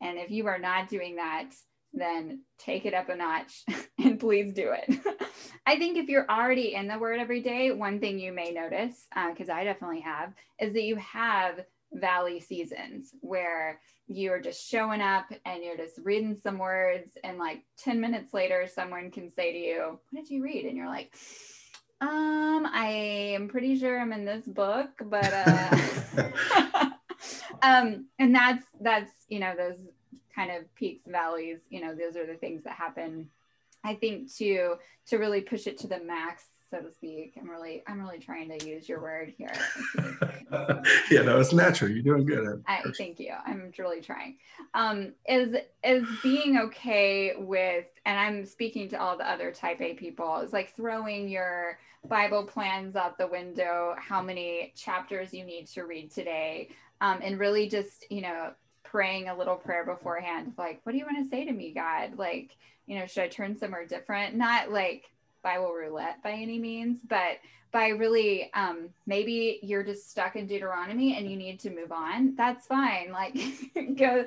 And 0.00 0.18
if 0.18 0.30
you 0.30 0.46
are 0.46 0.58
not 0.58 0.88
doing 0.88 1.16
that, 1.16 1.50
then 1.92 2.40
take 2.58 2.86
it 2.86 2.94
up 2.94 3.08
a 3.08 3.16
notch 3.16 3.64
and 3.98 4.18
please 4.18 4.52
do 4.52 4.72
it. 4.72 4.98
I 5.66 5.78
think 5.78 5.96
if 5.96 6.08
you're 6.08 6.28
already 6.28 6.74
in 6.74 6.88
the 6.88 6.98
word 6.98 7.20
every 7.20 7.40
day, 7.40 7.70
one 7.70 8.00
thing 8.00 8.18
you 8.18 8.32
may 8.32 8.50
notice, 8.50 9.06
because 9.30 9.48
uh, 9.48 9.54
I 9.54 9.64
definitely 9.64 10.00
have, 10.00 10.32
is 10.60 10.74
that 10.74 10.82
you 10.82 10.96
have 10.96 11.64
valley 11.92 12.40
seasons 12.40 13.10
where 13.20 13.80
you're 14.06 14.40
just 14.40 14.68
showing 14.68 15.00
up 15.00 15.26
and 15.46 15.62
you're 15.62 15.76
just 15.76 15.98
reading 16.02 16.36
some 16.42 16.58
words, 16.58 17.12
and 17.22 17.38
like 17.38 17.62
10 17.78 18.00
minutes 18.00 18.34
later, 18.34 18.68
someone 18.72 19.10
can 19.10 19.30
say 19.30 19.52
to 19.52 19.58
you, 19.58 19.98
What 20.10 20.20
did 20.20 20.30
you 20.30 20.42
read? 20.42 20.66
And 20.66 20.76
you're 20.76 20.88
like, 20.88 21.14
um, 22.00 22.66
I 22.66 23.32
am 23.34 23.48
pretty 23.48 23.78
sure 23.78 23.98
I'm 23.98 24.12
in 24.12 24.24
this 24.24 24.46
book, 24.46 24.90
but 25.04 25.32
uh 25.32 26.30
um 27.62 28.06
and 28.18 28.34
that's 28.34 28.64
that's 28.80 29.12
you 29.28 29.40
know 29.40 29.54
those 29.56 29.78
kind 30.34 30.50
of 30.50 30.74
peaks 30.74 31.06
valleys, 31.06 31.58
you 31.70 31.80
know, 31.80 31.94
those 31.94 32.16
are 32.16 32.26
the 32.26 32.34
things 32.34 32.64
that 32.64 32.74
happen 32.74 33.30
I 33.84 33.94
think 33.94 34.34
to 34.36 34.76
to 35.08 35.18
really 35.18 35.42
push 35.42 35.66
it 35.66 35.78
to 35.78 35.86
the 35.86 36.00
max 36.00 36.44
so 36.74 36.80
to 36.80 36.92
speak. 36.92 37.34
I'm 37.40 37.48
really, 37.48 37.82
I'm 37.86 38.00
really 38.00 38.18
trying 38.18 38.56
to 38.56 38.66
use 38.66 38.88
your 38.88 39.00
word 39.00 39.32
here. 39.36 39.52
yeah, 41.10 41.22
no, 41.22 41.38
it's 41.38 41.52
natural. 41.52 41.90
You're 41.90 42.02
doing 42.02 42.26
good. 42.26 42.64
I 42.66 42.82
thank 42.96 43.20
you. 43.20 43.32
I'm 43.46 43.72
really 43.78 44.00
trying. 44.00 44.36
Um, 44.74 45.12
is 45.28 45.54
is 45.84 46.04
being 46.22 46.58
okay 46.58 47.34
with, 47.36 47.86
and 48.04 48.18
I'm 48.18 48.44
speaking 48.44 48.88
to 48.90 49.00
all 49.00 49.16
the 49.16 49.28
other 49.28 49.52
Type 49.52 49.80
A 49.80 49.94
people. 49.94 50.38
Is 50.38 50.52
like 50.52 50.74
throwing 50.74 51.28
your 51.28 51.78
Bible 52.08 52.44
plans 52.44 52.96
out 52.96 53.18
the 53.18 53.28
window. 53.28 53.94
How 53.98 54.20
many 54.20 54.72
chapters 54.76 55.32
you 55.32 55.44
need 55.44 55.66
to 55.68 55.82
read 55.82 56.10
today, 56.10 56.70
um, 57.00 57.20
and 57.22 57.38
really 57.38 57.68
just 57.68 58.10
you 58.10 58.22
know 58.22 58.52
praying 58.82 59.28
a 59.28 59.36
little 59.36 59.56
prayer 59.56 59.84
beforehand 59.84 60.52
like 60.56 60.78
what 60.84 60.92
do 60.92 60.98
you 60.98 61.04
want 61.04 61.18
to 61.18 61.28
say 61.28 61.44
to 61.44 61.52
me 61.52 61.72
god 61.72 62.16
like 62.16 62.56
you 62.86 62.96
know 62.96 63.06
should 63.06 63.24
i 63.24 63.28
turn 63.28 63.56
somewhere 63.56 63.84
different 63.84 64.36
not 64.36 64.70
like 64.70 65.10
Bible 65.44 65.72
roulette 65.72 66.20
by 66.24 66.32
any 66.32 66.58
means, 66.58 66.98
but 67.08 67.38
by 67.74 67.88
really 67.88 68.52
um, 68.54 68.88
maybe 69.04 69.58
you're 69.60 69.82
just 69.82 70.08
stuck 70.08 70.36
in 70.36 70.46
Deuteronomy 70.46 71.16
and 71.16 71.28
you 71.28 71.36
need 71.36 71.58
to 71.58 71.70
move 71.70 71.90
on. 71.90 72.34
That's 72.36 72.66
fine. 72.66 73.10
Like 73.12 73.34
go, 73.96 74.24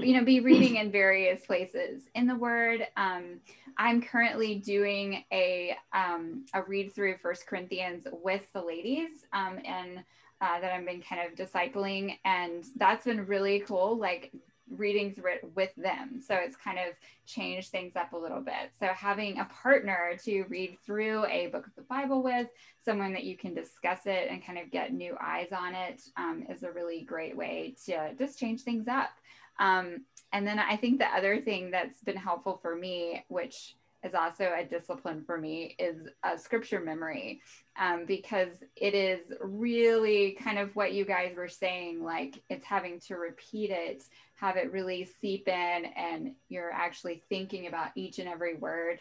you 0.00 0.14
know, 0.14 0.24
be 0.24 0.40
reading 0.40 0.76
in 0.76 0.92
various 0.92 1.44
places 1.46 2.04
in 2.14 2.26
the 2.26 2.36
Word. 2.36 2.86
Um, 2.98 3.40
I'm 3.78 4.02
currently 4.02 4.56
doing 4.56 5.24
a 5.32 5.76
um, 5.94 6.44
a 6.52 6.62
read 6.62 6.94
through 6.94 7.16
First 7.16 7.46
Corinthians 7.46 8.06
with 8.12 8.46
the 8.52 8.60
ladies, 8.60 9.24
um, 9.32 9.58
and 9.64 10.04
uh, 10.42 10.60
that 10.60 10.72
I've 10.72 10.84
been 10.84 11.02
kind 11.02 11.22
of 11.26 11.34
discipling, 11.34 12.18
and 12.26 12.64
that's 12.76 13.06
been 13.06 13.26
really 13.26 13.60
cool. 13.60 13.96
Like 13.96 14.30
reading 14.70 15.12
through 15.14 15.32
it 15.32 15.50
with 15.54 15.74
them. 15.76 16.20
So 16.20 16.34
it's 16.34 16.56
kind 16.56 16.78
of 16.78 16.94
changed 17.26 17.70
things 17.70 17.96
up 17.96 18.12
a 18.12 18.16
little 18.16 18.40
bit. 18.40 18.72
So 18.78 18.86
having 18.86 19.38
a 19.38 19.44
partner 19.46 20.16
to 20.24 20.44
read 20.44 20.78
through 20.84 21.26
a 21.26 21.48
book 21.48 21.66
of 21.66 21.74
the 21.76 21.82
Bible 21.82 22.22
with, 22.22 22.48
someone 22.84 23.12
that 23.12 23.24
you 23.24 23.36
can 23.36 23.54
discuss 23.54 24.06
it 24.06 24.28
and 24.30 24.44
kind 24.44 24.58
of 24.58 24.70
get 24.70 24.92
new 24.92 25.16
eyes 25.20 25.48
on 25.52 25.74
it, 25.74 26.02
um, 26.16 26.44
is 26.48 26.62
a 26.62 26.70
really 26.70 27.02
great 27.02 27.36
way 27.36 27.74
to 27.86 28.14
just 28.18 28.38
change 28.38 28.62
things 28.62 28.88
up. 28.88 29.10
Um, 29.58 30.04
and 30.32 30.46
then 30.46 30.58
I 30.58 30.76
think 30.76 30.98
the 30.98 31.06
other 31.06 31.40
thing 31.40 31.70
that's 31.70 32.02
been 32.02 32.16
helpful 32.16 32.58
for 32.62 32.74
me, 32.74 33.24
which 33.28 33.74
is 34.02 34.14
also 34.14 34.52
a 34.56 34.64
discipline 34.64 35.22
for 35.24 35.36
me 35.36 35.76
is 35.78 36.08
a 36.24 36.38
scripture 36.38 36.80
memory 36.80 37.40
um, 37.78 38.06
because 38.06 38.48
it 38.76 38.94
is 38.94 39.20
really 39.40 40.32
kind 40.42 40.58
of 40.58 40.74
what 40.74 40.92
you 40.92 41.04
guys 41.04 41.34
were 41.36 41.48
saying 41.48 42.02
like 42.02 42.42
it's 42.48 42.64
having 42.64 42.98
to 43.00 43.16
repeat 43.16 43.70
it 43.70 44.02
have 44.40 44.56
it 44.56 44.72
really 44.72 45.08
seep 45.20 45.48
in 45.48 45.84
and 45.96 46.34
you're 46.48 46.72
actually 46.72 47.22
thinking 47.28 47.66
about 47.66 47.90
each 47.94 48.18
and 48.18 48.28
every 48.28 48.54
word 48.54 49.00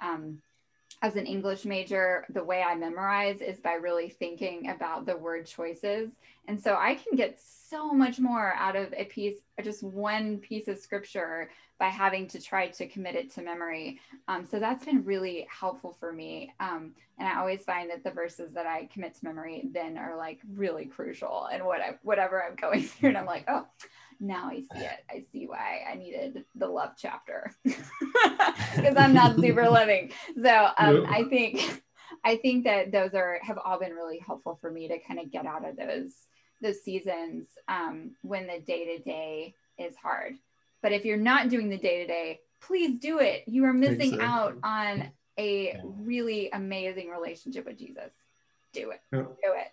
um, 0.00 0.38
as 1.02 1.16
an 1.16 1.26
English 1.26 1.64
major, 1.64 2.24
the 2.30 2.42
way 2.42 2.62
I 2.62 2.74
memorize 2.74 3.40
is 3.40 3.60
by 3.60 3.74
really 3.74 4.08
thinking 4.08 4.70
about 4.70 5.06
the 5.06 5.16
word 5.16 5.46
choices. 5.46 6.10
And 6.48 6.60
so 6.60 6.76
I 6.76 6.96
can 6.96 7.16
get 7.16 7.38
so 7.40 7.92
much 7.92 8.18
more 8.18 8.54
out 8.54 8.74
of 8.74 8.92
a 8.96 9.04
piece, 9.04 9.36
just 9.62 9.82
one 9.82 10.38
piece 10.38 10.66
of 10.66 10.78
scripture 10.78 11.50
by 11.78 11.88
having 11.88 12.26
to 12.28 12.40
try 12.40 12.66
to 12.66 12.88
commit 12.88 13.14
it 13.14 13.32
to 13.34 13.42
memory. 13.42 14.00
Um, 14.26 14.44
so 14.44 14.58
that's 14.58 14.84
been 14.84 15.04
really 15.04 15.46
helpful 15.48 15.96
for 16.00 16.12
me. 16.12 16.52
Um, 16.58 16.94
and 17.18 17.28
I 17.28 17.38
always 17.38 17.62
find 17.62 17.90
that 17.90 18.02
the 18.02 18.10
verses 18.10 18.52
that 18.54 18.66
I 18.66 18.88
commit 18.92 19.14
to 19.14 19.24
memory 19.24 19.68
then 19.72 19.96
are 19.96 20.16
like 20.16 20.40
really 20.54 20.86
crucial 20.86 21.48
and 21.52 21.64
what 21.64 21.80
I, 21.80 21.94
whatever 22.02 22.42
I'm 22.42 22.56
going 22.56 22.82
through. 22.84 23.10
And 23.10 23.18
I'm 23.18 23.26
like, 23.26 23.44
oh, 23.46 23.66
now 24.20 24.48
I 24.48 24.60
see 24.60 24.84
it. 24.84 25.04
I 25.10 25.24
see 25.32 25.46
why 25.46 25.84
I 25.90 25.94
needed 25.94 26.44
the 26.54 26.66
love 26.66 26.92
chapter 26.98 27.54
because 27.64 28.96
I'm 28.96 29.14
not 29.14 29.38
super 29.40 29.68
loving. 29.68 30.12
So 30.42 30.68
um, 30.78 31.06
I 31.08 31.24
think 31.28 31.82
I 32.24 32.36
think 32.36 32.64
that 32.64 32.90
those 32.92 33.14
are 33.14 33.38
have 33.42 33.58
all 33.58 33.78
been 33.78 33.92
really 33.92 34.18
helpful 34.18 34.58
for 34.60 34.70
me 34.70 34.88
to 34.88 34.98
kind 34.98 35.20
of 35.20 35.30
get 35.30 35.46
out 35.46 35.66
of 35.66 35.76
those 35.76 36.12
those 36.60 36.82
seasons 36.82 37.48
um, 37.68 38.12
when 38.22 38.46
the 38.46 38.60
day 38.60 38.96
to 38.96 39.02
day 39.02 39.54
is 39.78 39.94
hard. 39.96 40.34
But 40.82 40.92
if 40.92 41.04
you're 41.04 41.16
not 41.16 41.48
doing 41.48 41.68
the 41.68 41.78
day 41.78 42.00
to 42.00 42.06
day, 42.06 42.40
please 42.60 42.98
do 42.98 43.18
it. 43.20 43.44
You 43.46 43.64
are 43.64 43.72
missing 43.72 44.20
out 44.20 44.56
on 44.62 45.10
a 45.38 45.80
really 45.82 46.50
amazing 46.50 47.08
relationship 47.10 47.66
with 47.66 47.78
Jesus. 47.78 48.10
Do 48.72 48.90
it. 48.90 49.00
Do 49.12 49.52
it. 49.56 49.72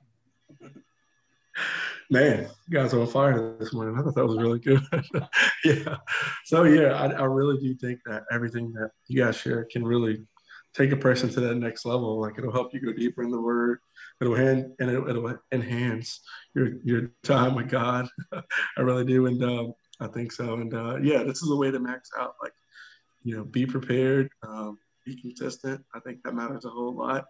Man, 2.09 2.47
you 2.67 2.77
guys 2.77 2.93
are 2.93 3.01
on 3.01 3.07
fire 3.07 3.55
this 3.59 3.73
morning. 3.73 3.97
I 3.97 4.03
thought 4.03 4.15
that 4.15 4.25
was 4.25 4.37
really 4.37 4.59
good. 4.59 4.81
yeah. 5.63 5.97
So 6.45 6.63
yeah, 6.63 6.93
I, 6.93 7.07
I, 7.07 7.23
really 7.23 7.59
do 7.59 7.73
think 7.75 7.99
that 8.05 8.23
everything 8.31 8.71
that 8.73 8.91
you 9.07 9.23
guys 9.23 9.35
share 9.35 9.65
can 9.71 9.83
really 9.83 10.23
take 10.75 10.91
a 10.91 10.97
person 10.97 11.29
to 11.29 11.39
that 11.39 11.55
next 11.55 11.83
level. 11.83 12.21
Like 12.21 12.37
it'll 12.37 12.51
help 12.51 12.73
you 12.73 12.79
go 12.79 12.93
deeper 12.93 13.23
in 13.23 13.31
the 13.31 13.41
Word. 13.41 13.79
It'll 14.21 14.35
hand 14.35 14.73
and 14.79 14.91
it'll, 14.91 15.09
it'll 15.09 15.37
enhance 15.51 16.21
your 16.53 16.73
your 16.83 17.11
time 17.23 17.55
with 17.55 17.69
God. 17.69 18.07
I 18.33 18.81
really 18.81 19.05
do, 19.05 19.25
and 19.25 19.43
um, 19.43 19.73
I 19.99 20.07
think 20.07 20.31
so. 20.31 20.53
And 20.53 20.73
uh, 20.73 20.97
yeah, 20.97 21.23
this 21.23 21.41
is 21.41 21.49
a 21.49 21.55
way 21.55 21.71
to 21.71 21.79
max 21.79 22.09
out. 22.17 22.35
Like 22.41 22.53
you 23.23 23.35
know, 23.35 23.45
be 23.45 23.65
prepared, 23.65 24.29
um, 24.47 24.77
be 25.05 25.19
consistent. 25.19 25.83
I 25.95 25.99
think 26.01 26.21
that 26.23 26.35
matters 26.35 26.65
a 26.65 26.69
whole 26.69 26.95
lot 26.95 27.25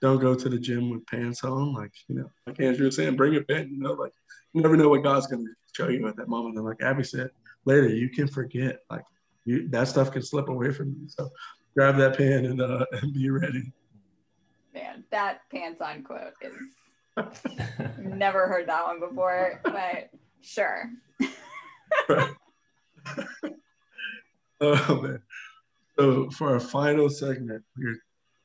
don't 0.00 0.20
go 0.20 0.34
to 0.34 0.48
the 0.48 0.58
gym 0.58 0.90
with 0.90 1.06
pants 1.06 1.44
on. 1.44 1.72
Like, 1.72 1.92
you 2.08 2.16
know, 2.16 2.30
like 2.46 2.60
Andrew 2.60 2.86
was 2.86 2.96
saying, 2.96 3.16
bring 3.16 3.34
it 3.34 3.48
in, 3.48 3.70
you 3.70 3.78
know, 3.78 3.92
like 3.92 4.12
you 4.52 4.62
never 4.62 4.76
know 4.76 4.88
what 4.88 5.02
God's 5.02 5.26
gonna 5.26 5.44
show 5.74 5.88
you 5.88 6.06
at 6.08 6.16
that 6.16 6.28
moment. 6.28 6.56
And 6.56 6.64
like 6.64 6.82
Abby 6.82 7.04
said, 7.04 7.30
later 7.64 7.88
you 7.88 8.08
can 8.08 8.28
forget. 8.28 8.80
Like 8.90 9.04
you 9.44 9.68
that 9.68 9.88
stuff 9.88 10.12
can 10.12 10.22
slip 10.22 10.48
away 10.48 10.72
from 10.72 10.90
you. 10.90 11.08
So 11.08 11.30
grab 11.74 11.96
that 11.96 12.16
pen 12.16 12.46
and 12.46 12.60
uh 12.60 12.86
and 12.92 13.12
be 13.12 13.30
ready. 13.30 13.72
Man, 14.72 15.04
that 15.10 15.40
pants 15.50 15.80
on 15.80 16.02
quote 16.02 16.32
is 16.40 16.54
never 17.98 18.48
heard 18.48 18.68
that 18.68 18.84
one 18.84 19.00
before, 19.00 19.60
but 19.64 20.10
sure. 20.40 20.90
oh 24.60 25.00
man. 25.00 25.22
So 25.98 26.28
for 26.30 26.54
our 26.54 26.60
final 26.60 27.08
segment, 27.08 27.62
we're 27.76 27.98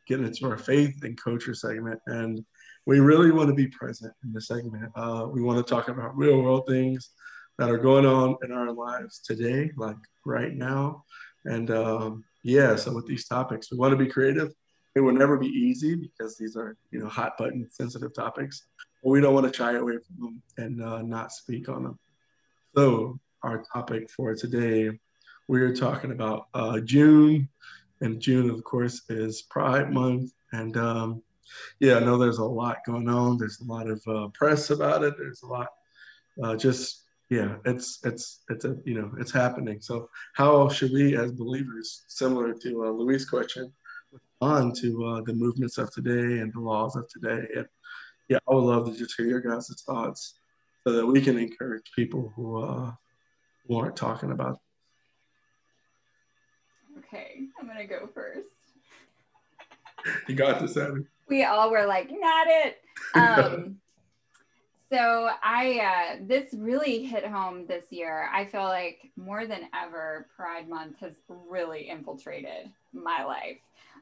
getting 0.09 0.25
into 0.25 0.49
our 0.49 0.57
faith 0.57 0.95
and 1.03 1.21
culture 1.21 1.53
segment. 1.53 1.99
And 2.07 2.43
we 2.85 2.99
really 2.99 3.31
want 3.31 3.47
to 3.49 3.53
be 3.53 3.67
present 3.67 4.11
in 4.23 4.33
the 4.33 4.41
segment. 4.41 4.91
Uh, 4.95 5.27
we 5.31 5.41
want 5.41 5.65
to 5.65 5.73
talk 5.73 5.87
about 5.87 6.17
real 6.17 6.41
world 6.41 6.65
things 6.67 7.11
that 7.59 7.69
are 7.69 7.77
going 7.77 8.05
on 8.05 8.35
in 8.43 8.51
our 8.51 8.71
lives 8.71 9.19
today, 9.19 9.71
like 9.77 9.95
right 10.25 10.55
now. 10.55 11.03
And 11.45 11.69
um, 11.69 12.23
yeah, 12.43 12.75
so 12.75 12.93
with 12.93 13.05
these 13.05 13.27
topics, 13.27 13.71
we 13.71 13.77
want 13.77 13.91
to 13.91 14.03
be 14.03 14.09
creative. 14.09 14.51
It 14.95 15.01
will 15.01 15.13
never 15.13 15.37
be 15.37 15.47
easy 15.47 15.95
because 15.95 16.35
these 16.37 16.57
are, 16.57 16.75
you 16.91 16.99
know, 16.99 17.07
hot 17.07 17.37
button 17.37 17.69
sensitive 17.69 18.13
topics. 18.13 18.63
But 19.03 19.11
we 19.11 19.21
don't 19.21 19.35
want 19.35 19.47
to 19.47 19.55
shy 19.55 19.75
away 19.75 19.97
from 19.97 20.15
them 20.19 20.41
and 20.57 20.83
uh, 20.83 21.01
not 21.03 21.31
speak 21.31 21.69
on 21.69 21.83
them. 21.83 21.99
So 22.75 23.19
our 23.43 23.63
topic 23.71 24.09
for 24.09 24.33
today, 24.33 24.97
we're 25.47 25.75
talking 25.75 26.11
about 26.11 26.47
uh, 26.53 26.79
June 26.79 27.49
and 28.01 28.19
June, 28.19 28.49
of 28.49 28.63
course, 28.63 29.01
is 29.09 29.41
Pride 29.43 29.91
Month. 29.91 30.31
And 30.53 30.77
um, 30.77 31.21
yeah, 31.79 31.97
I 31.97 31.99
know 31.99 32.17
there's 32.17 32.37
a 32.37 32.45
lot 32.45 32.77
going 32.85 33.09
on. 33.09 33.37
There's 33.37 33.59
a 33.59 33.65
lot 33.65 33.89
of 33.89 34.01
uh, 34.07 34.27
press 34.33 34.69
about 34.69 35.03
it. 35.03 35.15
There's 35.17 35.41
a 35.41 35.47
lot, 35.47 35.67
uh, 36.43 36.55
just 36.55 37.03
yeah, 37.29 37.57
it's 37.65 37.99
it's 38.03 38.43
it's 38.49 38.65
a 38.65 38.77
you 38.85 38.99
know 38.99 39.11
it's 39.19 39.31
happening. 39.31 39.81
So 39.81 40.09
how 40.33 40.69
should 40.69 40.91
we, 40.91 41.15
as 41.15 41.31
believers, 41.31 42.03
similar 42.07 42.53
to 42.53 42.85
uh, 42.85 43.25
question, 43.29 43.71
respond 44.11 44.75
to 44.77 45.05
uh, 45.05 45.21
the 45.21 45.33
movements 45.33 45.77
of 45.77 45.91
today 45.91 46.39
and 46.39 46.51
the 46.53 46.59
laws 46.59 46.95
of 46.95 47.07
today? 47.09 47.47
And 47.55 47.67
yeah, 48.29 48.39
I 48.47 48.53
would 48.53 48.63
love 48.63 48.85
to 48.85 48.97
just 48.97 49.15
hear 49.15 49.27
your 49.27 49.41
guys' 49.41 49.83
thoughts 49.85 50.39
so 50.83 50.93
that 50.93 51.05
we 51.05 51.21
can 51.21 51.37
encourage 51.37 51.91
people 51.95 52.33
who 52.35 52.63
uh, 52.63 52.91
who 53.67 53.77
aren't 53.77 53.95
talking 53.95 54.31
about 54.31 54.59
Okay, 57.11 57.47
I'm 57.59 57.65
gonna 57.67 57.87
go 57.87 58.07
first. 58.13 58.49
You 60.27 60.35
got 60.35 60.61
this, 60.61 60.77
Abby. 60.77 61.01
We 61.27 61.43
all 61.43 61.71
were 61.71 61.85
like, 61.85 62.09
not 62.11 62.47
it. 62.49 62.77
Um, 63.15 63.77
so 64.91 65.29
I 65.43 65.79
uh, 65.79 66.17
this 66.21 66.53
really 66.53 67.05
hit 67.05 67.25
home 67.25 67.65
this 67.65 67.85
year. 67.91 68.29
I 68.31 68.45
feel 68.45 68.63
like 68.63 69.11
more 69.15 69.47
than 69.47 69.69
ever, 69.75 70.27
Pride 70.35 70.69
Month 70.69 70.99
has 70.99 71.13
really 71.27 71.89
infiltrated 71.89 72.71
my 72.93 73.23
life. 73.23 73.57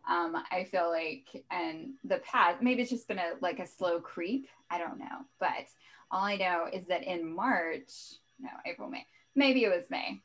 Um, 0.09 0.43
I 0.51 0.65
feel 0.65 0.89
like, 0.89 1.45
and 1.49 1.91
the 2.03 2.17
past, 2.19 2.61
maybe 2.61 2.81
it's 2.81 2.91
just 2.91 3.07
been 3.07 3.19
a 3.19 3.33
like 3.39 3.59
a 3.59 3.67
slow 3.67 4.01
creep. 4.01 4.49
I 4.69 4.79
don't 4.79 4.99
know, 4.99 5.25
but 5.39 5.67
all 6.11 6.23
I 6.23 6.35
know 6.35 6.67
is 6.71 6.85
that 6.87 7.03
in 7.03 7.33
March, 7.33 8.15
no, 8.37 8.49
April, 8.65 8.89
May, 8.89 9.05
maybe 9.33 9.63
it 9.63 9.69
was 9.69 9.89
May. 9.89 10.21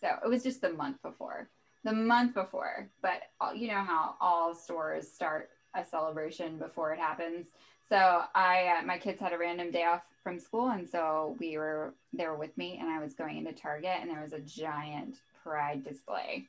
So 0.00 0.08
it 0.24 0.28
was 0.28 0.42
just 0.42 0.62
the 0.62 0.72
month 0.72 1.00
before 1.02 1.50
the 1.84 1.92
month 1.92 2.34
before, 2.34 2.88
but 3.02 3.22
you 3.54 3.68
know 3.68 3.82
how 3.82 4.14
all 4.20 4.54
stores 4.54 5.10
start 5.10 5.50
a 5.74 5.84
celebration 5.84 6.58
before 6.58 6.92
it 6.92 6.98
happens. 6.98 7.48
So 7.88 8.22
I, 8.34 8.78
uh, 8.78 8.86
my 8.86 8.98
kids 8.98 9.20
had 9.20 9.32
a 9.32 9.38
random 9.38 9.70
day 9.70 9.84
off 9.84 10.02
from 10.22 10.38
school, 10.38 10.70
and 10.70 10.88
so 10.88 11.36
we 11.40 11.58
were 11.58 11.94
they 12.12 12.26
were 12.26 12.36
with 12.36 12.56
me, 12.56 12.78
and 12.80 12.88
I 12.88 13.00
was 13.02 13.14
going 13.14 13.38
into 13.38 13.52
Target, 13.52 13.98
and 14.00 14.10
there 14.10 14.22
was 14.22 14.32
a 14.32 14.40
giant 14.40 15.16
Pride 15.42 15.82
display, 15.84 16.46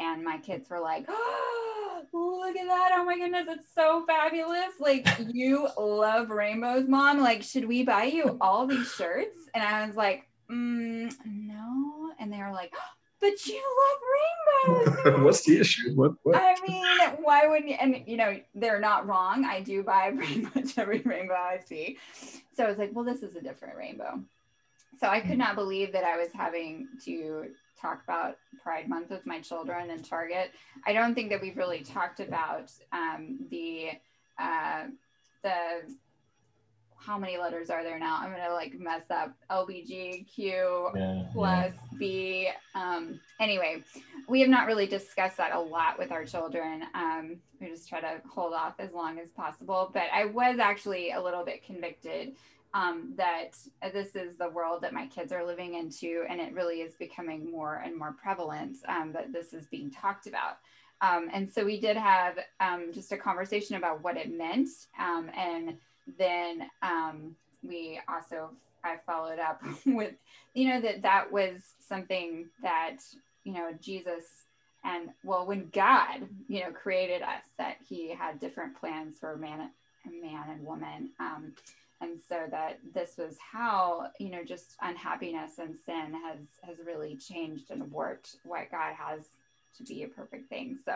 and 0.00 0.24
my 0.24 0.38
kids 0.38 0.68
were 0.68 0.80
like, 0.80 1.04
oh, 1.08 2.02
"Look 2.12 2.56
at 2.56 2.66
that! 2.66 2.90
Oh 2.94 3.04
my 3.04 3.16
goodness, 3.16 3.46
it's 3.48 3.72
so 3.74 4.04
fabulous! 4.06 4.74
Like 4.80 5.06
you 5.32 5.68
love 5.78 6.30
rainbows, 6.30 6.88
mom. 6.88 7.20
Like 7.20 7.42
should 7.42 7.66
we 7.66 7.84
buy 7.84 8.04
you 8.04 8.36
all 8.40 8.66
these 8.66 8.92
shirts?" 8.92 9.38
And 9.54 9.62
I 9.62 9.86
was 9.86 9.96
like, 9.96 10.28
mm, 10.50 11.12
"No," 11.24 12.10
and 12.18 12.32
they 12.32 12.38
were 12.38 12.52
like. 12.52 12.74
Oh, 12.76 12.95
but 13.20 13.46
you 13.46 13.62
love 14.66 14.86
rainbows. 15.04 15.22
What's 15.24 15.44
the 15.44 15.58
issue? 15.58 15.94
What, 15.94 16.14
what? 16.22 16.36
I 16.36 16.54
mean, 16.66 16.84
why 17.22 17.46
wouldn't 17.46 17.70
you? 17.70 17.76
And 17.80 18.02
you 18.06 18.16
know, 18.16 18.38
they're 18.54 18.80
not 18.80 19.06
wrong. 19.06 19.44
I 19.44 19.60
do 19.60 19.82
buy 19.82 20.10
pretty 20.16 20.42
much 20.54 20.76
every 20.78 21.00
rainbow 21.00 21.34
I 21.34 21.60
see. 21.64 21.98
So 22.54 22.64
I 22.64 22.68
was 22.68 22.78
like, 22.78 22.90
well, 22.92 23.04
this 23.04 23.22
is 23.22 23.36
a 23.36 23.40
different 23.40 23.76
rainbow. 23.76 24.20
So 24.98 25.08
I 25.08 25.20
could 25.20 25.38
not 25.38 25.56
believe 25.56 25.92
that 25.92 26.04
I 26.04 26.16
was 26.16 26.28
having 26.32 26.88
to 27.04 27.48
talk 27.80 28.02
about 28.04 28.38
Pride 28.62 28.88
Month 28.88 29.10
with 29.10 29.26
my 29.26 29.40
children 29.40 29.90
and 29.90 30.02
Target. 30.02 30.52
I 30.86 30.92
don't 30.94 31.14
think 31.14 31.30
that 31.30 31.40
we've 31.40 31.56
really 31.56 31.80
talked 31.80 32.20
about 32.20 32.72
um, 32.92 33.46
the 33.50 33.90
uh, 34.38 34.84
the 35.42 35.82
how 37.06 37.16
many 37.16 37.38
letters 37.38 37.70
are 37.70 37.84
there 37.84 37.98
now? 37.98 38.18
I'm 38.20 38.32
gonna 38.32 38.52
like 38.52 38.78
mess 38.78 39.04
up 39.10 39.32
LBGQ 39.48 40.36
yeah, 40.36 41.22
plus 41.32 41.72
yeah. 41.92 41.98
B. 41.98 42.48
Um, 42.74 43.20
anyway, 43.38 43.84
we 44.28 44.40
have 44.40 44.50
not 44.50 44.66
really 44.66 44.86
discussed 44.86 45.36
that 45.36 45.54
a 45.54 45.60
lot 45.60 45.98
with 45.98 46.10
our 46.10 46.24
children. 46.24 46.82
Um, 46.94 47.36
we 47.60 47.68
just 47.68 47.88
try 47.88 48.00
to 48.00 48.20
hold 48.28 48.52
off 48.52 48.74
as 48.80 48.92
long 48.92 49.20
as 49.20 49.28
possible. 49.28 49.90
But 49.94 50.04
I 50.12 50.24
was 50.24 50.58
actually 50.58 51.12
a 51.12 51.22
little 51.22 51.44
bit 51.44 51.64
convicted 51.64 52.34
um, 52.74 53.14
that 53.16 53.52
this 53.92 54.16
is 54.16 54.36
the 54.36 54.50
world 54.50 54.82
that 54.82 54.92
my 54.92 55.06
kids 55.06 55.30
are 55.30 55.46
living 55.46 55.74
into, 55.74 56.24
and 56.28 56.40
it 56.40 56.52
really 56.54 56.80
is 56.80 56.94
becoming 56.94 57.48
more 57.50 57.82
and 57.84 57.96
more 57.96 58.16
prevalent 58.20 58.78
um, 58.88 59.12
that 59.12 59.32
this 59.32 59.54
is 59.54 59.66
being 59.68 59.90
talked 59.90 60.26
about. 60.26 60.58
Um, 61.00 61.28
and 61.32 61.48
so 61.50 61.64
we 61.64 61.78
did 61.78 61.96
have 61.96 62.38
um, 62.58 62.90
just 62.92 63.12
a 63.12 63.16
conversation 63.16 63.76
about 63.76 64.02
what 64.02 64.16
it 64.16 64.32
meant. 64.32 64.68
Um, 64.98 65.30
and 65.36 65.76
then 66.18 66.68
um, 66.82 67.36
we 67.62 68.00
also, 68.08 68.50
I 68.84 68.96
followed 69.06 69.38
up 69.38 69.62
with, 69.86 70.14
you 70.54 70.68
know, 70.68 70.80
that 70.80 71.02
that 71.02 71.32
was 71.32 71.62
something 71.80 72.46
that, 72.62 72.98
you 73.44 73.52
know, 73.52 73.70
Jesus 73.80 74.24
and 74.84 75.10
well, 75.24 75.46
when 75.46 75.68
God, 75.72 76.28
you 76.48 76.60
know, 76.60 76.70
created 76.70 77.20
us, 77.20 77.42
that 77.58 77.76
he 77.88 78.10
had 78.10 78.38
different 78.38 78.78
plans 78.78 79.18
for 79.18 79.36
man, 79.36 79.70
man 80.04 80.44
and 80.48 80.64
woman. 80.64 81.10
Um, 81.18 81.54
and 82.00 82.20
so 82.28 82.44
that 82.50 82.78
this 82.94 83.16
was 83.16 83.36
how 83.52 84.08
you 84.18 84.30
know 84.30 84.44
just 84.44 84.76
unhappiness 84.82 85.58
and 85.58 85.76
sin 85.84 86.12
has 86.24 86.38
has 86.62 86.76
really 86.86 87.16
changed 87.16 87.70
and 87.70 87.90
warped 87.90 88.36
what 88.44 88.70
god 88.70 88.94
has 88.94 89.26
to 89.76 89.84
be 89.84 90.02
a 90.02 90.08
perfect 90.08 90.48
thing. 90.48 90.78
So 90.84 90.92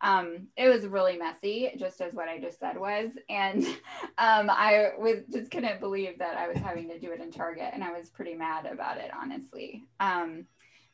um, 0.00 0.48
it 0.56 0.68
was 0.68 0.86
really 0.86 1.16
messy 1.16 1.70
just 1.78 2.00
as 2.00 2.12
what 2.12 2.28
i 2.28 2.38
just 2.38 2.60
said 2.60 2.78
was. 2.78 3.10
And 3.28 3.64
um, 4.18 4.50
i 4.50 4.90
was 4.98 5.22
just 5.32 5.50
couldn't 5.50 5.80
believe 5.80 6.18
that 6.18 6.36
i 6.36 6.48
was 6.48 6.58
having 6.58 6.88
to 6.88 6.98
do 6.98 7.12
it 7.12 7.20
in 7.20 7.30
target 7.30 7.70
and 7.72 7.82
i 7.82 7.96
was 7.96 8.10
pretty 8.10 8.34
mad 8.34 8.66
about 8.66 8.98
it 8.98 9.10
honestly. 9.18 9.84
Um, 10.00 10.46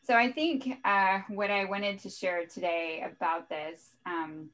so 0.05 0.15
i 0.17 0.31
think 0.31 0.69
uh, 0.85 1.21
what 1.29 1.51
i 1.51 1.65
wanted 1.65 1.99
to 2.01 2.11
share 2.11 2.47
today 2.47 3.05
about 3.05 3.49
this 3.49 3.97
um, 4.07 4.51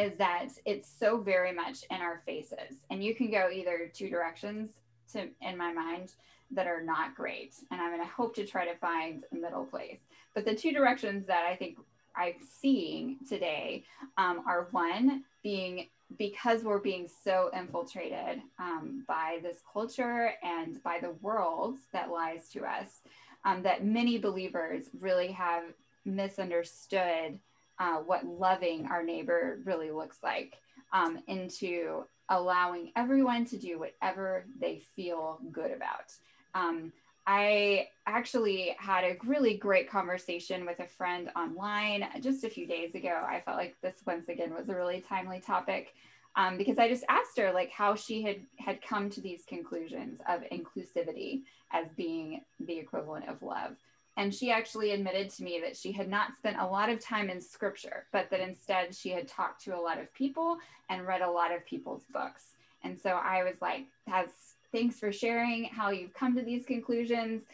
is 0.00 0.16
that 0.18 0.48
it's 0.64 0.88
so 0.98 1.18
very 1.18 1.52
much 1.52 1.84
in 1.90 2.00
our 2.00 2.22
faces. 2.24 2.78
And 2.90 3.04
you 3.04 3.14
can 3.14 3.30
go 3.30 3.50
either 3.52 3.90
two 3.92 4.08
directions 4.08 4.70
to 5.12 5.28
in 5.42 5.56
my 5.56 5.72
mind 5.72 6.12
that 6.52 6.66
are 6.66 6.82
not 6.82 7.14
great. 7.14 7.54
And 7.70 7.80
i'm 7.80 7.94
going 7.94 8.06
to 8.06 8.12
hope 8.12 8.34
to 8.36 8.46
try 8.46 8.64
to 8.66 8.76
find 8.78 9.24
a 9.32 9.36
middle 9.36 9.64
place. 9.64 10.00
But 10.34 10.44
the 10.44 10.54
two 10.54 10.72
directions 10.72 11.26
that 11.26 11.44
i 11.46 11.56
think 11.56 11.78
i'm 12.16 12.34
seeing 12.60 13.18
today 13.28 13.84
um, 14.18 14.42
are 14.46 14.68
one 14.70 15.24
being 15.42 15.88
because 16.18 16.64
we're 16.64 16.78
being 16.78 17.08
so 17.22 17.50
infiltrated 17.54 18.42
um, 18.58 19.04
by 19.06 19.38
this 19.42 19.58
culture 19.72 20.32
and 20.42 20.82
by 20.82 20.98
the 21.00 21.12
world 21.22 21.78
that 21.92 22.10
lies 22.10 22.48
to 22.48 22.64
us 22.64 23.00
um, 23.44 23.62
that 23.62 23.84
many 23.84 24.18
believers 24.18 24.86
really 24.98 25.30
have 25.30 25.64
misunderstood 26.04 27.38
uh, 27.78 27.96
what 27.98 28.26
loving 28.26 28.86
our 28.86 29.02
neighbor 29.02 29.58
really 29.64 29.90
looks 29.90 30.18
like 30.22 30.58
um, 30.92 31.22
into 31.28 32.04
allowing 32.30 32.92
everyone 32.96 33.44
to 33.44 33.58
do 33.58 33.78
whatever 33.78 34.44
they 34.58 34.82
feel 34.96 35.38
good 35.52 35.70
about. 35.72 36.12
Um, 36.54 36.92
I 37.26 37.88
actually 38.06 38.74
had 38.78 39.04
a 39.04 39.16
really 39.24 39.56
great 39.56 39.90
conversation 39.90 40.64
with 40.64 40.80
a 40.80 40.86
friend 40.86 41.30
online 41.36 42.08
just 42.20 42.44
a 42.44 42.48
few 42.48 42.66
days 42.66 42.94
ago. 42.94 43.22
I 43.28 43.42
felt 43.44 43.56
like 43.56 43.76
this 43.82 43.96
once 44.06 44.28
again 44.28 44.54
was 44.54 44.68
a 44.68 44.74
really 44.74 45.04
timely 45.06 45.40
topic 45.40 45.94
um, 46.36 46.56
because 46.56 46.78
I 46.78 46.88
just 46.88 47.04
asked 47.08 47.38
her 47.38 47.52
like 47.52 47.70
how 47.70 47.94
she 47.94 48.22
had 48.22 48.40
had 48.58 48.82
come 48.82 49.10
to 49.10 49.20
these 49.20 49.44
conclusions 49.44 50.20
of 50.28 50.42
inclusivity 50.52 51.42
as 51.72 51.86
being 51.96 52.42
the 52.60 52.78
equivalent 52.78 53.28
of 53.28 53.42
love. 53.42 53.76
And 54.16 54.34
she 54.34 54.50
actually 54.50 54.90
admitted 54.90 55.30
to 55.30 55.42
me 55.42 55.60
that 55.64 55.76
she 55.76 55.92
had 55.92 56.08
not 56.08 56.36
spent 56.36 56.58
a 56.58 56.66
lot 56.66 56.90
of 56.90 57.00
time 57.00 57.30
in 57.30 57.40
scripture, 57.40 58.06
but 58.12 58.28
that 58.30 58.40
instead 58.40 58.94
she 58.94 59.10
had 59.10 59.28
talked 59.28 59.64
to 59.64 59.76
a 59.76 59.80
lot 59.80 59.98
of 59.98 60.12
people 60.12 60.58
and 60.88 61.06
read 61.06 61.22
a 61.22 61.30
lot 61.30 61.54
of 61.54 61.64
people's 61.64 62.02
books. 62.12 62.44
And 62.82 62.98
so 62.98 63.10
I 63.10 63.44
was 63.44 63.56
like, 63.60 63.86
that's 64.06 64.54
thanks 64.72 64.98
for 64.98 65.12
sharing 65.12 65.64
how 65.64 65.90
you've 65.90 66.14
come 66.14 66.36
to 66.36 66.42
these 66.42 66.66
conclusions. 66.66 67.44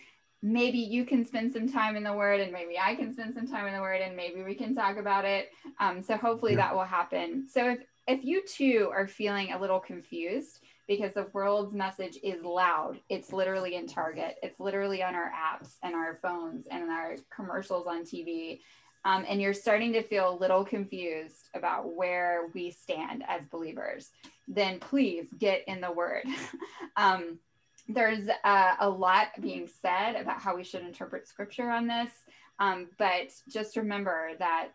Maybe 0.42 0.78
you 0.78 1.04
can 1.04 1.24
spend 1.24 1.52
some 1.52 1.70
time 1.70 1.96
in 1.96 2.04
the 2.04 2.12
word 2.12 2.40
and 2.40 2.52
maybe 2.52 2.78
I 2.78 2.94
can 2.94 3.12
spend 3.12 3.34
some 3.34 3.48
time 3.48 3.66
in 3.66 3.74
the 3.74 3.80
word 3.80 4.00
and 4.02 4.16
maybe 4.16 4.42
we 4.42 4.54
can 4.54 4.74
talk 4.74 4.96
about 4.96 5.24
it. 5.24 5.50
Um, 5.80 6.02
so 6.02 6.16
hopefully 6.16 6.52
yeah. 6.52 6.58
that 6.58 6.74
will 6.74 6.84
happen. 6.84 7.48
So 7.48 7.70
if, 7.70 7.78
if 8.06 8.24
you 8.24 8.42
too 8.46 8.90
are 8.92 9.06
feeling 9.06 9.52
a 9.52 9.60
little 9.60 9.80
confused, 9.80 10.60
because 10.88 11.12
the 11.14 11.28
world's 11.32 11.74
message 11.74 12.18
is 12.22 12.44
loud. 12.44 13.00
It's 13.08 13.32
literally 13.32 13.74
in 13.74 13.86
Target. 13.86 14.38
It's 14.42 14.60
literally 14.60 15.02
on 15.02 15.14
our 15.14 15.30
apps 15.30 15.76
and 15.82 15.94
our 15.94 16.18
phones 16.22 16.66
and 16.70 16.90
our 16.90 17.16
commercials 17.34 17.86
on 17.86 18.04
TV. 18.04 18.60
Um, 19.04 19.24
and 19.28 19.40
you're 19.40 19.54
starting 19.54 19.92
to 19.92 20.02
feel 20.02 20.30
a 20.30 20.40
little 20.40 20.64
confused 20.64 21.48
about 21.54 21.94
where 21.94 22.48
we 22.54 22.72
stand 22.72 23.24
as 23.28 23.42
believers, 23.50 24.10
then 24.48 24.80
please 24.80 25.26
get 25.38 25.62
in 25.68 25.80
the 25.80 25.92
Word. 25.92 26.24
um, 26.96 27.38
there's 27.88 28.28
uh, 28.42 28.74
a 28.80 28.88
lot 28.88 29.28
being 29.40 29.68
said 29.80 30.16
about 30.16 30.40
how 30.40 30.56
we 30.56 30.64
should 30.64 30.82
interpret 30.82 31.28
Scripture 31.28 31.70
on 31.70 31.86
this, 31.86 32.10
um, 32.58 32.88
but 32.98 33.30
just 33.48 33.76
remember 33.76 34.30
that 34.40 34.70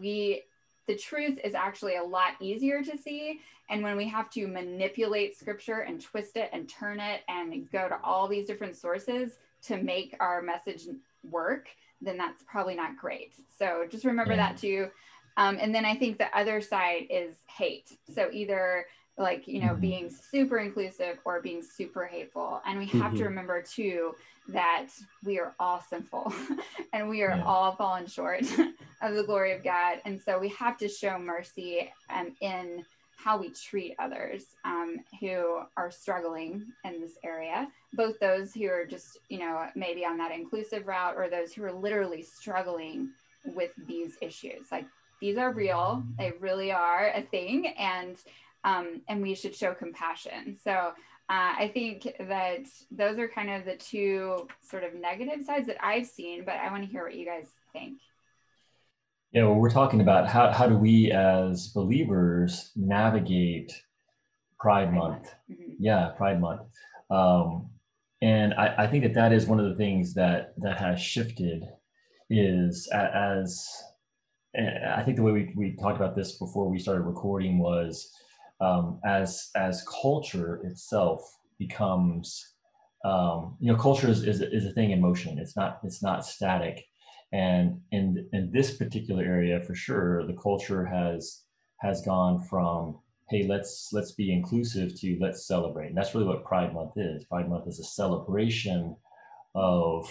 we 0.00 0.42
the 0.86 0.96
truth 0.96 1.38
is 1.42 1.54
actually 1.54 1.96
a 1.96 2.02
lot 2.02 2.32
easier 2.40 2.82
to 2.82 2.96
see. 2.96 3.40
And 3.68 3.82
when 3.82 3.96
we 3.96 4.08
have 4.08 4.30
to 4.30 4.46
manipulate 4.46 5.36
scripture 5.36 5.80
and 5.80 6.00
twist 6.00 6.36
it 6.36 6.50
and 6.52 6.68
turn 6.68 7.00
it 7.00 7.22
and 7.28 7.70
go 7.70 7.88
to 7.88 7.98
all 8.04 8.28
these 8.28 8.46
different 8.46 8.76
sources 8.76 9.32
to 9.62 9.76
make 9.76 10.14
our 10.20 10.40
message 10.42 10.82
work, 11.28 11.68
then 12.00 12.16
that's 12.16 12.44
probably 12.44 12.76
not 12.76 12.96
great. 12.96 13.34
So 13.58 13.86
just 13.90 14.04
remember 14.04 14.34
yeah. 14.34 14.48
that 14.50 14.58
too. 14.58 14.88
Um, 15.36 15.58
and 15.60 15.74
then 15.74 15.84
I 15.84 15.96
think 15.96 16.18
the 16.18 16.34
other 16.36 16.60
side 16.60 17.06
is 17.10 17.36
hate. 17.46 17.98
So 18.14 18.28
either 18.32 18.86
like 19.18 19.48
you 19.48 19.60
know 19.60 19.68
mm-hmm. 19.68 19.80
being 19.80 20.10
super 20.10 20.58
inclusive 20.58 21.18
or 21.24 21.40
being 21.40 21.62
super 21.62 22.04
hateful 22.04 22.60
and 22.66 22.78
we 22.78 22.86
have 22.86 23.12
mm-hmm. 23.12 23.16
to 23.16 23.24
remember 23.24 23.62
too 23.62 24.14
that 24.48 24.88
we 25.24 25.38
are 25.38 25.54
all 25.58 25.82
sinful 25.88 26.32
and 26.92 27.08
we 27.08 27.22
are 27.22 27.36
yeah. 27.36 27.44
all 27.44 27.72
fallen 27.72 28.06
short 28.06 28.44
of 29.02 29.14
the 29.14 29.24
glory 29.24 29.52
of 29.52 29.62
god. 29.62 29.98
And 30.04 30.20
so 30.20 30.38
we 30.38 30.48
have 30.50 30.76
to 30.78 30.88
show 30.88 31.18
mercy 31.18 31.92
um, 32.10 32.34
in 32.40 32.84
how 33.16 33.38
we 33.38 33.50
treat 33.50 33.94
others 33.98 34.44
um, 34.64 34.98
who 35.20 35.60
are 35.76 35.90
struggling 35.90 36.66
in 36.84 37.00
this 37.00 37.18
area. 37.24 37.68
Both 37.94 38.20
those 38.20 38.52
who 38.52 38.66
are 38.68 38.84
just 38.84 39.18
you 39.28 39.38
know 39.38 39.66
maybe 39.74 40.04
on 40.04 40.16
that 40.18 40.32
inclusive 40.32 40.86
route 40.86 41.14
or 41.16 41.28
those 41.28 41.52
who 41.52 41.64
are 41.64 41.72
literally 41.72 42.22
struggling 42.22 43.10
with 43.44 43.70
these 43.86 44.16
issues. 44.20 44.70
Like 44.70 44.86
these 45.20 45.38
are 45.38 45.52
real. 45.52 46.02
They 46.18 46.32
really 46.40 46.72
are 46.72 47.10
a 47.14 47.22
thing. 47.22 47.68
And 47.78 48.16
um, 48.64 49.00
and 49.08 49.22
we 49.22 49.34
should 49.34 49.54
show 49.54 49.72
compassion. 49.74 50.56
So 50.62 50.92
uh, 51.28 51.54
I 51.58 51.70
think 51.72 52.12
that 52.20 52.66
those 52.90 53.18
are 53.18 53.28
kind 53.28 53.50
of 53.50 53.64
the 53.64 53.76
two 53.76 54.48
sort 54.60 54.84
of 54.84 54.94
negative 54.94 55.44
sides 55.44 55.66
that 55.68 55.84
I've 55.84 56.06
seen, 56.06 56.44
but 56.44 56.54
I 56.54 56.70
want 56.70 56.84
to 56.84 56.90
hear 56.90 57.04
what 57.04 57.14
you 57.14 57.24
guys 57.24 57.46
think. 57.72 57.98
Yeah, 59.36 59.44
well, 59.44 59.56
we're 59.56 59.68
talking 59.68 60.00
about 60.00 60.26
how, 60.26 60.50
how 60.50 60.66
do 60.66 60.78
we 60.78 61.12
as 61.12 61.68
believers 61.68 62.70
navigate 62.74 63.70
Pride, 64.58 64.88
Pride 64.88 64.94
Month? 64.94 65.12
Month. 65.12 65.34
Mm-hmm. 65.50 65.72
Yeah, 65.78 66.08
Pride 66.16 66.40
Month. 66.40 66.62
Um, 67.10 67.68
and 68.22 68.54
I, 68.54 68.84
I 68.84 68.86
think 68.86 69.02
that 69.02 69.12
that 69.12 69.34
is 69.34 69.44
one 69.44 69.60
of 69.60 69.68
the 69.68 69.74
things 69.74 70.14
that 70.14 70.54
that 70.62 70.78
has 70.78 71.02
shifted 71.02 71.64
is 72.30 72.88
as 72.94 73.68
I 74.56 75.02
think 75.02 75.18
the 75.18 75.22
way 75.22 75.32
we, 75.32 75.52
we 75.54 75.76
talked 75.76 75.96
about 75.96 76.16
this 76.16 76.38
before 76.38 76.70
we 76.70 76.78
started 76.78 77.02
recording 77.02 77.58
was 77.58 78.10
um, 78.62 79.00
as 79.04 79.50
as 79.54 79.84
culture 80.00 80.62
itself 80.64 81.20
becomes 81.58 82.54
um, 83.04 83.58
you 83.60 83.70
know 83.70 83.78
culture 83.78 84.08
is, 84.08 84.26
is, 84.26 84.40
is 84.40 84.64
a 84.64 84.72
thing 84.72 84.92
in 84.92 85.00
motion 85.02 85.38
it's 85.38 85.56
not 85.56 85.80
it's 85.84 86.02
not 86.02 86.24
static 86.24 86.86
and 87.36 87.80
in 87.92 88.28
in 88.32 88.50
this 88.52 88.76
particular 88.76 89.22
area 89.22 89.56
for 89.66 89.74
sure 89.74 90.26
the 90.26 90.38
culture 90.48 90.84
has 90.84 91.42
has 91.80 91.96
gone 92.02 92.42
from 92.50 92.98
hey 93.28 93.44
let's 93.46 93.88
let's 93.92 94.12
be 94.12 94.32
inclusive 94.32 94.98
to 95.00 95.16
let's 95.20 95.46
celebrate. 95.46 95.88
And 95.88 95.96
that's 95.96 96.14
really 96.14 96.26
what 96.26 96.44
pride 96.44 96.72
month 96.72 96.92
is. 96.96 97.24
Pride 97.24 97.48
month 97.48 97.66
is 97.66 97.80
a 97.80 97.84
celebration 97.84 98.96
of 99.54 100.08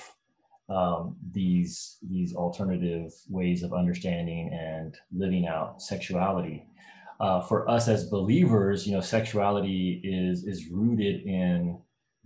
um, 0.67 1.15
these 1.32 1.97
these 2.09 2.36
alternative 2.36 3.13
ways 3.30 3.63
of 3.63 3.73
understanding 3.73 4.51
and 4.53 4.95
living 5.15 5.47
out 5.47 5.82
sexuality. 5.82 6.65
Uh, 7.19 7.41
for 7.41 7.69
us 7.69 7.88
as 7.88 8.09
believers, 8.09 8.86
you 8.86 8.93
know, 8.93 9.01
sexuality 9.01 10.01
is 10.03 10.43
is 10.43 10.67
rooted 10.67 11.21
in 11.26 11.80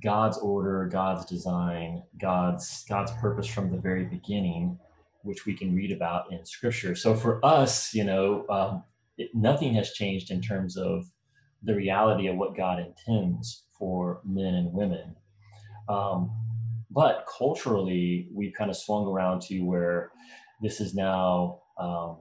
God's 0.04 0.38
order, 0.40 0.90
God's 0.92 1.26
design, 1.26 2.02
God's 2.20 2.86
God's 2.90 3.12
purpose 3.22 3.48
from 3.48 3.70
the 3.70 3.78
very 3.78 4.06
beginning, 4.06 4.80
which 5.24 5.46
we 5.46 5.54
can 5.54 5.76
read 5.76 5.92
about 5.92 6.32
in 6.32 6.46
Scripture. 6.46 6.96
So 6.96 7.16
for 7.16 7.44
us, 7.46 7.94
you 7.94 8.04
know, 8.04 8.46
um, 8.50 8.84
it, 9.18 9.30
nothing 9.34 9.74
has 9.76 9.92
changed 9.92 10.32
in 10.32 10.42
terms 10.42 10.78
of 10.78 11.06
the 11.64 11.76
reality 11.76 12.28
of 12.28 12.38
what 12.38 12.56
God 12.56 12.80
intends 12.80 13.66
for 13.78 14.22
men 14.26 14.54
and 14.54 14.74
women. 14.74 15.16
Um, 15.88 16.32
but 16.92 17.26
culturally, 17.38 18.30
we've 18.34 18.54
kind 18.58 18.70
of 18.70 18.78
swung 18.78 19.06
around 19.08 19.42
to 19.44 19.60
where 19.62 20.12
this 20.62 20.80
is 20.80 20.96
now 20.96 21.62
um, 21.78 22.18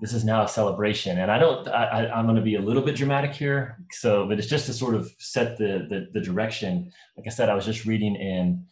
this 0.00 0.12
is 0.12 0.24
now 0.24 0.42
a 0.42 0.48
celebration. 0.48 1.18
And 1.18 1.30
I 1.30 1.38
don't, 1.38 1.68
I, 1.68 2.08
I'm 2.08 2.24
going 2.24 2.36
to 2.36 2.42
be 2.42 2.56
a 2.56 2.60
little 2.60 2.82
bit 2.82 2.96
dramatic 2.96 3.32
here. 3.32 3.78
So, 3.92 4.26
but 4.26 4.36
it's 4.36 4.48
just 4.48 4.66
to 4.66 4.72
sort 4.72 4.96
of 4.96 5.08
set 5.18 5.58
the, 5.58 5.86
the, 5.88 6.08
the 6.12 6.20
direction. 6.20 6.90
Like 7.16 7.26
I 7.28 7.30
said, 7.30 7.48
I 7.48 7.54
was 7.54 7.64
just 7.64 7.84
reading 7.84 8.16
in, 8.16 8.66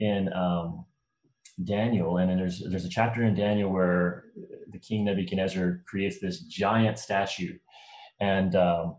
in 0.00 0.30
um, 0.34 0.84
Daniel, 1.64 2.18
and 2.18 2.38
there's, 2.38 2.62
there's 2.68 2.84
a 2.84 2.88
chapter 2.88 3.22
in 3.24 3.34
Daniel 3.34 3.70
where 3.70 4.24
the 4.70 4.78
king 4.78 5.04
Nebuchadnezzar 5.04 5.82
creates 5.86 6.18
this 6.20 6.40
giant 6.40 6.98
statue. 6.98 7.56
And, 8.20 8.54
um, 8.54 8.96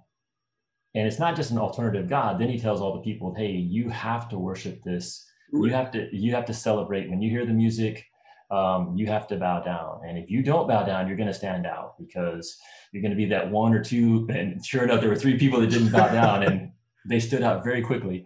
and 0.95 1.05
it's 1.05 1.19
not 1.19 1.35
just 1.35 1.51
an 1.51 1.59
alternative 1.59 2.09
God. 2.09 2.39
Then 2.39 2.49
he 2.49 2.59
tells 2.59 2.81
all 2.81 2.93
the 2.93 3.01
people, 3.01 3.33
hey, 3.35 3.51
you 3.51 3.89
have 3.89 4.27
to 4.29 4.39
worship 4.39 4.81
this. 4.83 5.23
You 5.53 5.69
have 5.69 5.91
to, 5.91 6.09
you 6.11 6.33
have 6.33 6.45
to 6.45 6.53
celebrate 6.53 7.09
when 7.09 7.21
you 7.21 7.29
hear 7.29 7.45
the 7.45 7.53
music, 7.53 8.03
um, 8.49 8.95
you 8.97 9.07
have 9.07 9.27
to 9.27 9.37
bow 9.37 9.61
down. 9.61 10.01
And 10.07 10.17
if 10.17 10.29
you 10.29 10.41
don't 10.41 10.67
bow 10.67 10.83
down, 10.83 11.07
you're 11.07 11.17
going 11.17 11.27
to 11.27 11.33
stand 11.33 11.65
out 11.65 11.97
because 11.99 12.57
you're 12.91 13.01
going 13.01 13.11
to 13.11 13.17
be 13.17 13.25
that 13.27 13.49
one 13.49 13.73
or 13.73 13.83
two. 13.83 14.27
And 14.29 14.65
sure 14.65 14.83
enough, 14.83 15.01
there 15.01 15.09
were 15.09 15.15
three 15.15 15.37
people 15.37 15.59
that 15.61 15.69
didn't 15.69 15.91
bow 15.91 16.07
down 16.11 16.43
and 16.43 16.71
they 17.05 17.19
stood 17.19 17.43
out 17.43 17.63
very 17.63 17.81
quickly. 17.81 18.25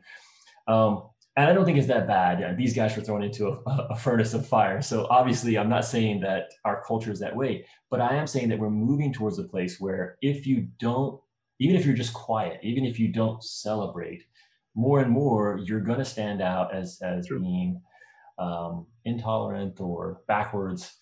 Um, 0.68 1.10
and 1.42 1.50
I 1.50 1.54
don't 1.54 1.66
think 1.66 1.80
it's 1.80 1.88
that 1.88 2.06
bad. 2.06 2.40
Yeah, 2.40 2.54
these 2.54 2.76
guys 2.76 2.96
were 2.96 3.02
thrown 3.02 3.24
into 3.24 3.48
a, 3.48 3.88
a, 3.90 3.96
furnace 3.96 4.36
of 4.36 4.48
fire. 4.48 4.80
So 4.80 5.08
obviously, 5.10 5.58
I'm 5.58 5.70
not 5.70 5.86
saying 5.86 6.20
that 6.20 6.52
our 6.66 6.84
culture 6.86 7.12
is 7.12 7.20
that 7.20 7.36
way, 7.36 7.66
but 7.90 8.00
I 8.00 8.16
am 8.16 8.28
saying 8.28 8.50
that 8.50 8.60
we're 8.60 8.70
moving 8.70 9.12
towards 9.12 9.40
a 9.40 9.44
place 9.44 9.80
where 9.80 10.18
if 10.22 10.46
you 10.46 10.68
don't, 10.80 11.20
even 11.60 11.76
if 11.76 11.84
you're 11.84 11.96
just 11.96 12.14
quiet, 12.14 12.60
even 12.62 12.86
if 12.86 13.00
you 13.00 13.08
don't 13.08 13.44
celebrate, 13.44 14.24
more 14.76 15.00
and 15.00 15.10
more 15.10 15.60
you're 15.66 15.80
going 15.82 15.98
to 15.98 16.06
stand 16.06 16.44
out 16.44 16.76
as 16.76 17.00
as 17.02 17.28
being 17.28 17.82
um, 18.38 18.86
intolerant 19.06 19.82
or 19.82 20.22
backwards. 20.28 20.98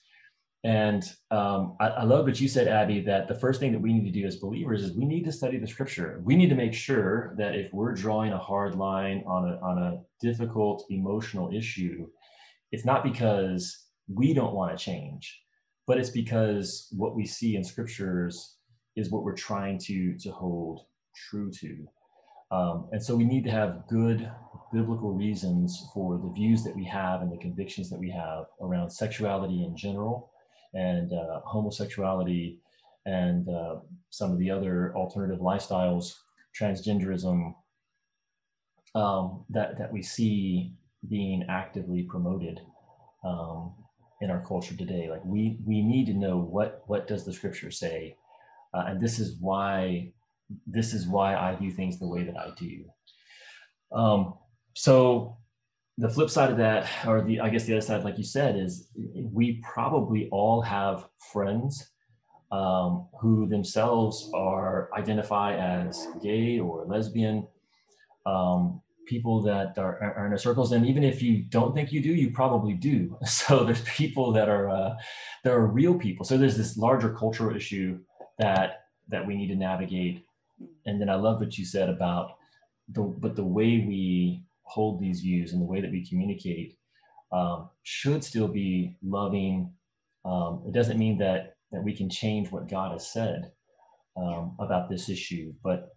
And 0.64 1.04
um, 1.32 1.78
I, 1.80 1.88
I, 1.88 2.04
love 2.04 2.26
what 2.26 2.42
you 2.42 2.50
said, 2.50 2.68
Abby, 2.68 3.00
that 3.02 3.30
the 3.30 3.36
first 3.36 3.62
thing 3.62 3.72
that 3.72 3.80
we 3.80 3.94
need 3.94 4.12
to 4.12 4.20
do 4.20 4.28
as 4.28 4.36
believers 4.36 4.84
is 4.84 4.92
we 4.92 5.06
need 5.06 5.24
to 5.24 5.32
study 5.32 5.58
the 5.58 5.68
scripture. 5.68 6.20
We 6.26 6.36
need 6.36 6.50
to 6.50 6.56
make 6.56 6.74
sure 6.74 7.34
that 7.38 7.56
if 7.56 7.72
we're 7.72 7.94
drawing 7.94 8.34
a 8.34 8.38
hard 8.38 8.76
line 8.76 9.24
on 9.26 9.50
a, 9.50 9.58
on 9.66 9.78
a 9.78 10.02
difficult 10.20 10.86
emotional 10.90 11.50
issue, 11.56 12.08
it's 12.74 12.84
not 12.84 13.06
because 13.06 13.86
we 14.14 14.34
don't 14.34 14.54
want 14.54 14.78
to 14.78 14.84
change, 14.84 15.42
but 15.88 15.98
it's 15.98 16.10
because 16.10 16.90
what 16.92 17.16
we 17.16 17.26
see 17.26 17.56
in 17.56 17.64
scriptures 17.64 18.58
is 18.98 19.12
what 19.12 19.24
we're 19.24 19.36
trying 19.36 19.78
to, 19.78 20.18
to 20.18 20.30
hold 20.30 20.82
true 21.30 21.50
to. 21.52 21.88
Um, 22.52 22.90
and 22.92 23.02
so 23.02 23.16
we 23.16 23.24
need 23.24 23.46
to 23.46 23.52
have 23.52 23.88
good 23.88 24.30
biblical 24.74 25.14
reasons 25.14 25.88
for 25.94 26.18
the 26.18 26.32
views 26.34 26.64
that 26.64 26.76
we 26.76 26.84
have 26.84 27.22
and 27.22 27.32
the 27.32 27.38
convictions 27.38 27.90
that 27.92 28.00
we 28.00 28.12
have 28.12 28.46
around 28.62 28.90
sexuality 28.90 29.64
in 29.64 29.78
general 29.78 30.32
and 30.74 31.12
uh, 31.14 31.42
homosexuality 31.46 32.60
and 33.06 33.48
uh, 33.50 33.78
some 34.10 34.32
of 34.32 34.40
the 34.40 34.52
other 34.52 34.94
alternative 34.96 35.40
lifestyles, 35.40 36.16
transgenderism 36.60 37.54
um, 38.96 39.46
that, 39.50 39.78
that 39.78 39.92
we 39.92 40.02
see 40.02 40.74
being 41.10 41.46
actively 41.50 42.04
promoted 42.04 42.60
um, 43.24 43.74
in 44.22 44.30
our 44.30 44.44
culture 44.46 44.76
today. 44.76 45.10
Like 45.10 45.24
we, 45.26 45.58
we 45.66 45.82
need 45.82 46.06
to 46.08 46.14
know 46.14 46.38
what, 46.38 46.84
what 46.88 47.08
does 47.08 47.26
the 47.26 47.34
scripture 47.34 47.72
say? 47.72 48.16
Uh, 48.74 48.86
and 48.88 49.02
this 49.02 49.20
is 49.20 49.38
why 49.40 50.12
this 50.66 50.94
is 50.94 51.08
why 51.08 51.36
I 51.36 51.56
view 51.56 51.72
things 51.72 52.00
the 52.00 52.08
way 52.08 52.24
that 52.24 52.38
I 52.38 52.52
do. 52.58 52.86
Um, 53.92 54.34
so 54.76 55.38
the 56.00 56.10
flip 56.10 56.30
side 56.30 56.52
of 56.52 56.58
that, 56.58 56.90
or 57.06 57.22
the 57.22 57.40
I 57.40 57.50
guess 57.50 57.66
the 57.66 57.74
other 57.74 57.82
side, 57.82 58.04
like 58.04 58.18
you 58.18 58.24
said, 58.24 58.56
is 58.58 58.90
we 59.16 59.62
probably 59.74 60.30
all 60.32 60.62
have 60.62 61.08
friends 61.32 61.92
um, 62.52 63.08
who 63.20 63.48
themselves 63.48 64.32
are 64.34 64.90
identify 64.98 65.56
as 65.56 66.08
gay 66.24 66.60
or 66.60 66.86
lesbian. 66.86 67.48
Um, 68.26 68.82
people 69.08 69.42
that 69.42 69.76
are, 69.80 70.14
are, 70.18 70.28
in 70.28 70.32
our 70.32 70.38
circles, 70.38 70.72
and 70.72 70.86
even 70.86 71.04
if 71.04 71.24
you 71.24 71.42
don't 71.50 71.74
think 71.74 71.92
you 71.92 72.00
do, 72.00 72.14
you 72.14 72.30
probably 72.32 72.74
do. 72.74 73.18
So 73.26 73.64
there's 73.64 73.82
people 73.82 74.32
that 74.34 74.50
are 74.50 74.70
uh, 74.70 74.96
that 75.44 75.54
are 75.54 75.66
real 75.66 75.96
people. 75.98 76.26
So 76.26 76.38
there's 76.38 76.58
this 76.58 76.78
larger 76.78 77.14
cultural 77.14 77.56
issue 77.56 78.00
that 78.38 78.86
that 79.10 79.26
we 79.26 79.36
need 79.36 79.48
to 79.48 79.56
navigate 79.56 80.24
and 80.86 81.00
then 81.00 81.10
I 81.10 81.16
love 81.16 81.40
what 81.40 81.58
you 81.58 81.66
said 81.66 81.90
about 81.90 82.32
the 82.90 83.04
but 83.04 83.36
the 83.36 83.44
way 83.44 83.86
we 83.88 84.44
hold 84.70 85.00
these 85.00 85.22
views 85.22 85.54
and 85.54 85.62
the 85.62 85.66
way 85.66 85.82
that 85.82 85.92
we 85.92 86.08
communicate 86.08 86.78
um, 87.32 87.70
should 87.84 88.24
still 88.24 88.48
be 88.48 88.98
loving. 89.04 89.74
Um, 90.26 90.64
it 90.68 90.74
doesn't 90.74 91.00
mean 91.00 91.18
that 91.20 91.56
that 91.72 91.84
we 91.84 91.96
can 91.96 92.10
change 92.10 92.52
what 92.52 92.70
God 92.70 92.92
has 92.94 93.12
said 93.12 93.52
um, 94.18 94.56
about 94.60 94.90
this 94.90 95.10
issue, 95.10 95.54
but 95.64 95.90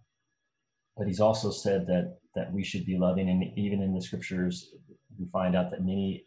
but 0.97 1.07
He's 1.07 1.19
also 1.19 1.51
said 1.51 1.87
that 1.87 2.17
that 2.35 2.51
we 2.51 2.63
should 2.63 2.85
be 2.85 2.97
loving, 2.97 3.29
and 3.29 3.43
even 3.57 3.81
in 3.81 3.93
the 3.93 4.01
scriptures, 4.01 4.73
we 5.19 5.25
find 5.31 5.55
out 5.55 5.69
that 5.71 5.81
many, 5.81 6.25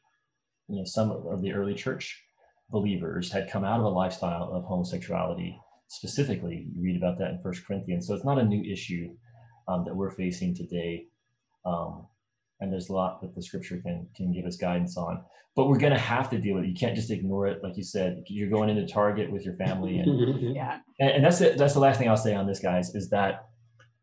you 0.68 0.76
know, 0.76 0.84
some 0.84 1.10
of 1.10 1.42
the 1.42 1.52
early 1.52 1.74
church 1.74 2.22
believers 2.70 3.30
had 3.30 3.50
come 3.50 3.64
out 3.64 3.80
of 3.80 3.86
a 3.86 3.88
lifestyle 3.88 4.50
of 4.52 4.64
homosexuality 4.64 5.58
specifically. 5.88 6.68
You 6.74 6.82
read 6.82 6.96
about 6.96 7.18
that 7.18 7.30
in 7.30 7.40
First 7.42 7.66
Corinthians. 7.66 8.06
So 8.06 8.14
it's 8.14 8.24
not 8.24 8.38
a 8.38 8.44
new 8.44 8.62
issue 8.70 9.14
um, 9.68 9.84
that 9.84 9.94
we're 9.94 10.10
facing 10.10 10.54
today. 10.54 11.06
Um, 11.64 12.06
and 12.60 12.72
there's 12.72 12.88
a 12.88 12.92
lot 12.92 13.20
that 13.20 13.34
the 13.34 13.42
scripture 13.42 13.80
can 13.84 14.08
can 14.16 14.32
give 14.32 14.44
us 14.44 14.56
guidance 14.56 14.96
on. 14.96 15.22
But 15.54 15.68
we're 15.68 15.78
gonna 15.78 15.98
have 15.98 16.28
to 16.30 16.38
deal 16.38 16.54
with 16.54 16.64
it. 16.64 16.68
You 16.68 16.74
can't 16.74 16.94
just 16.94 17.10
ignore 17.10 17.46
it, 17.46 17.62
like 17.62 17.76
you 17.76 17.82
said. 17.82 18.22
You're 18.26 18.50
going 18.50 18.68
into 18.68 18.86
Target 18.86 19.30
with 19.30 19.44
your 19.44 19.56
family, 19.56 19.98
and 19.98 20.54
yeah. 20.54 20.78
And, 21.00 21.10
and 21.10 21.24
that's 21.24 21.40
it. 21.40 21.58
That's 21.58 21.74
the 21.74 21.80
last 21.80 21.98
thing 21.98 22.08
I'll 22.08 22.16
say 22.16 22.34
on 22.34 22.46
this, 22.46 22.60
guys, 22.60 22.94
is 22.94 23.08
that 23.10 23.48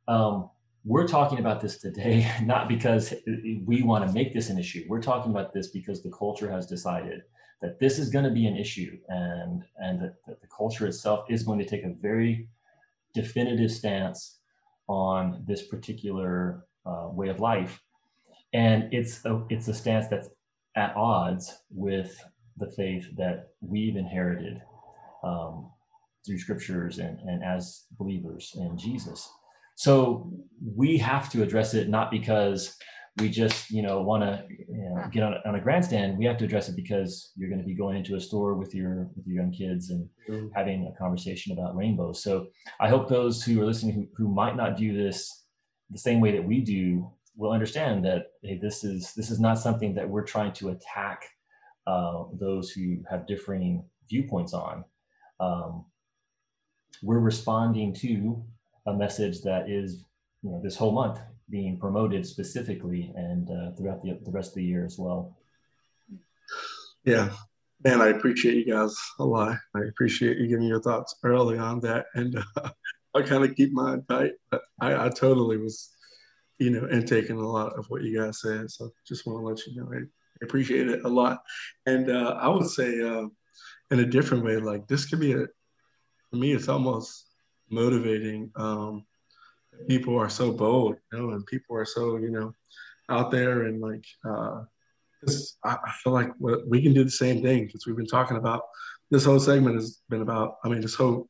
um, 0.07 0.49
we're 0.85 1.07
talking 1.07 1.39
about 1.39 1.61
this 1.61 1.77
today 1.77 2.29
not 2.43 2.67
because 2.67 3.13
we 3.65 3.83
want 3.83 4.05
to 4.07 4.13
make 4.13 4.33
this 4.33 4.49
an 4.49 4.59
issue. 4.59 4.83
We're 4.87 5.01
talking 5.01 5.31
about 5.31 5.53
this 5.53 5.67
because 5.69 6.03
the 6.03 6.11
culture 6.11 6.51
has 6.51 6.65
decided 6.65 7.21
that 7.61 7.79
this 7.79 7.97
is 7.97 8.09
going 8.09 8.25
to 8.25 8.31
be 8.31 8.45
an 8.45 8.57
issue 8.57 8.97
and 9.07 9.63
and 9.77 10.01
that, 10.01 10.15
that, 10.27 10.41
the 10.41 10.47
culture 10.47 10.85
itself 10.85 11.25
is 11.29 11.43
going 11.43 11.59
to 11.59 11.65
take 11.65 11.83
a 11.83 11.93
very 12.01 12.49
definitive 13.13 13.71
stance 13.71 14.39
on 14.87 15.43
this 15.47 15.67
particular 15.67 16.65
uh, 16.85 17.07
way 17.09 17.29
of 17.29 17.39
life 17.39 17.81
and 18.53 18.93
it's 18.93 19.25
a, 19.25 19.43
it's 19.49 19.67
a 19.67 19.73
stance 19.73 20.07
that's 20.07 20.29
at 20.75 20.95
odds 20.95 21.53
with 21.69 22.17
the 22.57 22.71
faith 22.71 23.05
that 23.17 23.49
we've 23.61 23.95
inherited 23.95 24.61
um, 25.23 25.71
through 26.25 26.37
scriptures 26.37 26.99
and, 26.99 27.19
and 27.19 27.43
as 27.43 27.85
believers 27.97 28.53
in 28.55 28.77
jesus. 28.77 29.29
So 29.75 30.31
we 30.75 30.97
have 30.99 31.29
to 31.31 31.41
address 31.41 31.73
it 31.73 31.89
not 31.89 32.11
because 32.11 32.77
we 33.19 33.29
just 33.29 33.69
you 33.69 33.83
know 33.83 34.01
want 34.01 34.23
to 34.23 34.43
you 34.49 34.89
know, 34.89 35.07
get 35.11 35.23
on, 35.23 35.35
on 35.45 35.55
a 35.55 35.61
grandstand. 35.61 36.17
We 36.17 36.25
have 36.25 36.37
to 36.37 36.45
address 36.45 36.69
it 36.69 36.75
because 36.75 37.31
you're 37.35 37.49
going 37.49 37.61
to 37.61 37.65
be 37.65 37.75
going 37.75 37.97
into 37.97 38.15
a 38.15 38.19
store 38.19 38.55
with 38.55 38.73
your 38.73 39.09
with 39.15 39.25
your 39.27 39.37
young 39.37 39.51
kids 39.51 39.91
and 39.91 40.09
having 40.55 40.87
a 40.87 40.97
conversation 40.97 41.53
about 41.53 41.75
rainbows. 41.75 42.23
So 42.23 42.47
i 42.79 42.89
hope 42.89 43.07
those 43.07 43.43
who 43.43 43.61
are 43.61 43.65
listening 43.65 43.95
who, 43.95 44.07
who 44.15 44.27
might 44.33 44.55
not 44.55 44.77
do 44.77 44.95
this 44.95 45.45
the 45.89 45.99
same 45.99 46.19
way 46.19 46.31
that 46.31 46.47
we 46.47 46.59
do 46.61 47.07
will 47.35 47.51
understand 47.51 48.05
that 48.05 48.27
hey 48.43 48.57
this 48.61 48.83
is 48.83 49.13
this 49.13 49.31
is 49.31 49.39
not 49.39 49.57
something 49.57 49.93
that 49.95 50.07
we're 50.07 50.23
trying 50.23 50.53
to 50.53 50.69
attack 50.69 51.29
uh, 51.87 52.23
those 52.33 52.69
who 52.71 52.97
have 53.09 53.27
differing 53.27 53.83
viewpoints 54.09 54.53
on 54.53 54.83
um, 55.39 55.85
we're 57.01 57.19
responding 57.19 57.93
to 57.93 58.43
a 58.87 58.93
message 58.93 59.41
that 59.41 59.69
is 59.69 60.03
you 60.41 60.51
know 60.51 60.61
this 60.61 60.75
whole 60.75 60.91
month 60.91 61.19
being 61.49 61.77
promoted 61.77 62.25
specifically 62.25 63.11
and 63.15 63.49
uh, 63.49 63.71
throughout 63.75 64.01
the, 64.01 64.19
the 64.23 64.31
rest 64.31 64.51
of 64.51 64.55
the 64.55 64.63
year 64.63 64.85
as 64.85 64.97
well. 64.97 65.37
Yeah, 67.05 67.31
man, 67.83 68.01
I 68.01 68.07
appreciate 68.07 68.55
you 68.55 68.73
guys 68.73 68.95
a 69.19 69.25
lot. 69.25 69.57
I 69.75 69.81
appreciate 69.81 70.37
you 70.37 70.47
giving 70.47 70.67
your 70.67 70.81
thoughts 70.81 71.15
early 71.23 71.57
on 71.57 71.79
that, 71.81 72.05
and 72.15 72.37
uh, 72.57 72.69
I 73.15 73.21
kind 73.21 73.43
of 73.43 73.55
keep 73.55 73.71
mine 73.71 74.03
tight. 74.09 74.31
I, 74.51 75.05
I 75.05 75.09
totally 75.09 75.57
was, 75.57 75.89
you 76.59 76.69
know, 76.69 76.87
and 76.89 77.07
taking 77.07 77.37
a 77.37 77.47
lot 77.47 77.73
of 77.77 77.85
what 77.89 78.03
you 78.03 78.19
guys 78.19 78.41
said. 78.41 78.69
So 78.69 78.91
just 79.07 79.25
want 79.25 79.39
to 79.39 79.45
let 79.45 79.65
you 79.65 79.75
know 79.75 79.89
I 79.93 80.03
appreciate 80.43 80.89
it 80.89 81.03
a 81.03 81.09
lot. 81.09 81.41
And 81.85 82.09
uh, 82.09 82.37
I 82.39 82.47
would 82.47 82.67
say, 82.67 83.01
uh, 83.01 83.27
in 83.91 83.99
a 83.99 84.05
different 84.05 84.43
way, 84.43 84.57
like 84.57 84.87
this 84.87 85.05
could 85.05 85.19
be 85.19 85.33
a, 85.33 85.45
for 86.29 86.35
me, 86.35 86.53
it's 86.53 86.69
almost 86.69 87.27
motivating. 87.69 88.51
Um, 88.55 89.05
people 89.87 90.17
are 90.17 90.29
so 90.29 90.51
bold, 90.51 90.95
you 91.11 91.19
know, 91.19 91.29
and 91.31 91.45
people 91.45 91.75
are 91.75 91.85
so, 91.85 92.17
you 92.17 92.31
know, 92.31 92.53
out 93.09 93.31
there 93.31 93.63
and 93.63 93.81
like, 93.81 94.05
uh, 94.25 94.63
I, 95.63 95.77
I 95.85 95.91
feel 96.03 96.13
like 96.13 96.31
we 96.39 96.81
can 96.81 96.93
do 96.93 97.03
the 97.03 97.11
same 97.11 97.41
thing 97.41 97.65
because 97.65 97.85
we've 97.85 97.95
been 97.95 98.05
talking 98.05 98.37
about 98.37 98.63
this 99.11 99.25
whole 99.25 99.39
segment 99.39 99.75
has 99.75 100.01
been 100.09 100.21
about, 100.21 100.57
I 100.63 100.69
mean, 100.69 100.81
this 100.81 100.95
whole 100.95 101.29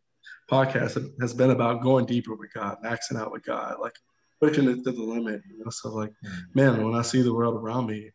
podcast 0.50 1.12
has 1.22 1.34
been 1.34 1.52
about 1.52 1.82
going 1.82 2.06
deeper 2.06 2.36
with 2.36 2.54
God, 2.54 2.78
maxing 2.84 3.20
out 3.20 3.32
with 3.32 3.44
God, 3.44 3.76
like 3.82 3.96
pushing 4.44 4.70
it 4.70 4.84
to 4.84 4.92
the 4.92 5.02
limit, 5.02 5.42
you 5.50 5.64
know. 5.64 5.70
So 5.70 5.90
like, 5.94 6.12
man, 6.54 6.84
when 6.84 6.96
I 6.96 7.02
see 7.02 7.22
the 7.22 7.34
world 7.34 7.56
around 7.56 7.88
me, 7.88 8.12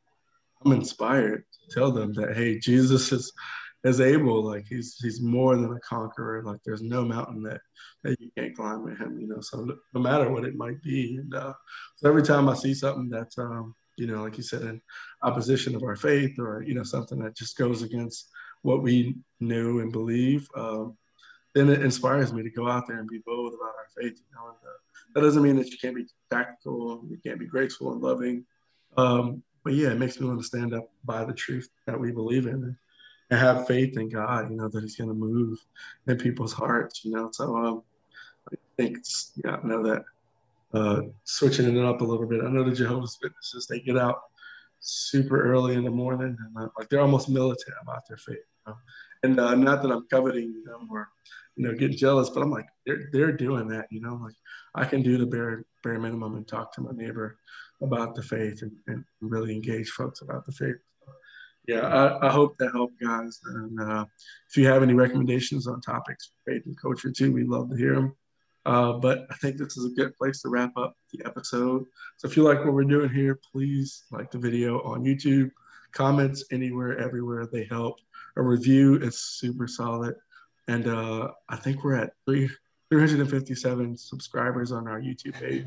I'm 0.64 0.72
inspired 0.72 1.45
to 1.53 1.74
tell 1.74 1.91
them 1.91 2.12
that 2.14 2.37
hey, 2.37 2.59
Jesus 2.59 3.12
is 3.12 3.33
is 3.85 4.01
able. 4.01 4.45
Like 4.45 4.66
he's 4.68 4.97
he's 5.01 5.22
more 5.22 5.57
than 5.57 5.72
a 5.72 5.81
conqueror. 5.81 6.43
Like 6.43 6.61
there's 6.64 6.83
no 6.83 7.05
mountain 7.05 7.43
that, 7.45 7.61
that 8.05 8.20
you 8.20 8.31
can't 8.37 8.57
climb 8.57 8.83
with 8.83 8.99
him. 8.99 9.18
You 9.18 9.29
know, 9.29 9.41
so 9.41 9.66
no 9.95 10.01
matter 10.01 10.31
what 10.31 10.45
it 10.45 10.57
might 10.57 10.83
be, 10.83 11.16
and 11.16 11.35
uh, 11.35 11.55
so 11.97 12.09
every 12.09 12.22
time 12.22 12.49
I 12.49 12.55
see 12.55 12.74
something 12.74 13.09
that's 13.09 13.39
um, 13.39 13.74
you 13.97 14.07
know, 14.07 14.22
like 14.22 14.37
you 14.37 14.43
said, 14.43 14.62
in 14.62 14.81
opposition 15.22 15.74
of 15.74 15.83
our 15.83 15.97
faith, 15.97 16.39
or 16.39 16.62
you 16.62 16.74
know, 16.74 16.85
something 16.85 17.18
that 17.20 17.37
just 17.37 17.57
goes 17.57 17.83
against 17.83 18.29
what 18.62 18.83
we 18.83 19.16
knew 19.41 19.81
and 19.81 19.93
believe, 19.93 20.49
um, 20.57 20.97
then 21.59 21.68
it 21.68 21.82
inspires 21.82 22.32
me 22.32 22.42
to 22.42 22.50
go 22.50 22.68
out 22.68 22.86
there 22.86 22.98
and 22.98 23.09
be 23.09 23.20
bold 23.26 23.54
about 23.54 23.74
our 23.74 23.88
faith. 23.96 24.18
You 24.18 24.36
know, 24.36 24.48
and, 24.48 24.56
uh, 24.56 24.78
that 25.14 25.20
doesn't 25.22 25.42
mean 25.42 25.56
that 25.56 25.70
you 25.70 25.78
can't 25.78 25.96
be 25.96 26.06
tactical, 26.30 27.04
you 27.09 27.18
can't 27.24 27.38
be 27.38 27.46
graceful 27.46 27.92
and 27.92 28.00
loving. 28.00 28.44
Um, 28.96 29.42
but 29.64 29.74
yeah, 29.74 29.90
it 29.90 29.98
makes 29.98 30.20
me 30.20 30.26
want 30.26 30.40
to 30.40 30.46
stand 30.46 30.74
up 30.74 30.90
by 31.04 31.24
the 31.24 31.32
truth 31.32 31.68
that 31.86 31.98
we 31.98 32.12
believe 32.12 32.46
in 32.46 32.76
and 33.30 33.40
have 33.40 33.66
faith 33.66 33.98
in 33.98 34.09
God, 34.09 34.50
you 34.50 34.56
know, 34.56 34.68
that 34.68 34.82
He's 34.82 34.96
going 34.96 35.11
to 35.11 35.14
move 35.14 35.59
in 36.06 36.16
people's 36.16 36.52
hearts, 36.52 37.04
you 37.04 37.12
know. 37.12 37.30
So 37.32 37.56
um, 37.56 37.82
I 38.50 38.56
think, 38.76 38.98
yeah, 39.44 39.56
I 39.62 39.66
know 39.66 39.82
that 39.82 40.04
uh, 40.72 41.02
switching 41.24 41.76
it 41.76 41.84
up 41.84 42.00
a 42.00 42.04
little 42.04 42.26
bit. 42.26 42.42
I 42.44 42.48
know 42.48 42.64
the 42.64 42.74
Jehovah's 42.74 43.18
Witnesses, 43.22 43.66
they 43.66 43.80
get 43.80 43.98
out 43.98 44.20
super 44.80 45.42
early 45.52 45.74
in 45.74 45.84
the 45.84 45.90
morning 45.90 46.36
and 46.38 46.56
uh, 46.56 46.68
like 46.78 46.88
they're 46.88 47.00
almost 47.00 47.28
militant 47.28 47.74
about 47.82 48.06
their 48.06 48.16
faith. 48.16 48.36
You 48.66 48.72
know? 48.72 48.76
And 49.22 49.40
uh, 49.40 49.54
not 49.54 49.82
that 49.82 49.90
I'm 49.90 50.06
coveting 50.09 50.62
them 50.64 50.88
or, 50.90 51.09
you 51.59 51.66
know, 51.66 51.74
getting 51.74 51.96
jealous, 51.96 52.30
but 52.30 52.42
I'm 52.42 52.50
like, 52.50 52.66
they're, 52.86 53.09
they're 53.12 53.32
doing 53.32 53.68
that, 53.68 53.86
you 53.90 54.00
know, 54.00 54.20
like 54.22 54.34
I 54.74 54.84
can 54.84 55.02
do 55.02 55.18
the 55.18 55.26
bare, 55.26 55.64
bare 55.82 55.98
minimum 55.98 56.36
and 56.36 56.46
talk 56.46 56.72
to 56.74 56.80
my 56.80 56.92
neighbor 56.92 57.38
about 57.82 58.14
the 58.14 58.22
faith 58.22 58.62
and, 58.62 58.72
and 58.86 59.04
really 59.20 59.54
engage 59.54 59.90
folks 59.90 60.22
about 60.22 60.46
the 60.46 60.52
faith 60.52 60.76
yeah, 61.68 61.86
I, 61.86 62.28
I, 62.28 62.32
hope 62.32 62.56
that 62.59 62.72
helped, 62.72 62.98
guys. 62.98 63.38
And 63.44 63.78
uh, 63.78 64.06
if 64.48 64.56
you 64.56 64.66
have 64.66 64.82
any 64.82 64.94
recommendations 64.94 65.66
on 65.66 65.82
topics 65.82 66.32
faith 66.46 66.62
and 66.64 66.80
culture 66.80 67.12
too, 67.12 67.30
we'd 67.30 67.46
love 67.46 67.68
to 67.68 67.76
hear 67.76 67.94
them. 67.94 68.16
Uh, 68.64 68.94
but 68.94 69.26
I 69.30 69.34
think 69.36 69.59
this 69.59 69.76
is 69.76 69.84
a 69.84 69.94
good 69.94 70.16
place 70.16 70.40
to 70.42 70.48
wrap 70.48 70.72
up 70.78 70.96
the 71.12 71.24
episode. 71.26 71.84
So 72.16 72.26
if 72.26 72.38
you 72.38 72.42
like 72.42 72.64
what 72.64 72.72
we're 72.72 72.84
doing 72.84 73.11
here, 73.11 73.38
please 73.52 74.04
like 74.11 74.30
the 74.30 74.38
video 74.38 74.80
on 74.80 75.04
YouTube. 75.04 75.50
Comments 75.92 76.42
anywhere, 76.50 76.98
everywhere, 76.98 77.46
they 77.46 77.64
help. 77.64 77.96
A 78.36 78.42
review 78.42 78.96
is 78.96 79.18
super 79.18 79.68
solid. 79.68 80.14
And 80.69 80.87
uh, 80.87 81.33
I 81.49 81.57
think 81.57 81.83
we're 81.83 81.97
at 81.97 82.12
three 82.27 82.49
357 82.91 83.97
subscribers 83.97 84.73
on 84.73 84.89
our 84.89 85.01
YouTube 85.01 85.35
page. 85.35 85.66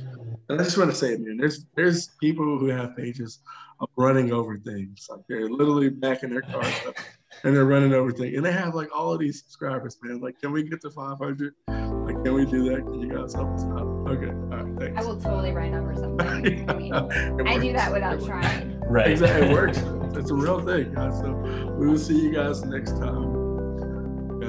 And 0.49 0.60
I 0.60 0.64
just 0.64 0.78
want 0.78 0.89
to 0.89 0.95
say, 0.95 1.18
man, 1.18 1.38
there's 1.38 1.66
there's 1.76 2.10
people 2.20 2.58
who 2.58 2.68
have 2.68 2.97
pages 2.97 3.39
of 3.80 3.89
running 3.95 4.34
over 4.34 4.58
things. 4.58 5.08
Like 5.10 5.20
they're 5.30 5.49
literally 5.49 5.89
backing 5.89 6.32
their 6.32 6.41
cars 6.41 6.74
and 7.43 7.56
they're 7.56 7.66
running 7.66 7.93
over 7.93 8.12
things. 8.12 8.36
And 8.36 8.45
they 8.45 8.52
have 8.52 8.74
like 8.74 8.89
all 8.95 9.14
of 9.14 9.20
these 9.20 9.39
subscribers, 9.43 9.97
man. 10.02 10.20
Like, 10.20 10.39
can 10.39 10.52
we 10.52 10.64
get 10.64 10.82
to 10.82 10.89
500? 10.89 11.54
Like, 11.68 12.24
can 12.24 12.34
we 12.34 12.45
do 12.45 12.70
that? 12.72 12.86
Can 12.86 13.02
you 13.02 13.16
guys 13.16 13.34
help 13.34 13.54
us 13.54 13.66
out? 13.66 13.86
Okay. 14.08 14.30
All 14.30 14.64
right. 14.64 14.80
Thanks. 14.80 15.02
I 15.02 15.08
will 15.08 15.22
totally 15.22 15.52
run 15.52 15.76
over 15.76 15.95
something. 15.95 16.70
I, 16.70 16.74
mean, 16.74 16.93
I 16.93 17.60
do 17.60 17.72
that 17.74 17.91
without 17.91 18.24
trying. 18.26 18.80
Right. 18.82 19.12
Exactly. 19.12 19.49
It 19.49 19.54
works. 19.54 19.84
It's 20.14 20.30
a 20.30 20.36
real 20.36 20.60
thing, 20.60 20.93
guys. 20.93 21.18
So 21.20 21.32
we 21.78 21.88
will 21.88 21.97
see 21.97 22.20
you 22.20 22.34
guys 22.34 22.66
next 22.66 22.97
time. 22.97 23.40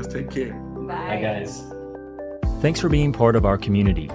You 0.03 0.09
guys 0.09 0.13
take 0.13 0.31
care. 0.31 0.55
Bye. 0.55 0.95
Bye, 0.95 1.21
guys. 1.23 1.65
Thanks 2.61 2.81
for 2.81 2.89
being 2.89 3.13
part 3.13 3.37
of 3.37 3.45
our 3.45 3.59
community. 3.59 4.11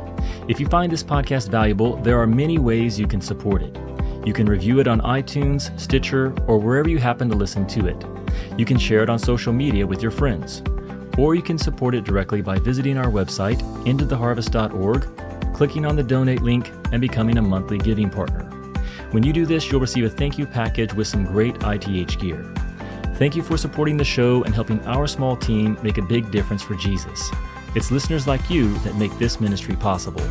If 0.47 0.59
you 0.59 0.67
find 0.67 0.91
this 0.91 1.03
podcast 1.03 1.49
valuable, 1.49 1.97
there 1.97 2.19
are 2.19 2.27
many 2.27 2.57
ways 2.57 2.99
you 2.99 3.07
can 3.07 3.21
support 3.21 3.61
it. 3.61 3.77
You 4.25 4.33
can 4.33 4.47
review 4.47 4.79
it 4.79 4.87
on 4.87 5.01
iTunes, 5.01 5.77
Stitcher, 5.79 6.33
or 6.47 6.57
wherever 6.57 6.89
you 6.89 6.97
happen 6.97 7.29
to 7.29 7.35
listen 7.35 7.65
to 7.67 7.87
it. 7.87 8.05
You 8.57 8.65
can 8.65 8.77
share 8.77 9.03
it 9.03 9.09
on 9.09 9.19
social 9.19 9.53
media 9.53 9.85
with 9.85 10.01
your 10.01 10.11
friends. 10.11 10.61
Or 11.17 11.35
you 11.35 11.41
can 11.41 11.57
support 11.57 11.95
it 11.95 12.03
directly 12.03 12.41
by 12.41 12.59
visiting 12.59 12.97
our 12.97 13.09
website, 13.09 13.61
intotheharvest.org, 13.85 15.53
clicking 15.53 15.85
on 15.85 15.95
the 15.95 16.03
donate 16.03 16.41
link, 16.41 16.71
and 16.91 17.01
becoming 17.01 17.37
a 17.37 17.41
monthly 17.41 17.77
giving 17.77 18.09
partner. 18.09 18.43
When 19.11 19.23
you 19.23 19.31
do 19.33 19.45
this, 19.45 19.71
you'll 19.71 19.81
receive 19.81 20.03
a 20.03 20.09
thank 20.09 20.37
you 20.37 20.45
package 20.45 20.93
with 20.93 21.07
some 21.07 21.25
great 21.25 21.55
ITH 21.63 22.19
gear. 22.19 22.53
Thank 23.17 23.35
you 23.35 23.41
for 23.41 23.57
supporting 23.57 23.97
the 23.97 24.03
show 24.03 24.43
and 24.43 24.53
helping 24.53 24.79
our 24.85 25.07
small 25.07 25.35
team 25.35 25.75
make 25.81 25.97
a 25.97 26.03
big 26.03 26.29
difference 26.29 26.61
for 26.61 26.75
Jesus. 26.75 27.31
It's 27.73 27.89
listeners 27.89 28.27
like 28.27 28.47
you 28.47 28.77
that 28.79 28.95
make 28.95 29.11
this 29.17 29.41
ministry 29.41 29.75
possible. 29.75 30.21